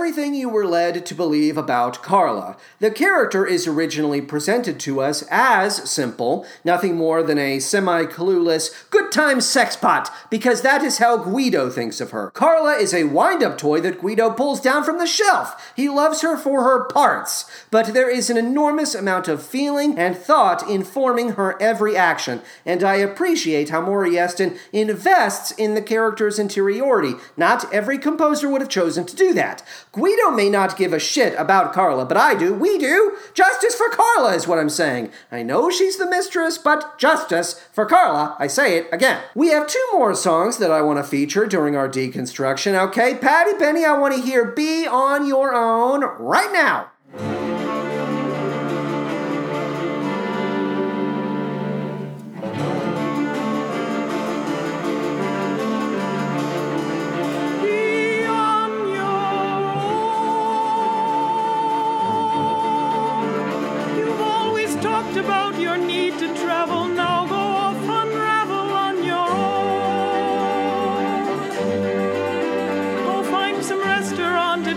Everything 0.00 0.34
you 0.34 0.48
were 0.48 0.64
led 0.64 1.04
to 1.04 1.14
believe 1.14 1.58
about 1.58 2.02
Carla. 2.02 2.56
The 2.78 2.90
character 2.90 3.44
is 3.44 3.66
originally 3.66 4.22
presented 4.22 4.80
to 4.80 5.02
us 5.02 5.22
as 5.30 5.90
simple, 5.90 6.46
nothing 6.64 6.96
more 6.96 7.22
than 7.22 7.36
a 7.36 7.58
semi 7.58 8.04
clueless, 8.04 8.88
good 8.88 9.12
time 9.12 9.40
sexpot, 9.40 10.08
because 10.30 10.62
that 10.62 10.82
is 10.82 10.96
how 10.96 11.18
Guido 11.18 11.68
thinks 11.68 12.00
of 12.00 12.12
her. 12.12 12.30
Carla 12.30 12.76
is 12.76 12.94
a 12.94 13.04
wind 13.04 13.42
up 13.42 13.58
toy 13.58 13.78
that 13.82 14.00
Guido 14.00 14.30
pulls 14.30 14.62
down 14.62 14.84
from 14.84 14.96
the 14.96 15.06
shelf. 15.06 15.70
He 15.76 15.90
loves 15.90 16.22
her 16.22 16.38
for 16.38 16.62
her 16.62 16.86
parts, 16.86 17.44
but 17.70 17.92
there 17.92 18.08
is 18.08 18.30
an 18.30 18.38
enormous 18.38 18.94
amount 18.94 19.28
of 19.28 19.44
feeling 19.44 19.98
and 19.98 20.16
thought 20.16 20.66
informing 20.66 21.32
her 21.32 21.60
every 21.60 21.94
action, 21.94 22.40
and 22.64 22.82
I 22.82 22.94
appreciate 22.94 23.68
how 23.68 23.82
Maury 23.82 24.12
Yeston 24.12 24.56
invests 24.72 25.50
in 25.50 25.74
the 25.74 25.82
character's 25.82 26.38
interiority. 26.38 27.16
Not 27.36 27.70
every 27.70 27.98
composer 27.98 28.48
would 28.48 28.62
have 28.62 28.70
chosen 28.70 29.04
to 29.04 29.14
do 29.14 29.34
that. 29.34 29.62
Guido 29.92 30.30
may 30.30 30.48
not 30.48 30.76
give 30.76 30.92
a 30.92 31.00
shit 31.00 31.34
about 31.36 31.72
Carla, 31.72 32.04
but 32.04 32.16
I 32.16 32.34
do. 32.34 32.54
We 32.54 32.78
do. 32.78 33.16
Justice 33.34 33.74
for 33.74 33.88
Carla 33.88 34.34
is 34.34 34.46
what 34.46 34.58
I'm 34.58 34.70
saying. 34.70 35.10
I 35.32 35.42
know 35.42 35.68
she's 35.68 35.96
the 35.96 36.08
mistress, 36.08 36.58
but 36.58 36.96
justice 36.96 37.60
for 37.72 37.86
Carla. 37.86 38.36
I 38.38 38.46
say 38.46 38.78
it 38.78 38.88
again. 38.92 39.20
We 39.34 39.48
have 39.48 39.66
two 39.66 39.84
more 39.92 40.14
songs 40.14 40.58
that 40.58 40.70
I 40.70 40.80
want 40.82 40.98
to 40.98 41.02
feature 41.02 41.44
during 41.44 41.74
our 41.74 41.88
deconstruction, 41.88 42.78
okay? 42.88 43.16
Patty 43.16 43.58
Benny, 43.58 43.84
I 43.84 43.98
want 43.98 44.14
to 44.14 44.22
hear 44.22 44.44
Be 44.44 44.86
On 44.86 45.26
Your 45.26 45.54
Own 45.54 46.02
right 46.02 46.52
now. 46.52 47.39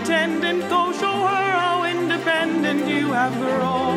Attendant. 0.04 0.62
Go 0.70 0.91
show 0.91 1.18
her 1.32 1.51
how 1.60 1.86
independent 1.86 2.88
you 2.88 3.14
have 3.14 3.34
grown. 3.39 3.92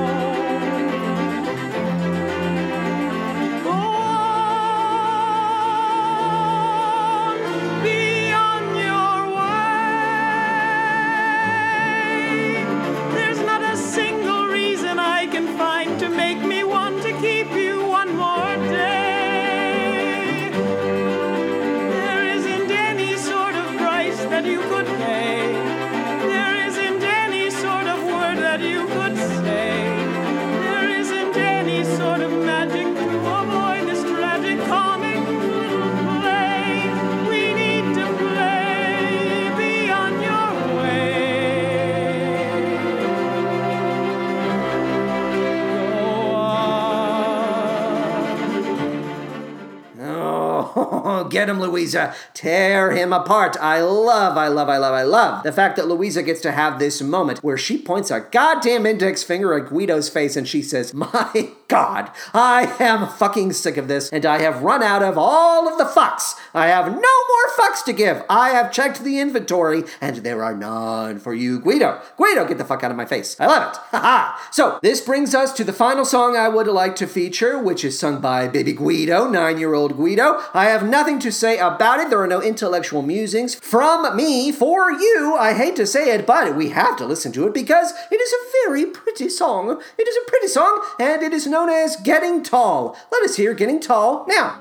Luisa. 51.76 52.14
Tear 52.32 52.92
him 52.92 53.12
apart. 53.12 53.56
I 53.60 53.82
love, 53.82 54.38
I 54.38 54.48
love, 54.48 54.70
I 54.70 54.78
love, 54.78 54.94
I 54.94 55.02
love 55.02 55.42
the 55.42 55.52
fact 55.52 55.76
that 55.76 55.86
Luisa 55.86 56.22
gets 56.22 56.40
to 56.40 56.52
have 56.52 56.78
this 56.78 57.02
moment 57.02 57.42
where 57.42 57.58
she 57.58 57.76
points 57.76 58.10
a 58.10 58.20
goddamn 58.20 58.86
index 58.86 59.22
finger 59.22 59.52
at 59.52 59.68
Guido's 59.68 60.08
face 60.08 60.36
and 60.36 60.48
she 60.48 60.62
says, 60.62 60.94
My 60.94 61.50
God, 61.76 62.10
I 62.32 62.74
am 62.80 63.06
fucking 63.06 63.52
sick 63.52 63.76
of 63.76 63.86
this 63.86 64.08
and 64.08 64.24
I 64.24 64.40
have 64.40 64.62
run 64.62 64.82
out 64.82 65.02
of 65.02 65.18
all 65.18 65.68
of 65.68 65.76
the 65.76 65.84
fucks. 65.84 66.32
I 66.54 66.68
have 66.68 66.86
no 66.86 66.94
more 66.94 67.50
fucks 67.58 67.84
to 67.84 67.92
give. 67.92 68.24
I 68.30 68.48
have 68.48 68.72
checked 68.72 69.04
the 69.04 69.20
inventory 69.20 69.84
and 70.00 70.16
there 70.16 70.42
are 70.42 70.56
none 70.56 71.18
for 71.18 71.34
you, 71.34 71.60
Guido. 71.60 72.00
Guido, 72.16 72.46
get 72.46 72.56
the 72.56 72.64
fuck 72.64 72.82
out 72.82 72.90
of 72.90 72.96
my 72.96 73.04
face. 73.04 73.38
I 73.38 73.44
love 73.44 73.74
it. 73.74 73.78
Haha. 73.90 74.38
so, 74.50 74.78
this 74.80 75.02
brings 75.02 75.34
us 75.34 75.52
to 75.52 75.64
the 75.64 75.72
final 75.74 76.06
song 76.06 76.34
I 76.34 76.48
would 76.48 76.66
like 76.66 76.96
to 76.96 77.06
feature, 77.06 77.58
which 77.58 77.84
is 77.84 77.98
sung 77.98 78.22
by 78.22 78.48
baby 78.48 78.72
Guido, 78.72 79.28
nine 79.28 79.58
year 79.58 79.74
old 79.74 79.98
Guido. 79.98 80.40
I 80.54 80.70
have 80.70 80.82
nothing 80.82 81.18
to 81.18 81.30
say 81.30 81.58
about 81.58 82.00
it. 82.00 82.08
There 82.08 82.22
are 82.22 82.26
no 82.26 82.40
intellectual 82.40 83.02
musings 83.02 83.54
from 83.54 84.16
me 84.16 84.50
for 84.50 84.92
you. 84.92 85.36
I 85.38 85.52
hate 85.52 85.76
to 85.76 85.86
say 85.86 86.14
it, 86.14 86.26
but 86.26 86.56
we 86.56 86.70
have 86.70 86.96
to 86.96 87.04
listen 87.04 87.32
to 87.32 87.46
it 87.46 87.52
because 87.52 87.92
it 88.10 88.18
is 88.18 88.32
a 88.32 88.64
very 88.64 88.86
pretty 88.86 89.28
song. 89.28 89.78
It 89.98 90.08
is 90.08 90.16
a 90.16 90.30
pretty 90.30 90.48
song, 90.48 90.82
and 90.98 91.22
it 91.22 91.34
is 91.34 91.46
known 91.66 91.84
as 91.84 91.96
Getting 91.96 92.42
Tall. 92.42 92.96
Let 93.10 93.22
us 93.24 93.36
hear 93.36 93.54
Getting 93.54 93.80
Tall 93.80 94.26
now. 94.28 94.60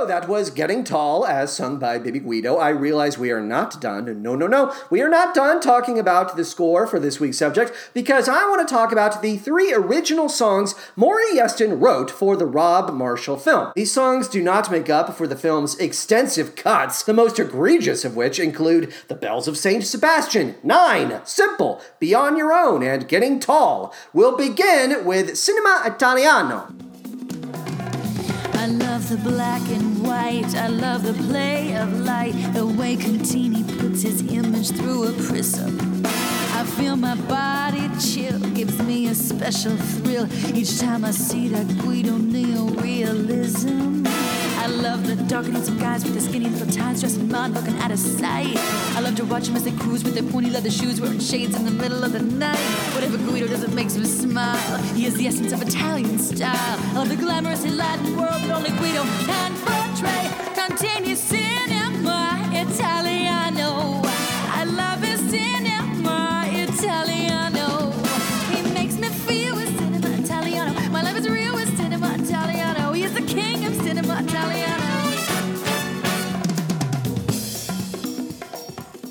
That 0.06 0.30
was 0.30 0.50
Getting 0.50 0.84
Tall, 0.84 1.26
as 1.26 1.54
sung 1.54 1.78
by 1.78 2.00
Baby 2.00 2.20
Guido. 2.20 2.56
I 2.56 2.70
realize 2.70 3.18
we 3.18 3.32
are 3.32 3.41
not 3.41 3.82
done. 3.82 4.22
No, 4.22 4.34
no, 4.34 4.47
no. 4.47 4.74
We 4.89 5.02
are 5.02 5.10
not 5.10 5.36
done 5.36 5.60
talking 5.60 6.00
about 6.00 6.36
the 6.36 6.45
score 6.45 6.88
for 6.88 7.00
this 7.00 7.20
week's 7.20 7.38
subject 7.38 7.91
because 7.93 8.30
I 8.30 8.45
want 8.45 8.66
to 8.66 8.74
talk 8.74 8.91
about 8.91 9.22
the 9.22 9.38
three 9.38 9.74
original 9.74 10.30
songs 10.30 10.74
Maury 10.95 11.26
Yeston 11.36 11.82
wrote 11.82 12.10
for 12.10 12.38
the 12.38 12.45
Rob 12.45 12.93
Marshall 12.93 13.38
film. 13.38 13.74
These 13.76 13.91
songs 13.91 14.28
do 14.28 14.41
not 14.41 14.72
make 14.72 14.89
up 14.89 15.16
for 15.16 15.28
the 15.28 15.36
film's 15.36 15.78
extensive 15.80 16.56
cuts, 16.56 17.04
the 17.04 17.14
most 17.14 17.38
egregious 17.38 18.06
of 18.06 18.16
which 18.16 18.39
include 18.39 18.93
The 19.10 19.16
Bells 19.16 19.47
of 19.47 19.58
St. 19.58 19.84
Sebastian, 19.84 20.56
Nine, 20.64 21.22
Simple, 21.26 21.82
Be 22.00 22.14
On 22.14 22.38
Your 22.38 22.54
Own, 22.54 22.84
and 22.84 23.08
Getting 23.08 23.39
Tall. 23.39 23.93
We'll 24.14 24.38
begin 24.38 25.06
with 25.06 25.38
Cinema 25.38 25.84
Italiano. 25.86 26.74
The 29.10 29.18
black 29.18 29.62
and 29.72 30.03
white. 30.05 30.53
I 30.55 30.68
love 30.68 31.01
the 31.01 31.14
play 31.14 31.76
of 31.76 32.01
light. 32.01 32.36
The 32.53 32.64
way 32.64 32.95
Contini 32.95 33.64
puts 33.80 34.03
his 34.03 34.22
image 34.32 34.70
through 34.70 35.07
a 35.07 35.14
prism. 35.14 36.03
I 36.05 36.64
feel 36.78 36.95
my 36.95 37.16
body 37.16 37.89
chill, 37.99 38.39
gives 38.53 38.78
me 38.84 39.07
a 39.07 39.16
special 39.16 39.76
thrill 39.78 40.28
each 40.55 40.80
time 40.80 41.05
I 41.05 41.12
see 41.12 41.47
that 41.47 41.68
Guido 41.80 42.18
neo-realism. 42.18 44.09
I 44.62 44.68
love 44.68 45.07
the 45.07 45.16
darkness 45.16 45.70
of 45.70 45.80
guys 45.80 46.03
with 46.03 46.14
their 46.14 46.22
skinny 46.22 46.49
little 46.49 46.68
ties, 46.68 46.99
dressed 46.99 47.18
in 47.18 47.30
mod, 47.32 47.51
looking 47.51 47.78
out 47.80 47.91
of 47.91 47.97
sight. 47.97 48.57
I 48.97 48.99
love 48.99 49.16
to 49.16 49.24
watch 49.26 49.47
them 49.47 49.55
as 49.55 49.64
they 49.64 49.72
cruise 49.72 50.03
with 50.03 50.16
their 50.16 50.30
pointy 50.32 50.49
leather 50.49 50.70
shoes, 50.70 50.99
wearing 50.99 51.20
shades 51.20 51.55
in 51.55 51.64
the 51.64 51.72
middle 51.72 52.03
of 52.03 52.12
the 52.12 52.20
night. 52.20 52.60
Whatever 52.93 53.18
Guido 53.18 53.47
does, 53.47 53.64
it 53.64 53.72
makes 53.74 53.95
me 53.95 54.03
smile. 54.03 54.78
He 54.95 55.05
is 55.05 55.16
the 55.16 55.28
essence 55.28 55.53
of 55.53 55.62
Italian 55.62 56.20
style. 56.20 56.78
I 56.91 56.93
love 56.93 57.07
the 57.07 57.16
glamorous 57.16 57.66
Latin 57.66 58.18
world 58.18 58.41
that 58.43 58.51
only 58.51 58.72
Guido 58.72 59.03
can 59.26 59.55
portray. 59.64 60.30
Continue 60.53 61.16
cinema 61.16 62.38
Italiano. 62.51 63.09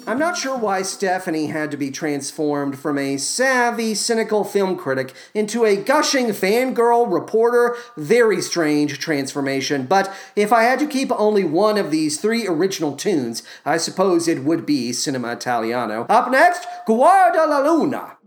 I'm 0.08 0.18
not 0.18 0.38
sure 0.38 0.56
why 0.56 0.80
Stephanie 0.80 1.48
had 1.48 1.70
to 1.70 1.76
be 1.76 1.90
transformed 1.90 2.78
from 2.78 2.96
a 2.96 3.18
savvy, 3.18 3.94
cynical 3.94 4.42
film 4.42 4.78
critic 4.78 5.12
into 5.34 5.66
a 5.66 5.76
gushing 5.76 6.28
fangirl 6.28 7.12
reporter. 7.12 7.76
Very 7.94 8.40
strange 8.40 8.98
transformation, 9.00 9.84
but 9.84 10.10
if 10.34 10.50
I 10.50 10.62
had 10.62 10.78
to 10.78 10.86
keep 10.86 11.12
only 11.12 11.44
one 11.44 11.76
of 11.76 11.90
these 11.90 12.18
three 12.18 12.46
original 12.46 12.96
tunes, 12.96 13.42
I 13.66 13.76
suppose 13.76 14.28
it 14.28 14.44
would 14.44 14.64
be 14.64 14.94
Cinema 14.94 15.32
Italiano. 15.32 16.06
Up 16.08 16.30
next, 16.30 16.66
Guarda 16.86 17.46
la 17.46 17.58
Luna. 17.58 18.17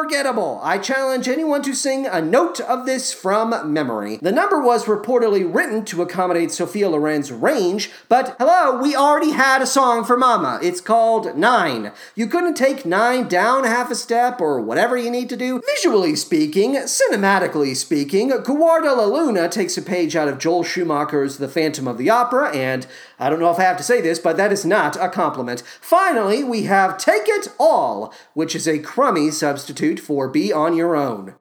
Instantly 0.00 0.16
forgettable. 0.16 0.60
I 0.62 0.78
challenge 0.78 1.28
anyone 1.28 1.62
to 1.62 1.74
sing 1.74 2.06
a 2.06 2.22
note 2.22 2.58
of 2.60 2.86
this 2.86 3.12
from 3.12 3.72
memory. 3.72 4.16
The 4.16 4.32
number 4.32 4.60
was 4.60 4.86
reportedly 4.86 5.52
written 5.52 5.84
to 5.86 6.00
accommodate 6.00 6.50
Sophia 6.50 6.88
Loren's 6.88 7.30
range, 7.30 7.90
but 8.08 8.34
hello, 8.38 8.80
we 8.80 8.96
already 8.96 9.32
had 9.32 9.60
a 9.60 9.66
song 9.66 10.04
for 10.04 10.16
Mama. 10.16 10.58
It's 10.62 10.80
called 10.80 11.36
Nine. 11.36 11.92
You 12.14 12.28
couldn't 12.28 12.54
take 12.54 12.86
nine 12.86 13.28
down 13.28 13.64
half 13.64 13.90
a 13.90 13.94
step 13.94 14.40
or 14.40 14.60
whatever 14.60 14.96
you 14.96 15.10
need 15.10 15.28
to 15.28 15.36
do. 15.36 15.60
Visually 15.76 16.16
speaking, 16.16 16.74
cinematically 16.76 17.76
speaking, 17.76 18.30
Guarda 18.30 18.96
La 18.96 19.04
Luna 19.04 19.48
takes 19.48 19.76
a 19.76 19.82
page 19.82 20.16
out 20.16 20.28
of 20.28 20.38
Joel 20.38 20.64
Schumacher's 20.64 21.36
The 21.36 21.48
Phantom 21.48 21.86
of 21.86 21.98
the 21.98 22.10
Opera, 22.10 22.50
and 22.54 22.86
I 23.18 23.28
don't 23.28 23.40
know 23.40 23.50
if 23.50 23.58
I 23.58 23.64
have 23.64 23.76
to 23.76 23.82
say 23.82 24.00
this, 24.00 24.18
but 24.18 24.38
that 24.38 24.52
is 24.52 24.64
not 24.64 24.96
a 24.96 25.08
compliment. 25.08 25.62
Finally, 25.80 26.42
we 26.42 26.62
have 26.62 26.96
Take 26.96 27.24
It 27.26 27.48
All, 27.58 28.14
which 28.32 28.56
is 28.56 28.66
a 28.66 28.78
crummy 28.78 29.30
substitute 29.30 29.99
for 30.00 30.28
Be 30.28 30.52
On 30.52 30.74
Your 30.74 30.96
Own. 30.96 31.34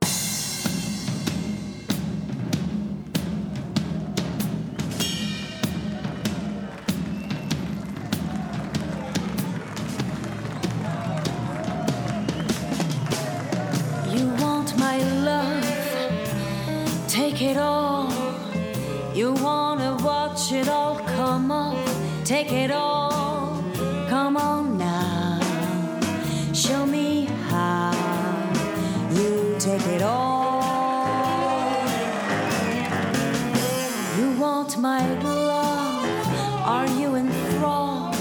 My 34.82 35.06
love, 35.24 36.28
are 36.66 36.88
you 36.88 37.16
enthralled? 37.16 38.16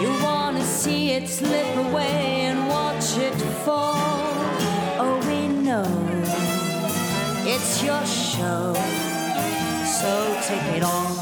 You 0.00 0.10
wanna 0.24 0.64
see 0.64 1.12
it 1.12 1.28
slip 1.28 1.76
away 1.76 2.46
and 2.48 2.68
watch 2.68 3.16
it 3.16 3.34
fall. 3.64 3.94
Oh, 4.98 5.22
we 5.28 5.46
know 5.46 5.86
it's 7.46 7.82
your 7.82 8.04
show, 8.04 8.74
so 9.84 10.40
take 10.48 10.76
it 10.76 10.82
all. 10.82 11.21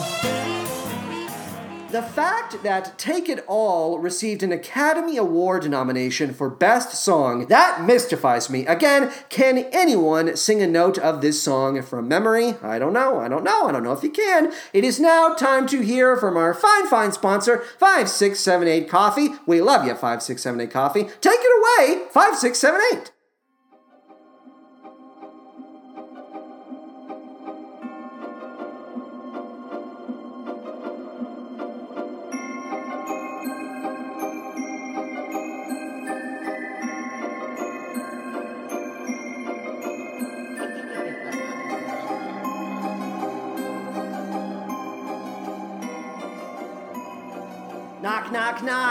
The 1.91 2.03
fact 2.03 2.63
that 2.63 2.97
Take 2.99 3.29
It 3.29 3.45
All 3.49 3.99
received 3.99 4.45
an 4.45 4.53
Academy 4.53 5.17
Award 5.17 5.69
nomination 5.69 6.33
for 6.33 6.49
Best 6.49 6.95
Song, 6.95 7.47
that 7.47 7.83
mystifies 7.85 8.49
me. 8.49 8.65
Again, 8.65 9.11
can 9.29 9.59
anyone 9.73 10.37
sing 10.37 10.63
a 10.63 10.69
note 10.69 10.99
of 10.99 11.21
this 11.21 11.43
song 11.43 11.83
from 11.83 12.07
memory? 12.07 12.55
I 12.63 12.79
don't 12.79 12.93
know, 12.93 13.19
I 13.19 13.27
don't 13.27 13.43
know, 13.43 13.67
I 13.67 13.73
don't 13.73 13.83
know 13.83 13.93
if 13.93 14.05
you 14.05 14.11
can. 14.11 14.53
It 14.73 14.85
is 14.85 15.01
now 15.01 15.35
time 15.35 15.67
to 15.67 15.81
hear 15.81 16.17
from 16.17 16.37
our 16.37 16.55
fine, 16.55 16.87
fine 16.87 17.11
sponsor, 17.11 17.65
5678 17.81 18.89
Coffee. 18.89 19.31
We 19.45 19.61
love 19.61 19.85
you, 19.85 19.95
5678 19.95 20.71
Coffee. 20.71 21.03
Take 21.21 21.41
it 21.41 21.89
away, 21.91 22.07
5678. 22.13 23.11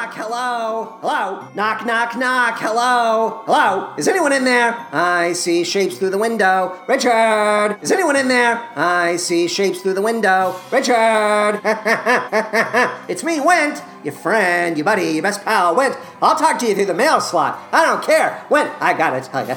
Knock. 0.09 0.17
Hello. 0.17 0.97
Hello. 1.01 1.47
Knock, 1.55 1.85
knock, 1.85 2.17
knock. 2.17 2.57
Hello. 2.59 3.43
Hello. 3.45 3.93
Is 3.97 4.07
anyone 4.07 4.33
in 4.33 4.43
there? 4.43 4.73
I 4.91 5.33
see 5.33 5.63
shapes 5.63 5.97
through 5.97 6.09
the 6.11 6.17
window. 6.17 6.79
Richard. 6.87 7.77
Is 7.81 7.91
anyone 7.91 8.15
in 8.15 8.27
there? 8.27 8.57
I 8.75 9.17
see 9.17 9.47
shapes 9.47 9.81
through 9.81 9.93
the 9.93 10.01
window. 10.01 10.55
Richard. 10.71 11.61
it's 13.09 13.23
me, 13.23 13.39
Went. 13.39 13.81
Your 14.03 14.13
friend, 14.13 14.77
your 14.77 14.85
buddy, 14.85 15.11
your 15.11 15.23
best 15.23 15.43
pal, 15.43 15.75
Went. 15.75 15.97
I'll 16.21 16.35
talk 16.35 16.57
to 16.59 16.67
you 16.67 16.75
through 16.75 16.85
the 16.85 16.93
mail 16.93 17.19
slot. 17.19 17.59
I 17.71 17.85
don't 17.85 18.03
care. 18.03 18.45
Went. 18.49 18.71
I 18.81 18.93
gotta 18.93 19.21
tell 19.21 19.41
you. 19.47 19.55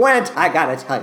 Went. 0.00 0.36
I 0.36 0.48
gotta 0.52 0.76
tell 0.82 1.02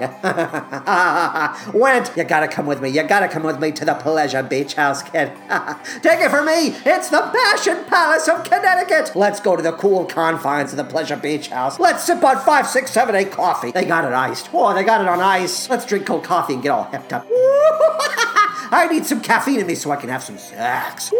you. 1.73 1.79
Went. 1.79 2.11
You 2.17 2.23
gotta 2.23 2.47
come 2.47 2.65
with 2.65 2.81
me. 2.81 2.89
You 2.89 3.03
gotta 3.03 3.27
come 3.27 3.43
with 3.43 3.59
me 3.59 3.71
to 3.71 3.85
the 3.85 3.93
Pleasure 3.95 4.43
Beach 4.43 4.73
House, 4.75 5.03
kid. 5.03 5.31
Take 6.01 6.19
it 6.21 6.29
from 6.29 6.45
me. 6.45 6.75
It's 6.85 7.09
the 7.09 7.21
Passion 7.21 7.85
Palace 7.85 8.27
of 8.27 8.43
Connecticut. 8.43 9.15
Let's 9.15 9.39
go 9.39 9.55
to 9.55 9.61
the 9.61 9.73
cool 9.73 10.05
confines 10.05 10.71
of 10.71 10.77
the 10.77 10.83
Pleasure 10.83 11.17
Beach 11.17 11.49
House. 11.49 11.79
Let's 11.79 12.03
sip 12.03 12.23
on 12.23 12.37
five, 12.39 12.67
six, 12.67 12.91
seven, 12.91 13.15
eight 13.15 13.31
coffee. 13.31 13.71
They 13.71 13.85
got 13.85 14.05
it 14.05 14.13
iced. 14.13 14.49
Oh, 14.53 14.73
they 14.73 14.83
got 14.83 15.01
it 15.01 15.07
on 15.07 15.19
ice. 15.19 15.69
Let's 15.69 15.85
drink 15.85 16.05
cold 16.05 16.23
coffee 16.23 16.53
and 16.53 16.63
get 16.63 16.69
all 16.69 16.85
hepped 16.85 17.13
up. 17.13 17.27
I 18.71 18.87
need 18.87 19.05
some 19.05 19.21
caffeine 19.21 19.59
in 19.59 19.67
me 19.67 19.75
so 19.75 19.91
I 19.91 19.95
can 19.95 20.09
have 20.09 20.23
some 20.23 20.37
sex. 20.37 21.11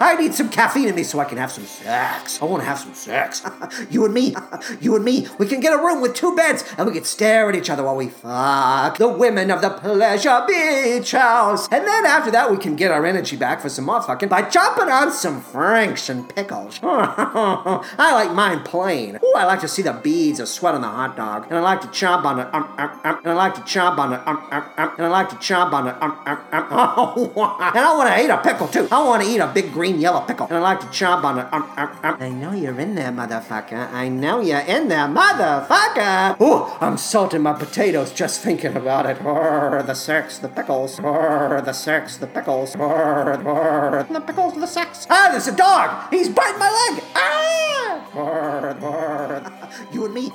I 0.00 0.16
need 0.18 0.34
some 0.34 0.48
caffeine 0.48 0.88
in 0.88 0.94
me 0.94 1.02
so 1.02 1.20
I 1.20 1.24
can 1.24 1.38
have 1.38 1.52
some 1.52 1.66
sex. 1.66 2.40
I 2.42 2.44
want 2.44 2.62
to 2.62 2.68
have 2.68 2.78
some 2.78 2.94
sex. 2.94 3.42
you 3.90 4.04
and 4.04 4.12
me, 4.12 4.34
you 4.80 4.94
and 4.96 5.04
me, 5.04 5.28
we 5.38 5.46
can 5.46 5.60
get 5.60 5.72
a 5.72 5.78
room 5.78 6.00
with 6.00 6.14
two 6.14 6.34
beds 6.34 6.64
and 6.76 6.86
we 6.86 6.92
can 6.92 7.04
stare 7.04 7.48
at 7.48 7.54
each 7.54 7.70
other 7.70 7.84
while 7.84 7.96
we 7.96 8.08
fuck 8.08 8.98
the 8.98 9.08
women 9.08 9.50
of 9.50 9.60
the 9.60 9.70
Pleasure 9.70 10.44
Beach 10.46 11.12
House. 11.12 11.68
And 11.70 11.86
then 11.86 12.06
after 12.06 12.30
that, 12.32 12.50
we 12.50 12.56
can 12.56 12.76
get 12.76 12.90
our 12.90 13.06
energy 13.06 13.36
back 13.36 13.60
for 13.60 13.68
some 13.68 13.84
more 13.84 14.02
fucking 14.02 14.28
by 14.28 14.42
chopping 14.42 14.88
on 14.88 15.12
some 15.12 15.40
franks 15.40 16.08
and 16.08 16.28
pickles. 16.34 16.80
I 16.82 18.12
like 18.12 18.32
mine 18.32 18.60
plain. 18.60 19.18
Ooh, 19.22 19.32
I 19.36 19.44
like 19.44 19.60
to 19.60 19.68
see 19.68 19.82
the 19.82 19.92
beads 19.92 20.40
of 20.40 20.48
sweat 20.48 20.74
on 20.74 20.80
the 20.80 20.88
hot 20.88 21.16
dog. 21.16 21.46
And 21.48 21.56
I 21.56 21.60
like 21.60 21.80
to 21.82 21.88
chomp 21.88 22.24
on 22.24 22.40
it. 22.40 22.48
Um, 22.52 22.64
um, 22.78 23.00
um, 23.04 23.18
and 23.18 23.28
I 23.28 23.34
like 23.34 23.54
to 23.54 23.60
chomp 23.62 23.98
on 23.98 24.12
it. 24.12 24.20
Um, 24.26 24.36
um, 24.50 24.70
um, 24.76 24.92
and 24.98 25.06
I 25.06 25.08
like 25.08 25.28
to 25.30 25.36
chomp 25.36 25.72
on 25.72 25.88
it. 25.88 25.96
And 26.04 27.78
I 27.78 27.94
want 27.96 28.08
to 28.14 28.22
eat 28.24 28.30
a 28.30 28.38
pickle 28.38 28.68
too. 28.68 28.88
I 28.90 29.02
want 29.02 29.22
to 29.22 29.28
eat 29.28 29.38
a 29.38 29.46
big 29.46 29.72
green 29.72 30.00
yellow 30.00 30.20
pickle. 30.20 30.46
And 30.46 30.56
I 30.58 30.60
like 30.60 30.80
to 30.80 30.86
chomp 30.86 31.24
on 31.24 31.38
it. 31.38 31.46
I 31.50 32.28
know 32.28 32.52
you're 32.52 32.78
in 32.78 32.94
there, 32.94 33.10
motherfucker. 33.10 33.90
I 33.92 34.08
know 34.08 34.40
you're 34.40 34.58
in 34.60 34.88
there, 34.88 35.06
motherfucker. 35.06 36.40
Ooh, 36.40 36.66
I'm 36.80 36.96
salting 36.98 37.42
my 37.42 37.52
potatoes 37.54 38.12
just 38.12 38.40
thinking 38.42 38.76
about 38.76 39.06
it. 39.06 39.18
Brr, 39.20 39.82
the 39.82 39.94
sex, 39.94 40.38
the 40.38 40.48
pickles. 40.48 40.98
Brr, 41.00 41.62
the 41.64 41.72
sex, 41.72 42.16
the 42.16 42.26
pickles. 42.26 42.74
Brr, 42.76 44.06
the 44.10 44.20
pickles, 44.20 44.54
the 44.54 44.66
sex. 44.66 45.06
Ah, 45.10 45.28
there's 45.30 45.46
a 45.48 45.56
dog. 45.56 46.10
He's 46.10 46.28
biting 46.28 46.58
my 46.58 46.70
leg. 46.90 47.04
Ah! 47.14 48.08
Brr, 48.12 48.74
brr. 48.80 49.52
You 49.92 50.04
and 50.04 50.14
me. 50.14 50.32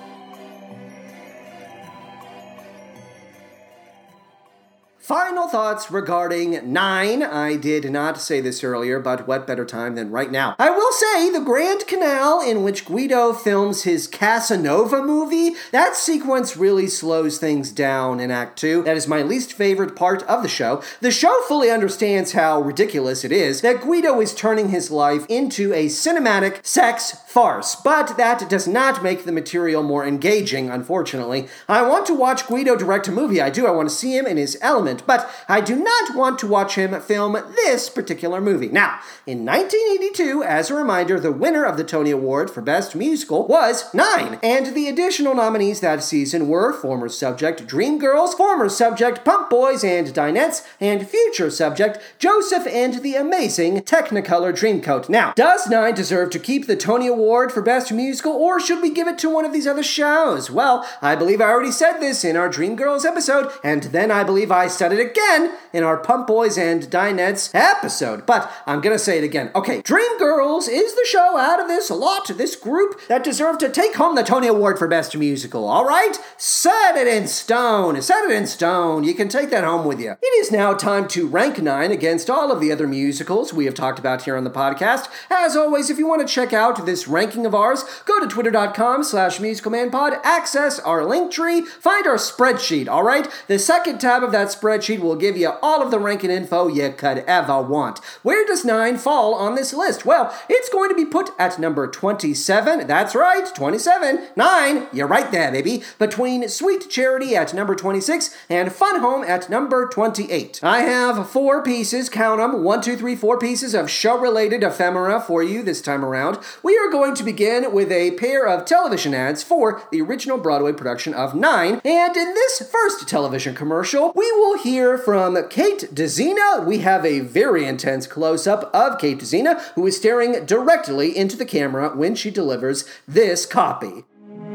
Final 5.10 5.48
thoughts 5.48 5.90
regarding 5.90 6.72
Nine. 6.72 7.24
I 7.24 7.56
did 7.56 7.92
not 7.92 8.22
say 8.22 8.42
this 8.42 8.64
earlier, 8.64 9.00
but 9.00 9.28
what 9.28 9.48
better 9.48 9.66
time 9.66 9.96
than 9.96 10.12
right 10.12 10.30
now? 10.30 10.56
I 10.60 10.70
will 10.70 10.92
say 10.92 11.32
the 11.32 11.40
Grand 11.40 11.88
Canal 11.88 12.40
in 12.48 12.62
which 12.62 12.86
Guido 12.86 13.34
films 13.34 13.86
his 13.86 14.06
Casanova 14.06 15.02
movie, 15.02 15.56
that 15.72 15.96
sequence 15.96 16.56
really 16.56 16.86
slows 16.86 17.40
things 17.40 17.72
down 17.72 18.20
in 18.20 18.30
Act 18.30 18.60
2. 18.60 18.84
That 18.84 18.98
is 18.98 19.08
my 19.08 19.24
least 19.24 19.52
favorite 19.52 19.96
part 19.96 20.22
of 20.28 20.44
the 20.44 20.48
show. 20.48 20.84
The 21.02 21.10
show 21.10 21.42
fully 21.48 21.72
understands 21.72 22.34
how 22.34 22.62
ridiculous 22.62 23.24
it 23.24 23.32
is 23.32 23.62
that 23.62 23.82
Guido 23.82 24.22
is 24.22 24.36
turning 24.36 24.70
his 24.70 24.92
life 24.92 25.26
into 25.28 25.74
a 25.74 25.88
cinematic 25.88 26.64
sex 26.64 27.14
farce, 27.28 27.76
but 27.76 28.16
that 28.18 28.48
does 28.48 28.68
not 28.68 29.02
make 29.02 29.26
the 29.26 29.32
material 29.32 29.82
more 29.82 30.06
engaging, 30.06 30.70
unfortunately. 30.70 31.48
I 31.68 31.82
want 31.82 32.06
to 32.06 32.14
watch 32.14 32.46
Guido 32.46 32.76
direct 32.76 33.08
a 33.08 33.12
movie, 33.12 33.42
I 33.42 33.50
do. 33.50 33.66
I 33.66 33.72
want 33.72 33.90
to 33.90 33.96
see 33.96 34.16
him 34.16 34.28
in 34.28 34.38
his 34.38 34.56
element, 34.62 34.99
but 35.06 35.30
I 35.48 35.62
do 35.62 35.76
not 35.76 36.16
want 36.16 36.40
to 36.40 36.48
watch 36.48 36.76
him 36.76 37.00
film 37.02 37.34
this 37.56 37.90
particular 37.90 38.42
movie. 38.42 38.70
Now, 38.70 39.00
in 39.26 39.46
1982, 39.46 40.44
as 40.44 40.70
a 40.70 40.76
reminder, 40.76 41.20
the 41.20 41.32
winner 41.32 41.66
of 41.66 41.78
the 41.78 41.84
Tony 41.84 42.12
Award 42.12 42.50
for 42.50 42.62
Best 42.62 42.96
Musical 42.96 43.48
was 43.48 43.94
Nine, 43.94 44.40
and 44.44 44.76
the 44.76 44.88
additional 44.88 45.36
nominees 45.36 45.80
that 45.82 46.04
season 46.04 46.48
were 46.48 46.74
former 46.74 47.10
subject 47.10 47.68
Dreamgirls, 47.68 48.36
former 48.36 48.70
subject 48.70 49.24
Pump 49.26 49.50
Boys 49.50 49.84
and 49.84 50.08
Dinettes, 50.08 50.66
and 50.80 51.08
future 51.08 51.50
subject 51.50 52.00
Joseph 52.18 52.68
and 52.68 52.96
the 52.96 53.16
Amazing 53.16 53.82
Technicolor 53.82 54.52
Dreamcoat. 54.52 55.10
Now, 55.10 55.34
does 55.34 55.68
Nine 55.68 55.96
deserve 55.96 56.30
to 56.32 56.40
keep 56.40 56.68
the 56.68 56.76
Tony 56.76 57.08
Award 57.08 57.52
for 57.52 57.62
Best 57.62 57.92
Musical, 57.92 58.32
or 58.32 58.60
should 58.60 58.82
we 58.82 58.90
give 58.90 59.08
it 59.08 59.18
to 59.20 59.30
one 59.30 59.46
of 59.46 59.54
these 59.54 59.68
other 59.68 59.84
shows? 59.84 60.50
Well, 60.50 60.88
I 61.02 61.16
believe 61.16 61.42
I 61.42 61.46
already 61.46 61.72
said 61.72 62.00
this 62.00 62.24
in 62.24 62.36
our 62.36 62.50
Dreamgirls 62.50 63.06
episode, 63.06 63.52
and 63.64 63.84
then 63.84 64.12
I 64.12 64.24
believe 64.24 64.52
I 64.52 64.68
said 64.68 64.89
it 64.92 65.00
again 65.00 65.54
in 65.74 65.84
our 65.84 65.98
Pump 65.98 66.28
Boys 66.28 66.58
and 66.58 66.84
Dinettes 66.84 67.52
episode. 67.54 68.26
But 68.26 68.52
I'm 68.66 68.82
gonna 68.82 69.00
say 69.00 69.18
it 69.18 69.24
again. 69.24 69.52
Okay, 69.56 69.82
Dreamgirls 69.82 70.68
is 70.70 70.96
the 70.96 71.06
show 71.06 71.38
out 71.38 71.60
of 71.60 71.68
this 71.68 71.90
lot, 71.90 72.28
this 72.28 72.56
group 72.56 73.00
that 73.08 73.24
deserve 73.24 73.58
to 73.60 73.70
take 73.70 73.96
home 73.96 74.16
the 74.16 74.24
Tony 74.24 74.48
Award 74.48 74.80
for 74.80 74.88
Best 74.88 75.16
Musical. 75.16 75.68
All 75.68 75.86
right, 75.86 76.18
set 76.38 76.96
it 76.96 77.08
in 77.08 77.28
stone. 77.28 78.02
Set 78.02 78.24
it 78.26 78.32
in 78.32 78.48
stone. 78.48 79.04
You 79.04 79.14
can 79.14 79.30
take 79.30 79.50
that 79.50 79.64
home 79.64 79.86
with 79.86 80.00
you. 80.00 80.16
It 80.22 80.34
is 80.40 80.52
now 80.52 80.74
time 80.74 81.08
to 81.10 81.28
rank 81.28 81.60
Nine 81.62 81.92
against 81.92 82.30
all 82.30 82.52
of 82.52 82.60
the 82.60 82.72
other 82.72 82.88
musicals 82.88 83.54
we 83.54 83.66
have 83.66 83.74
talked 83.74 84.00
about 84.00 84.24
here 84.24 84.38
on 84.38 84.44
the 84.44 84.50
podcast. 84.50 85.10
As 85.30 85.56
always, 85.56 85.90
if 85.90 85.98
you 85.98 86.08
want 86.08 86.26
to 86.26 86.34
check 86.34 86.54
out 86.54 86.86
this 86.86 87.08
ranking 87.08 87.46
of 87.46 87.54
ours, 87.54 87.84
go 88.06 88.20
to 88.20 88.28
twitter.com 88.28 89.04
slash 89.04 89.40
musicalmanpod, 89.40 90.20
access 90.24 90.80
our 90.80 91.04
link 91.06 91.32
tree, 91.32 91.62
find 91.62 92.08
our 92.08 92.16
spreadsheet, 92.16 92.88
all 92.88 93.04
right? 93.04 93.28
The 93.48 93.60
second 93.60 94.00
tab 94.00 94.24
of 94.24 94.32
that 94.32 94.48
spreadsheet 94.48 94.69
will 94.78 95.16
give 95.16 95.38
you 95.38 95.52
all 95.62 95.82
of 95.82 95.92
the 95.92 96.00
ranking 96.00 96.32
info 96.32 96.68
you 96.68 96.92
could 96.92 97.20
ever 97.20 97.62
want. 97.62 98.00
Where 98.24 98.46
does 98.46 98.66
9 98.66 98.98
fall 98.98 99.34
on 99.34 99.56
this 99.56 99.74
list? 99.74 100.06
Well, 100.06 100.36
it's 100.48 100.70
going 100.70 100.90
to 100.90 100.96
be 100.96 101.06
put 101.06 101.32
at 101.40 101.60
number 101.60 101.88
27. 101.88 102.88
That's 102.88 103.16
right, 103.16 103.50
27. 103.56 104.28
9, 104.36 104.88
you're 104.94 105.08
right 105.08 105.32
there, 105.32 105.52
baby. 105.52 105.84
Between 105.98 106.48
Sweet 106.50 106.90
Charity 106.90 107.36
at 107.36 107.54
number 107.54 107.76
26 107.76 108.36
and 108.50 108.72
Fun 108.72 109.00
Home 109.00 109.24
at 109.24 109.50
number 109.50 109.88
28. 109.88 110.60
I 110.64 110.82
have 110.82 111.30
four 111.30 111.64
pieces, 111.64 112.10
count 112.10 112.40
them, 112.40 112.64
one, 112.64 112.82
two, 112.82 112.98
three, 112.98 113.16
four 113.16 113.38
pieces 113.38 113.74
of 113.74 113.90
show-related 113.90 114.64
ephemera 114.64 115.22
for 115.22 115.42
you 115.44 115.64
this 115.64 115.82
time 115.82 116.04
around. 116.04 116.40
We 116.64 116.78
are 116.78 116.92
going 116.92 117.16
to 117.16 117.24
begin 117.24 117.74
with 117.74 117.92
a 117.92 118.12
pair 118.12 118.48
of 118.48 118.66
television 118.66 119.14
ads 119.14 119.44
for 119.44 119.82
the 119.92 120.02
original 120.02 120.38
Broadway 120.38 120.74
production 120.74 121.14
of 121.14 121.36
Nine, 121.36 121.82
and 121.86 122.18
in 122.18 122.34
this 122.34 122.70
first 122.70 123.08
television 123.08 123.56
commercial, 123.56 124.12
we 124.16 124.32
will 124.32 124.58
hear 124.62 124.98
from 124.98 125.38
Kate 125.50 125.90
Dezina. 125.94 126.66
We 126.66 126.80
have 126.80 127.06
a 127.06 127.22
very 127.22 127.66
intense 127.66 128.08
close-up 128.08 128.70
of 128.74 129.00
Kate 129.00 129.20
Dezina, 129.20 129.60
who 129.76 129.88
is 129.88 129.96
staring 129.98 130.46
directly 130.46 131.16
into 131.16 131.38
the 131.38 131.46
camera 131.46 131.96
when 131.96 132.16
she 132.16 132.30
delivers 132.30 132.86
this 133.08 133.46
copy. 133.46 134.04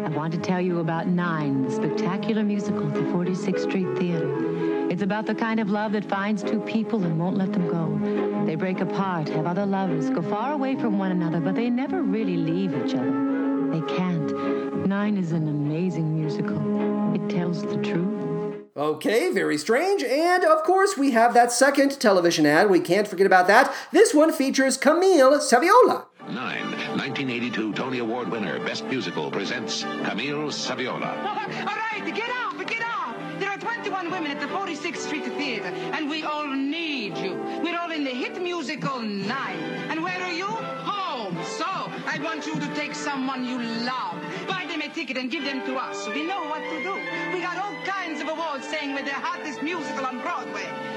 I 0.05 0.09
want 0.11 0.34
to 0.34 0.38
tell 0.40 0.61
you 0.61 0.80
about 0.80 1.07
Nine, 1.07 1.62
the 1.62 1.70
spectacular 1.70 2.42
musical 2.42 2.86
at 2.86 2.94
the 2.94 3.00
46th 3.00 3.61
Street 3.61 3.98
Theater. 3.98 4.90
It's 4.90 5.02
about 5.02 5.24
the 5.26 5.34
kind 5.34 5.61
of 5.61 5.70
love 5.70 5.92
that 5.92 6.05
finds 6.05 6.42
two 6.42 6.61
people 6.61 7.02
and 7.05 7.18
won't 7.18 7.38
let 7.38 7.52
them 7.52 7.68
go. 7.68 8.44
They 8.44 8.55
break 8.55 8.80
apart, 8.80 9.30
have 9.30 9.46
other 9.46 9.64
lovers, 9.64 10.11
go 10.11 10.20
far 10.20 10.52
away 10.52 10.76
from 10.76 10.98
one 10.98 11.11
another, 11.11 11.40
but 11.40 11.55
they 11.55 11.70
never 11.70 12.02
really 12.02 12.36
leave 12.36 12.74
each 12.74 12.94
other. 12.94 13.70
They 13.70 13.80
can't. 13.96 14.86
Nine 14.86 15.16
is 15.16 15.32
an 15.32 15.48
amazing 15.48 16.20
musical. 16.20 17.14
It 17.14 17.30
tells 17.30 17.62
the 17.62 17.82
truth. 17.82 18.34
Okay, 18.77 19.31
very 19.31 19.57
strange. 19.57 20.03
And 20.03 20.45
of 20.45 20.64
course, 20.64 20.97
we 20.99 21.12
have 21.12 21.33
that 21.35 21.53
second 21.53 22.01
television 22.01 22.45
ad. 22.45 22.68
We 22.68 22.81
can't 22.81 23.07
forget 23.07 23.25
about 23.25 23.47
that. 23.47 23.72
This 23.93 24.12
one 24.12 24.33
features 24.33 24.77
Camille 24.77 25.39
Saviola. 25.39 26.07
Nine, 26.29 26.72
1982 26.99 27.72
Tony 27.75 28.01
Award 28.01 28.33
winner, 28.33 28.59
Best 28.64 28.85
Musical, 28.87 29.31
presents 29.31 29.85
Camille 29.85 30.49
Saviola. 30.49 31.16
All 31.25 31.77
right, 31.77 32.03
get 32.12 32.29
up, 32.31 32.66
get 32.66 32.83
up. 32.83 33.14
There 33.39 33.49
are 33.49 33.59
21 33.59 34.11
women 34.11 34.33
at 34.33 34.41
the 34.41 34.47
46th 34.47 34.97
Street 34.97 35.25
Theater, 35.25 35.66
and 35.66 36.11
we 36.11 36.25
all 36.25 36.49
need 36.49 37.16
you. 37.18 37.35
We're 37.62 37.79
all 37.79 37.93
in 37.93 38.03
the 38.03 38.11
hit 38.11 38.41
musical 38.43 38.99
Nine. 39.01 39.59
And 39.91 40.03
where 40.03 40.20
are 40.20 40.33
you? 40.33 40.49
So, 41.45 41.64
I 41.66 42.18
want 42.22 42.47
you 42.47 42.59
to 42.59 42.74
take 42.74 42.95
someone 42.95 43.45
you 43.45 43.61
love, 43.84 44.16
buy 44.49 44.66
them 44.66 44.80
a 44.80 44.88
ticket, 44.88 45.18
and 45.18 45.30
give 45.30 45.45
them 45.45 45.64
to 45.66 45.76
us. 45.76 46.09
We 46.09 46.26
know 46.26 46.45
what 46.45 46.62
to 46.62 46.82
do. 46.82 46.95
We 47.32 47.40
got 47.40 47.59
all 47.59 47.74
kinds 47.84 48.20
of 48.20 48.28
awards 48.28 48.66
saying 48.66 48.95
we're 48.95 49.05
the 49.05 49.12
hottest 49.12 49.62
musical 49.62 50.07
on 50.07 50.20
Broadway. 50.20 50.93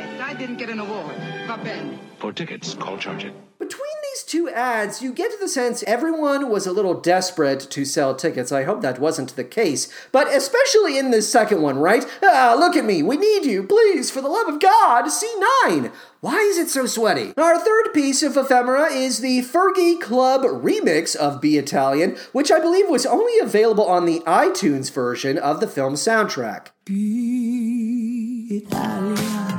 All 0.00 0.06
right, 0.06 0.20
I 0.20 0.34
didn't 0.34 0.56
get 0.56 0.70
an 0.70 0.80
award. 0.80 1.14
Va 1.46 1.60
bene. 1.62 1.98
For 2.18 2.32
tickets, 2.32 2.74
call 2.74 2.96
Charge 2.96 3.24
It. 3.24 3.34
Between 3.58 3.80
these 4.10 4.22
two 4.22 4.48
ads, 4.48 5.02
you 5.02 5.12
get 5.12 5.38
the 5.38 5.48
sense 5.48 5.82
everyone 5.86 6.48
was 6.48 6.66
a 6.66 6.72
little 6.72 6.98
desperate 6.98 7.60
to 7.70 7.84
sell 7.84 8.14
tickets. 8.14 8.50
I 8.50 8.64
hope 8.64 8.80
that 8.80 8.98
wasn't 8.98 9.36
the 9.36 9.44
case. 9.44 9.92
But 10.12 10.28
especially 10.28 10.98
in 10.98 11.10
this 11.10 11.30
second 11.30 11.60
one, 11.60 11.78
right? 11.78 12.06
Ah, 12.22 12.56
look 12.58 12.76
at 12.76 12.86
me. 12.86 13.02
We 13.02 13.18
need 13.18 13.44
you. 13.44 13.62
Please, 13.62 14.10
for 14.10 14.22
the 14.22 14.28
love 14.28 14.48
of 14.48 14.60
God, 14.60 15.04
C9. 15.04 15.92
Why 16.20 16.36
is 16.38 16.56
it 16.56 16.70
so 16.70 16.86
sweaty? 16.86 17.34
Our 17.36 17.58
third 17.58 17.92
piece 17.92 18.22
of 18.22 18.36
ephemera 18.36 18.90
is 18.90 19.20
the 19.20 19.40
Fergie 19.40 20.00
Club 20.00 20.42
remix 20.42 21.14
of 21.14 21.40
Be 21.40 21.58
Italian, 21.58 22.16
which 22.32 22.50
I 22.50 22.58
believe 22.58 22.88
was 22.88 23.04
only 23.04 23.38
available 23.38 23.86
on 23.86 24.06
the 24.06 24.20
iTunes 24.20 24.90
version 24.90 25.36
of 25.38 25.60
the 25.60 25.68
film 25.68 25.94
soundtrack. 25.94 26.68
Be 26.86 28.48
Italian. 28.50 29.49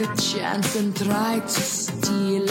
A 0.00 0.16
chance 0.16 0.76
and 0.76 0.94
try 0.96 1.40
to 1.40 1.48
steal 1.48 2.46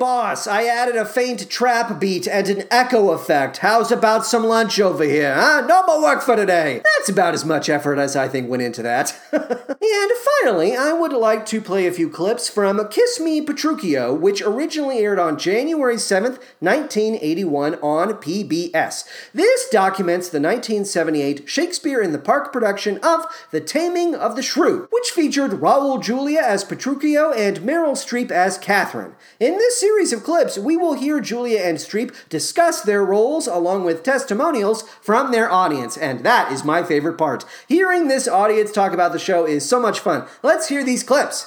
boss, 0.00 0.46
I 0.46 0.64
added 0.64 0.96
a 0.96 1.04
faint 1.04 1.50
trap 1.50 2.00
beat 2.00 2.26
and 2.26 2.48
an 2.48 2.64
echo 2.70 3.10
effect. 3.10 3.58
How's 3.58 3.92
about 3.92 4.24
some 4.24 4.44
lunch 4.44 4.80
over 4.80 5.04
here, 5.04 5.34
huh? 5.34 5.60
No 5.68 5.84
more 5.84 6.02
work 6.02 6.22
for 6.22 6.34
today. 6.34 6.80
That's 6.96 7.10
about 7.10 7.34
as 7.34 7.44
much 7.44 7.68
effort 7.68 7.98
as 7.98 8.16
I 8.16 8.26
think 8.26 8.48
went 8.48 8.62
into 8.62 8.82
that. 8.82 9.14
and 9.30 10.10
finally, 10.42 10.74
I 10.74 10.94
would 10.94 11.12
like 11.12 11.44
to 11.46 11.60
play 11.60 11.86
a 11.86 11.92
few 11.92 12.08
clips 12.08 12.48
from 12.48 12.88
Kiss 12.88 13.20
Me 13.20 13.44
Petruchio, 13.44 14.18
which 14.18 14.40
originally 14.40 15.00
aired 15.00 15.18
on 15.18 15.38
January 15.38 15.96
7th, 15.96 16.40
1981 16.60 17.74
on 17.74 18.14
PBS. 18.14 19.04
This 19.34 19.68
documents 19.68 20.30
the 20.30 20.40
1978 20.40 21.46
Shakespeare 21.46 22.00
in 22.00 22.12
the 22.12 22.18
Park 22.18 22.54
production 22.54 22.98
of 23.02 23.26
The 23.50 23.60
Taming 23.60 24.14
of 24.14 24.34
the 24.34 24.42
Shrew, 24.42 24.88
which 24.90 25.10
featured 25.10 25.60
Raul 25.60 26.02
Julia 26.02 26.40
as 26.40 26.64
Petruchio 26.64 27.36
and 27.36 27.58
Meryl 27.58 27.92
Streep 27.92 28.30
as 28.30 28.56
Catherine. 28.56 29.14
In 29.38 29.58
this 29.58 29.78
series 29.78 29.89
of 29.90 30.24
clips, 30.24 30.56
we 30.56 30.78
will 30.78 30.94
hear 30.94 31.20
Julia 31.20 31.60
and 31.60 31.76
Streep 31.76 32.14
discuss 32.30 32.80
their 32.80 33.04
roles 33.04 33.46
along 33.46 33.84
with 33.84 34.02
testimonials 34.02 34.82
from 35.02 35.30
their 35.30 35.50
audience, 35.52 35.94
and 35.98 36.24
that 36.24 36.50
is 36.50 36.64
my 36.64 36.82
favorite 36.82 37.18
part. 37.18 37.44
Hearing 37.68 38.08
this 38.08 38.26
audience 38.26 38.72
talk 38.72 38.92
about 38.92 39.12
the 39.12 39.18
show 39.18 39.44
is 39.46 39.68
so 39.68 39.78
much 39.78 40.00
fun. 40.00 40.26
Let's 40.42 40.68
hear 40.68 40.82
these 40.82 41.02
clips. 41.02 41.46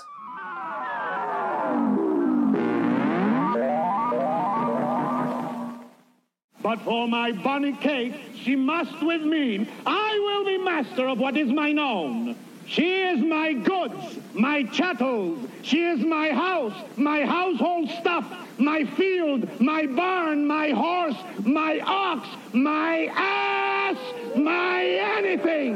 But 6.62 6.80
for 6.82 7.08
my 7.08 7.32
bonny 7.32 7.74
Kate, 7.74 8.14
she 8.36 8.56
must 8.56 9.02
with 9.02 9.24
me. 9.24 9.68
I 9.88 10.20
will 10.20 10.46
be 10.46 10.58
master 10.60 11.08
of 11.08 11.18
what 11.18 11.36
is 11.36 11.52
mine 11.52 11.80
own. 11.80 12.36
She 12.66 13.02
is 13.04 13.20
my 13.20 13.54
goods, 13.54 14.20
my 14.34 14.64
chattels. 14.64 15.48
She 15.62 15.84
is 15.84 16.00
my 16.00 16.30
house, 16.30 16.74
my 16.96 17.26
household 17.26 17.90
stuff, 17.90 18.26
my 18.58 18.86
field, 18.86 19.60
my 19.60 19.86
barn, 19.86 20.48
my 20.48 20.70
horse, 20.70 21.16
my 21.44 21.80
ox, 21.86 22.28
my 22.54 23.10
ass, 23.14 23.98
my 24.36 24.84
anything. 25.18 25.76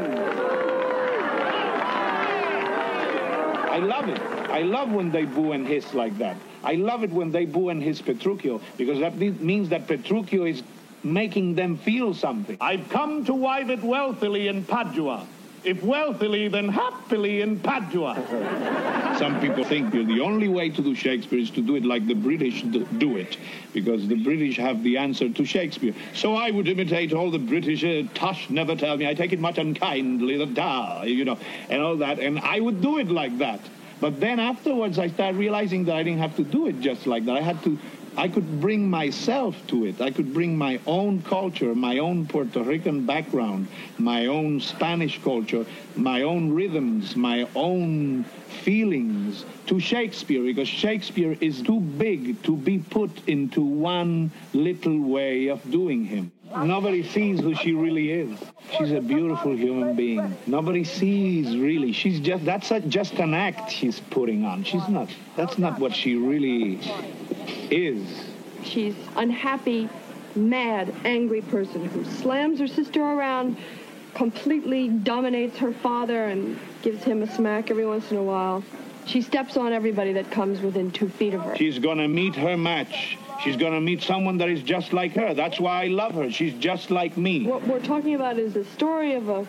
I 3.69 3.79
love 3.79 4.09
it. 4.09 4.19
I 4.49 4.61
love 4.61 4.91
when 4.91 5.11
they 5.11 5.25
boo 5.25 5.51
and 5.51 5.67
hiss 5.67 5.93
like 5.93 6.17
that. 6.17 6.37
I 6.63 6.73
love 6.75 7.03
it 7.03 7.11
when 7.11 7.31
they 7.31 7.45
boo 7.45 7.69
and 7.69 7.83
hiss 7.83 8.01
Petruchio 8.01 8.59
because 8.75 8.99
that 8.99 9.17
means 9.17 9.69
that 9.69 9.87
Petruchio 9.87 10.49
is 10.49 10.63
making 11.03 11.55
them 11.55 11.77
feel 11.77 12.13
something. 12.13 12.57
I've 12.59 12.89
come 12.89 13.23
to 13.25 13.33
wive 13.33 13.69
it 13.69 13.83
wealthily 13.83 14.47
in 14.47 14.63
Padua. 14.63 15.27
If 15.63 15.83
wealthily, 15.83 16.47
then 16.47 16.69
happily 16.69 17.41
in 17.41 17.59
Padua. 17.59 18.15
Some 19.17 19.39
people 19.41 19.63
think 19.63 19.91
the 19.91 20.21
only 20.21 20.47
way 20.47 20.69
to 20.69 20.81
do 20.81 20.95
Shakespeare 20.95 21.39
is 21.39 21.49
to 21.51 21.61
do 21.61 21.75
it 21.75 21.83
like 21.83 22.07
the 22.07 22.13
British 22.13 22.61
do 22.61 23.17
it, 23.17 23.37
because 23.73 24.07
the 24.07 24.23
British 24.23 24.57
have 24.57 24.83
the 24.83 24.97
answer 24.97 25.29
to 25.29 25.45
Shakespeare. 25.45 25.93
So 26.13 26.35
I 26.35 26.51
would 26.51 26.67
imitate 26.67 27.11
all 27.13 27.31
the 27.31 27.39
British, 27.39 27.83
uh, 27.83 28.03
tush, 28.13 28.49
never 28.49 28.75
tell 28.75 28.95
me, 28.95 29.07
I 29.07 29.13
take 29.13 29.33
it 29.33 29.39
much 29.39 29.57
unkindly, 29.57 30.37
the 30.37 30.45
da, 30.45 31.03
you 31.03 31.25
know, 31.25 31.37
and 31.69 31.81
all 31.81 31.97
that, 31.97 32.19
and 32.19 32.39
I 32.39 32.59
would 32.59 32.81
do 32.81 32.99
it 32.99 33.09
like 33.09 33.37
that. 33.39 33.59
But 33.99 34.19
then 34.19 34.39
afterwards, 34.39 34.99
I 34.99 35.07
started 35.07 35.37
realizing 35.37 35.85
that 35.85 35.95
I 35.95 36.03
didn't 36.03 36.19
have 36.19 36.35
to 36.35 36.43
do 36.43 36.67
it 36.67 36.81
just 36.81 37.07
like 37.07 37.25
that. 37.25 37.35
I 37.35 37.41
had 37.41 37.63
to 37.63 37.79
I 38.17 38.27
could 38.27 38.59
bring 38.59 38.89
myself 38.89 39.55
to 39.67 39.85
it. 39.85 40.01
I 40.01 40.09
could 40.09 40.33
bring 40.33 40.57
my 40.57 40.79
own 40.87 41.21
culture, 41.21 41.75
my 41.75 41.99
own 41.99 42.25
Puerto 42.25 42.63
Rican 42.63 43.05
background, 43.05 43.67
my 43.99 44.25
own 44.25 44.59
Spanish 44.59 45.21
culture, 45.21 45.67
my 45.95 46.23
own 46.23 46.51
rhythms, 46.51 47.15
my 47.15 47.47
own 47.55 48.23
feelings 48.63 49.45
to 49.67 49.79
Shakespeare 49.79 50.41
because 50.41 50.67
Shakespeare 50.67 51.37
is 51.39 51.61
too 51.61 51.79
big 51.79 52.41
to 52.43 52.57
be 52.57 52.79
put 52.79 53.11
into 53.27 53.61
one 53.61 54.31
little 54.51 54.99
way 54.99 55.49
of 55.49 55.69
doing 55.69 56.03
him. 56.05 56.31
Nobody 56.55 57.03
sees 57.03 57.39
who 57.39 57.53
she 57.55 57.73
really 57.73 58.11
is. 58.11 58.39
She's 58.77 58.91
a 58.91 59.01
beautiful 59.01 59.55
human 59.55 59.95
being. 59.95 60.35
Nobody 60.45 60.83
sees 60.83 61.57
really. 61.57 61.91
She's 61.91 62.19
just 62.19 62.45
that's 62.45 62.71
a, 62.71 62.79
just 62.79 63.13
an 63.15 63.33
act 63.33 63.71
she's 63.71 63.99
putting 63.99 64.45
on. 64.45 64.63
She's 64.63 64.87
not. 64.87 65.09
That's 65.35 65.57
not 65.57 65.79
what 65.79 65.95
she 65.95 66.15
really 66.15 66.79
is. 67.69 68.07
She's 68.63 68.95
unhappy, 69.15 69.89
mad, 70.35 70.93
angry 71.05 71.41
person 71.41 71.85
who 71.85 72.03
slams 72.05 72.59
her 72.59 72.67
sister 72.67 73.01
around, 73.01 73.57
completely 74.13 74.89
dominates 74.89 75.57
her 75.57 75.73
father, 75.73 76.25
and 76.25 76.59
gives 76.81 77.03
him 77.03 77.23
a 77.23 77.31
smack 77.35 77.69
every 77.69 77.85
once 77.85 78.09
in 78.11 78.17
a 78.17 78.23
while. 78.23 78.63
She 79.05 79.21
steps 79.21 79.55
on 79.55 79.71
everybody 79.71 80.13
that 80.13 80.31
comes 80.31 80.59
within 80.59 80.91
two 80.91 81.07
feet 81.07 81.33
of 81.33 81.41
her. 81.41 81.55
She's 81.55 81.79
gonna 81.79 82.07
meet 82.07 82.35
her 82.35 82.57
match. 82.57 83.17
She's 83.43 83.55
gonna 83.55 83.81
meet 83.81 84.01
someone 84.01 84.37
that 84.37 84.49
is 84.49 84.61
just 84.61 84.93
like 84.93 85.13
her. 85.13 85.33
That's 85.33 85.59
why 85.59 85.83
I 85.83 85.87
love 85.87 86.15
her. 86.15 86.29
She's 86.31 86.53
just 86.55 86.91
like 86.91 87.17
me. 87.17 87.45
What 87.45 87.65
we're 87.67 87.81
talking 87.81 88.15
about 88.15 88.39
is 88.39 88.53
the 88.53 88.65
story 88.65 89.13
of 89.13 89.29
a 89.29 89.47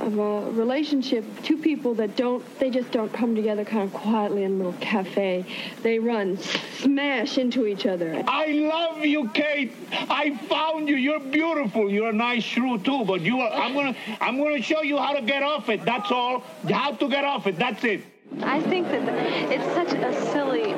of 0.00 0.18
a 0.18 0.50
relationship, 0.52 1.24
two 1.42 1.56
people 1.56 1.94
that 1.94 2.16
don't, 2.16 2.44
they 2.58 2.70
just 2.70 2.90
don't 2.90 3.12
come 3.12 3.34
together 3.34 3.64
kind 3.64 3.82
of 3.82 3.92
quietly 3.92 4.44
in 4.44 4.52
a 4.52 4.56
little 4.56 4.80
cafe. 4.80 5.44
They 5.82 5.98
run 5.98 6.38
smash 6.38 7.38
into 7.38 7.66
each 7.66 7.86
other. 7.86 8.22
I 8.26 8.46
love 8.46 9.04
you, 9.04 9.28
Kate. 9.30 9.72
I 9.92 10.36
found 10.48 10.88
you. 10.88 10.96
You're 10.96 11.20
beautiful. 11.20 11.90
You're 11.90 12.10
a 12.10 12.12
nice 12.12 12.44
shrew 12.44 12.78
too. 12.78 13.04
But 13.04 13.22
you 13.22 13.40
are. 13.40 13.50
I'm 13.50 13.74
gonna. 13.74 13.96
I'm 14.20 14.38
gonna 14.38 14.62
show 14.62 14.82
you 14.82 14.98
how 14.98 15.12
to 15.14 15.22
get 15.22 15.42
off 15.42 15.68
it. 15.68 15.84
That's 15.84 16.10
all. 16.10 16.40
How 16.70 16.92
to 16.92 17.08
get 17.08 17.24
off 17.24 17.46
it. 17.46 17.58
That's 17.58 17.82
it. 17.84 18.02
I 18.42 18.60
think 18.60 18.88
that 18.88 19.02
it's 19.50 19.64
such 19.74 19.98
a 19.98 20.30
silly 20.32 20.72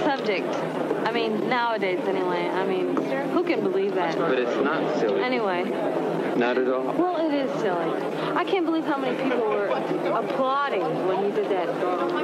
subject. 0.00 0.87
I 1.08 1.10
mean, 1.10 1.48
nowadays 1.48 2.00
anyway. 2.06 2.50
I 2.50 2.66
mean, 2.66 2.94
who 3.32 3.42
can 3.42 3.62
believe 3.62 3.94
that? 3.94 4.18
But 4.18 4.38
it's 4.38 4.62
not 4.62 4.98
silly. 4.98 5.22
Anyway. 5.22 5.64
Not 6.36 6.58
at 6.58 6.68
all. 6.68 6.92
Well, 6.92 7.16
it 7.26 7.32
is 7.32 7.50
silly. 7.62 7.90
I 8.36 8.44
can't 8.44 8.66
believe 8.66 8.84
how 8.84 8.98
many 8.98 9.16
people 9.22 9.48
were 9.48 9.68
applauding 9.68 10.82
when 11.06 11.24
you 11.24 11.32
did 11.32 11.48
that 11.48 11.66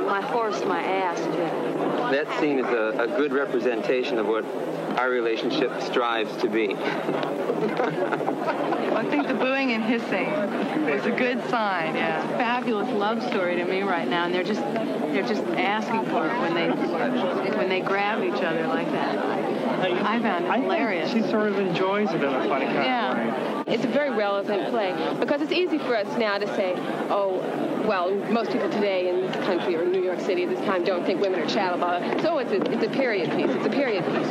"My 0.04 0.20
horse, 0.20 0.62
my 0.66 0.82
ass" 0.82 1.18
bit. 1.34 1.73
That 2.10 2.26
scene 2.40 2.58
is 2.58 2.66
a, 2.66 3.04
a 3.04 3.06
good 3.06 3.32
representation 3.32 4.18
of 4.18 4.26
what 4.26 4.44
our 4.98 5.08
relationship 5.08 5.80
strives 5.80 6.36
to 6.38 6.48
be. 6.48 6.74
I 8.94 9.06
think 9.10 9.26
the 9.26 9.34
booing 9.34 9.72
and 9.72 9.82
hissing 9.82 10.30
was 10.84 11.06
a 11.06 11.10
good 11.10 11.42
sign. 11.48 11.94
Yeah, 11.96 12.26
fabulous 12.36 12.88
love 12.90 13.22
story 13.22 13.56
to 13.56 13.64
me 13.64 13.82
right 13.82 14.08
now, 14.08 14.26
and 14.26 14.34
they're 14.34 14.44
just 14.44 14.60
they're 14.60 15.26
just 15.26 15.42
asking 15.42 16.04
for 16.10 16.26
it 16.26 16.38
when 16.40 16.54
they 16.54 16.70
when 17.56 17.68
they 17.68 17.80
grab 17.80 18.22
each 18.22 18.42
other 18.42 18.66
like 18.66 18.90
that. 18.92 19.53
I 19.66 20.20
found 20.20 20.44
it 20.46 20.62
hilarious. 20.62 21.12
She 21.12 21.22
sort 21.22 21.48
of 21.48 21.58
enjoys 21.58 22.10
it 22.10 22.22
in 22.22 22.24
a 22.24 22.48
funny 22.48 22.66
kind 22.66 22.76
Yeah. 22.84 23.10
of 23.10 23.66
way. 23.66 23.74
It's 23.74 23.84
a 23.84 23.88
very 23.88 24.10
relevant 24.10 24.68
play 24.70 24.94
because 25.18 25.40
it's 25.42 25.52
easy 25.52 25.78
for 25.78 25.96
us 25.96 26.06
now 26.18 26.38
to 26.38 26.46
say, 26.54 26.74
oh, 27.10 27.40
well, 27.86 28.14
most 28.30 28.50
people 28.52 28.68
today 28.70 29.08
in 29.08 29.20
this 29.22 29.34
country 29.46 29.76
or 29.76 29.82
in 29.82 29.92
New 29.92 30.02
York 30.02 30.20
City 30.20 30.44
at 30.44 30.50
this 30.50 30.60
time 30.66 30.84
don't 30.84 31.04
think 31.04 31.20
women 31.20 31.40
are 31.40 31.46
chattel. 31.46 31.78
blah, 31.78 31.98
blah. 31.98 32.22
So 32.22 32.38
it's 32.38 32.52
a, 32.52 32.56
it's 32.72 32.84
a 32.84 32.90
period 32.90 33.30
piece. 33.32 33.50
It's 33.50 33.66
a 33.66 33.70
period 33.70 34.04
piece. 34.04 34.28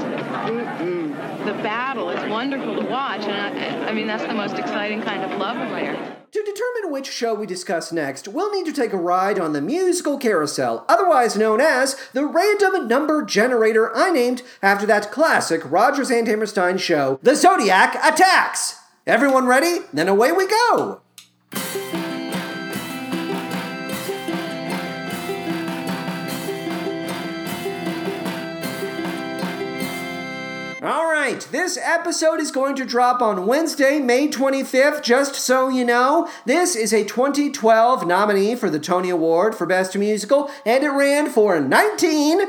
The 1.46 1.54
battle 1.62 2.10
is 2.10 2.30
wonderful 2.30 2.76
to 2.82 2.86
watch, 2.88 3.22
and 3.22 3.86
I, 3.86 3.90
I 3.90 3.94
mean 3.94 4.08
that's 4.08 4.24
the 4.24 4.34
most 4.34 4.58
exciting 4.58 5.02
kind 5.02 5.24
of 5.24 5.38
love 5.40 5.58
affair. 5.58 6.23
To 6.34 6.42
determine 6.42 6.92
which 6.92 7.12
show 7.12 7.36
we 7.36 7.46
discuss 7.46 7.92
next, 7.92 8.28
we'll 8.28 8.52
need 8.52 8.66
to 8.66 8.74
take 8.74 8.92
a 8.92 8.98
ride 8.98 9.38
on 9.38 9.54
the 9.54 9.62
musical 9.62 10.18
carousel, 10.18 10.84
otherwise 10.90 11.38
known 11.38 11.62
as 11.62 11.96
the 12.14 12.26
random 12.26 12.88
number 12.88 13.24
generator 13.24 13.96
I 13.96 14.10
named 14.10 14.42
after 14.60 14.88
that 14.88 15.12
classic 15.12 15.62
Rodgers 15.64 16.10
and 16.10 16.28
Hammerstein 16.28 16.80
show, 16.80 17.20
The 17.22 17.36
Zodiac 17.36 17.94
Attacks. 18.04 18.80
Everyone 19.06 19.46
ready? 19.46 19.82
Then 19.94 20.08
away 20.08 20.32
we 20.32 20.48
go. 20.48 21.02
All 30.84 31.10
right, 31.10 31.40
this 31.50 31.80
episode 31.82 32.42
is 32.42 32.52
going 32.52 32.76
to 32.76 32.84
drop 32.84 33.22
on 33.22 33.48
Wednesday, 33.48 34.00
May 34.00 34.28
25th, 34.28 35.02
just 35.02 35.36
so 35.36 35.70
you 35.70 35.86
know. 35.86 36.30
This 36.46 36.76
is 36.76 36.92
a 36.92 37.06
2012 37.06 38.06
nominee 38.06 38.56
for 38.56 38.70
the 38.70 38.82
Tony 38.82 39.10
Award 39.10 39.56
for 39.56 39.66
Best 39.66 39.96
Musical, 39.96 40.52
and 40.66 40.84
it 40.84 40.90
ran 40.90 41.30
for 41.30 41.58
19 41.62 42.42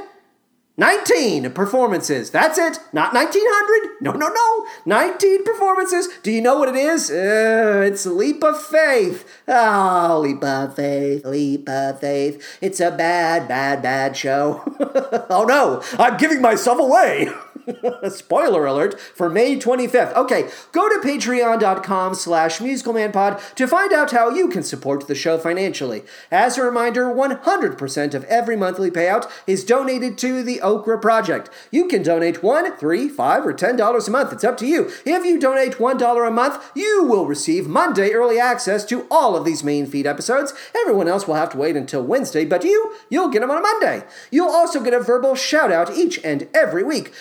19 0.76 1.52
performances. 1.52 2.30
That's 2.30 2.58
it. 2.58 2.80
Not 2.92 3.14
1900. 3.14 4.02
No, 4.02 4.10
no, 4.10 4.26
no. 4.26 4.66
19 4.84 5.44
performances. 5.44 6.08
Do 6.24 6.32
you 6.32 6.42
know 6.42 6.58
what 6.58 6.68
it 6.68 6.74
is? 6.74 7.12
Uh, 7.12 7.84
it's 7.86 8.04
Leap 8.04 8.42
of 8.42 8.60
Faith. 8.60 9.42
Oh, 9.46 10.18
Leap 10.24 10.42
of 10.42 10.74
Faith, 10.74 11.24
Leap 11.24 11.68
of 11.68 12.00
Faith. 12.00 12.58
It's 12.60 12.80
a 12.80 12.90
bad, 12.90 13.46
bad, 13.46 13.80
bad 13.80 14.16
show. 14.16 14.64
oh 15.30 15.44
no, 15.48 15.80
I'm 16.00 16.16
giving 16.16 16.42
myself 16.42 16.80
away. 16.80 17.28
Spoiler 18.08 18.66
alert 18.66 18.98
for 19.00 19.28
May 19.28 19.56
25th. 19.56 20.14
Okay, 20.14 20.48
go 20.72 20.88
to 20.88 21.06
patreon.com 21.06 22.14
slash 22.14 22.58
musicalmanpod 22.58 23.54
to 23.54 23.66
find 23.66 23.92
out 23.92 24.10
how 24.10 24.30
you 24.30 24.48
can 24.48 24.62
support 24.62 25.06
the 25.06 25.14
show 25.14 25.38
financially. 25.38 26.04
As 26.30 26.58
a 26.58 26.62
reminder, 26.62 27.06
100% 27.06 28.14
of 28.14 28.24
every 28.24 28.56
monthly 28.56 28.90
payout 28.90 29.30
is 29.46 29.64
donated 29.64 30.18
to 30.18 30.42
the 30.42 30.60
Okra 30.60 30.98
Project. 30.98 31.50
You 31.70 31.88
can 31.88 32.02
donate 32.02 32.42
one, 32.42 32.76
three, 32.76 33.08
five, 33.08 33.46
or 33.46 33.52
ten 33.52 33.76
dollars 33.76 34.08
a 34.08 34.10
month. 34.10 34.32
It's 34.32 34.44
up 34.44 34.56
to 34.58 34.66
you. 34.66 34.90
If 35.04 35.24
you 35.24 35.38
donate 35.38 35.80
one 35.80 35.96
dollar 35.96 36.24
a 36.24 36.30
month, 36.30 36.62
you 36.74 37.04
will 37.04 37.26
receive 37.26 37.66
Monday 37.66 38.12
early 38.12 38.38
access 38.38 38.84
to 38.86 39.06
all 39.10 39.36
of 39.36 39.44
these 39.44 39.64
main 39.64 39.86
feed 39.86 40.06
episodes. 40.06 40.52
Everyone 40.76 41.08
else 41.08 41.26
will 41.26 41.34
have 41.34 41.50
to 41.50 41.58
wait 41.58 41.76
until 41.76 42.02
Wednesday, 42.02 42.44
but 42.44 42.64
you, 42.64 42.94
you'll 43.08 43.28
get 43.28 43.40
them 43.40 43.50
on 43.50 43.58
a 43.58 43.60
Monday. 43.60 44.04
You'll 44.30 44.48
also 44.48 44.82
get 44.82 44.94
a 44.94 45.00
verbal 45.00 45.34
shout 45.34 45.72
out 45.72 45.96
each 45.96 46.18
and 46.24 46.48
every 46.54 46.82
week. 46.82 47.12